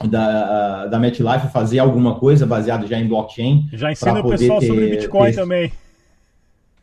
da, 0.03 0.87
da 0.87 0.99
MetLife 0.99 1.49
fazer 1.49 1.81
alguma 1.81 2.15
coisa 2.15 2.47
baseado 2.47 2.87
já 2.87 2.99
em 2.99 3.07
blockchain. 3.07 3.69
Já 3.75 3.93
ensina 3.93 4.21
o 4.21 4.31
pessoal 4.31 4.61
ter, 4.61 4.69
sobre 4.69 4.89
Bitcoin 4.89 5.27
ter... 5.27 5.35
também. 5.35 5.73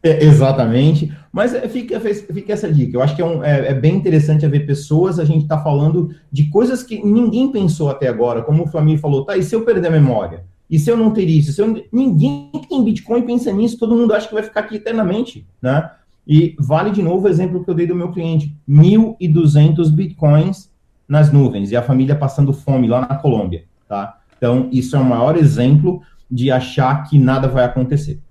É, 0.03 0.23
exatamente. 0.23 1.15
Mas 1.31 1.53
é, 1.53 1.67
fica, 1.67 1.99
fica 1.99 2.53
essa 2.53 2.71
dica. 2.71 2.97
Eu 2.97 3.01
acho 3.01 3.15
que 3.15 3.21
é, 3.21 3.25
um, 3.25 3.43
é, 3.43 3.67
é 3.67 3.73
bem 3.73 3.95
interessante 3.95 4.47
ver 4.47 4.65
pessoas. 4.65 5.19
A 5.19 5.25
gente 5.25 5.43
está 5.43 5.57
falando 5.57 6.13
de 6.31 6.45
coisas 6.49 6.83
que 6.83 7.03
ninguém 7.03 7.51
pensou 7.51 7.89
até 7.89 8.07
agora. 8.07 8.41
Como 8.41 8.63
o 8.63 8.67
Flamengo 8.67 8.99
falou, 8.99 9.23
tá, 9.23 9.37
e 9.37 9.43
se 9.43 9.55
eu 9.55 9.63
perder 9.63 9.87
a 9.87 9.91
memória? 9.91 10.43
E 10.69 10.79
se 10.79 10.89
eu 10.89 10.97
não 10.97 11.11
ter 11.11 11.25
isso? 11.25 11.51
Se 11.51 11.61
eu, 11.61 11.83
ninguém 11.91 12.49
que 12.53 12.67
tem 12.67 12.83
Bitcoin 12.83 13.23
pensa 13.23 13.51
nisso, 13.51 13.77
todo 13.77 13.95
mundo 13.95 14.13
acha 14.13 14.27
que 14.27 14.33
vai 14.33 14.43
ficar 14.43 14.61
aqui 14.61 14.77
eternamente, 14.77 15.45
né? 15.61 15.91
E 16.25 16.55
vale 16.57 16.91
de 16.91 17.01
novo 17.01 17.27
o 17.27 17.29
exemplo 17.29 17.63
que 17.63 17.69
eu 17.69 17.73
dei 17.73 17.85
do 17.85 17.95
meu 17.95 18.11
cliente: 18.11 18.55
1.200 18.69 19.91
Bitcoins 19.91 20.71
nas 21.07 21.31
nuvens 21.31 21.71
e 21.71 21.75
a 21.75 21.81
família 21.81 22.15
passando 22.15 22.53
fome 22.53 22.87
lá 22.87 23.01
na 23.01 23.15
Colômbia, 23.15 23.65
tá? 23.87 24.17
Então, 24.37 24.69
isso 24.71 24.95
é 24.95 24.99
o 24.99 25.05
maior 25.05 25.35
exemplo 25.35 26.01
de 26.29 26.49
achar 26.49 27.03
que 27.03 27.19
nada 27.19 27.49
vai 27.49 27.65
acontecer. 27.65 28.21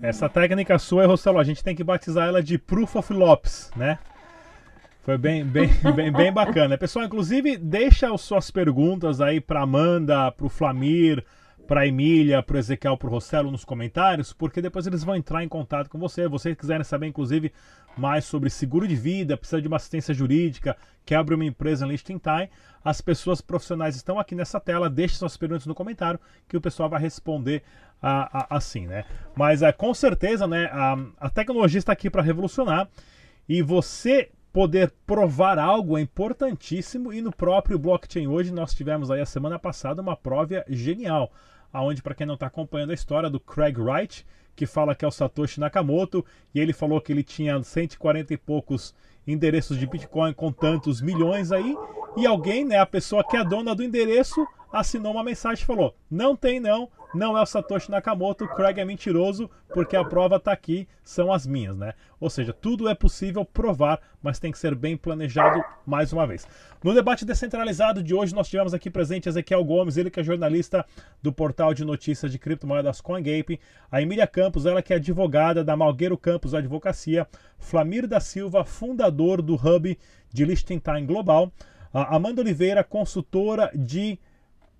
Essa 0.00 0.28
técnica 0.28 0.78
sua, 0.78 1.06
Rossello, 1.06 1.40
a 1.40 1.44
gente 1.44 1.62
tem 1.62 1.74
que 1.74 1.82
batizar 1.82 2.28
ela 2.28 2.40
de 2.40 2.56
Proof 2.56 2.94
of 2.94 3.12
Lopes, 3.12 3.70
né? 3.74 3.98
Foi 5.02 5.18
bem, 5.18 5.44
bem, 5.44 5.68
bem, 5.96 6.12
bem 6.12 6.32
bacana. 6.32 6.78
Pessoal, 6.78 7.04
inclusive, 7.04 7.56
deixa 7.56 8.12
as 8.12 8.20
suas 8.20 8.48
perguntas 8.48 9.20
aí 9.20 9.40
para 9.40 9.62
Amanda, 9.62 10.30
para 10.30 10.46
o 10.46 10.48
Flamir, 10.48 11.24
para 11.66 11.86
Emília, 11.86 12.42
para 12.42 12.56
o 12.56 12.58
Ezequiel, 12.58 12.96
para 12.96 13.08
o 13.08 13.10
Rossello 13.10 13.50
nos 13.50 13.64
comentários, 13.64 14.32
porque 14.32 14.62
depois 14.62 14.86
eles 14.86 15.02
vão 15.02 15.16
entrar 15.16 15.42
em 15.42 15.48
contato 15.48 15.90
com 15.90 15.98
você. 15.98 16.28
Vocês 16.28 16.56
quiserem 16.56 16.84
saber, 16.84 17.08
inclusive, 17.08 17.52
mais 17.96 18.24
sobre 18.24 18.48
seguro 18.48 18.86
de 18.86 18.94
vida, 18.94 19.36
precisa 19.36 19.60
de 19.60 19.66
uma 19.66 19.76
assistência 19.76 20.14
jurídica, 20.14 20.76
quer 21.04 21.16
abrir 21.16 21.34
uma 21.34 21.44
empresa 21.44 21.84
em 21.84 21.88
Liechtenstein, 21.88 22.48
as 22.84 23.00
pessoas 23.00 23.40
profissionais 23.40 23.96
estão 23.96 24.18
aqui 24.18 24.34
nessa 24.34 24.60
tela. 24.60 24.88
Deixe 24.88 25.16
suas 25.16 25.36
perguntas 25.36 25.66
no 25.66 25.74
comentário 25.74 26.20
que 26.48 26.56
o 26.56 26.60
pessoal 26.60 26.88
vai 26.88 27.00
responder 27.00 27.62
a, 28.00 28.40
a, 28.40 28.56
assim, 28.56 28.86
né? 28.86 29.04
Mas 29.34 29.62
é, 29.62 29.72
com 29.72 29.92
certeza, 29.92 30.46
né, 30.46 30.66
a, 30.72 30.96
a 31.18 31.30
tecnologia 31.30 31.78
está 31.78 31.92
aqui 31.92 32.08
para 32.10 32.22
revolucionar 32.22 32.88
e 33.48 33.62
você 33.62 34.30
poder 34.52 34.92
provar 35.06 35.58
algo 35.58 35.98
é 35.98 36.00
importantíssimo 36.00 37.12
e 37.12 37.20
no 37.20 37.30
próprio 37.30 37.78
blockchain 37.78 38.26
hoje 38.26 38.52
nós 38.52 38.74
tivemos 38.74 39.10
aí 39.10 39.20
a 39.20 39.26
semana 39.26 39.58
passada 39.58 40.00
uma 40.00 40.16
prova 40.16 40.64
genial 40.68 41.30
aonde 41.72 42.02
para 42.02 42.14
quem 42.14 42.26
não 42.26 42.34
está 42.34 42.46
acompanhando 42.46 42.90
a 42.90 42.94
história 42.94 43.28
do 43.28 43.38
Craig 43.38 43.78
Wright, 43.78 44.26
que 44.56 44.66
fala 44.66 44.94
que 44.94 45.04
é 45.04 45.08
o 45.08 45.12
Satoshi 45.12 45.60
Nakamoto, 45.60 46.24
e 46.54 46.60
ele 46.60 46.72
falou 46.72 47.00
que 47.00 47.12
ele 47.12 47.22
tinha 47.22 47.62
140 47.62 48.34
e 48.34 48.36
poucos 48.36 48.94
endereços 49.26 49.78
de 49.78 49.86
Bitcoin 49.86 50.32
com 50.32 50.50
tantos 50.50 51.00
milhões 51.00 51.52
aí, 51.52 51.76
e 52.16 52.26
alguém, 52.26 52.64
né, 52.64 52.78
a 52.78 52.86
pessoa 52.86 53.22
que 53.22 53.36
é 53.36 53.44
dona 53.44 53.74
do 53.74 53.84
endereço, 53.84 54.46
assinou 54.72 55.12
uma 55.12 55.22
mensagem 55.22 55.62
e 55.62 55.66
falou: 55.66 55.94
"Não 56.10 56.34
tem 56.34 56.58
não, 56.58 56.90
não 57.14 57.36
é 57.36 57.42
o 57.42 57.46
Satoshi 57.46 57.90
Nakamoto, 57.90 58.44
o 58.44 58.48
Craig 58.48 58.78
é 58.78 58.84
mentiroso, 58.84 59.50
porque 59.72 59.96
a 59.96 60.04
prova 60.04 60.36
está 60.36 60.52
aqui, 60.52 60.86
são 61.02 61.32
as 61.32 61.46
minhas, 61.46 61.76
né? 61.76 61.94
Ou 62.20 62.28
seja, 62.28 62.52
tudo 62.52 62.88
é 62.88 62.94
possível 62.94 63.44
provar, 63.44 64.00
mas 64.22 64.38
tem 64.38 64.52
que 64.52 64.58
ser 64.58 64.74
bem 64.74 64.96
planejado 64.96 65.62
mais 65.86 66.12
uma 66.12 66.26
vez. 66.26 66.46
No 66.82 66.92
debate 66.92 67.24
descentralizado 67.24 68.02
de 68.02 68.14
hoje, 68.14 68.34
nós 68.34 68.48
tivemos 68.48 68.74
aqui 68.74 68.90
presente 68.90 69.28
Ezequiel 69.28 69.64
Gomes, 69.64 69.96
ele 69.96 70.10
que 70.10 70.20
é 70.20 70.22
jornalista 70.22 70.84
do 71.22 71.32
portal 71.32 71.72
de 71.72 71.84
notícias 71.84 72.30
de 72.30 72.38
criptomoedas 72.38 73.00
CoinGape, 73.00 73.60
a 73.90 74.02
Emília 74.02 74.26
Campos, 74.26 74.66
ela 74.66 74.82
que 74.82 74.92
é 74.92 74.96
advogada 74.96 75.64
da 75.64 75.76
Malgueiro 75.76 76.18
Campos 76.18 76.54
Advocacia, 76.54 77.26
Flamir 77.58 78.06
da 78.06 78.20
Silva, 78.20 78.64
fundador 78.64 79.40
do 79.40 79.54
Hub 79.54 79.98
de 80.32 80.44
Liechtenstein 80.44 81.06
Global, 81.06 81.50
a 81.92 82.14
Amanda 82.16 82.42
Oliveira, 82.42 82.84
consultora 82.84 83.70
de 83.74 84.18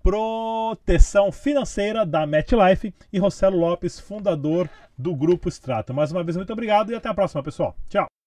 proteção 0.03 1.31
financeira 1.31 2.05
da 2.05 2.25
MetLife 2.25 2.93
e 3.11 3.19
Rossello 3.19 3.57
Lopes, 3.57 3.99
fundador 3.99 4.69
do 4.97 5.15
Grupo 5.15 5.49
Extrato. 5.49 5.93
Mais 5.93 6.11
uma 6.11 6.23
vez, 6.23 6.35
muito 6.35 6.53
obrigado 6.53 6.91
e 6.91 6.95
até 6.95 7.09
a 7.09 7.13
próxima, 7.13 7.43
pessoal. 7.43 7.75
Tchau! 7.89 8.18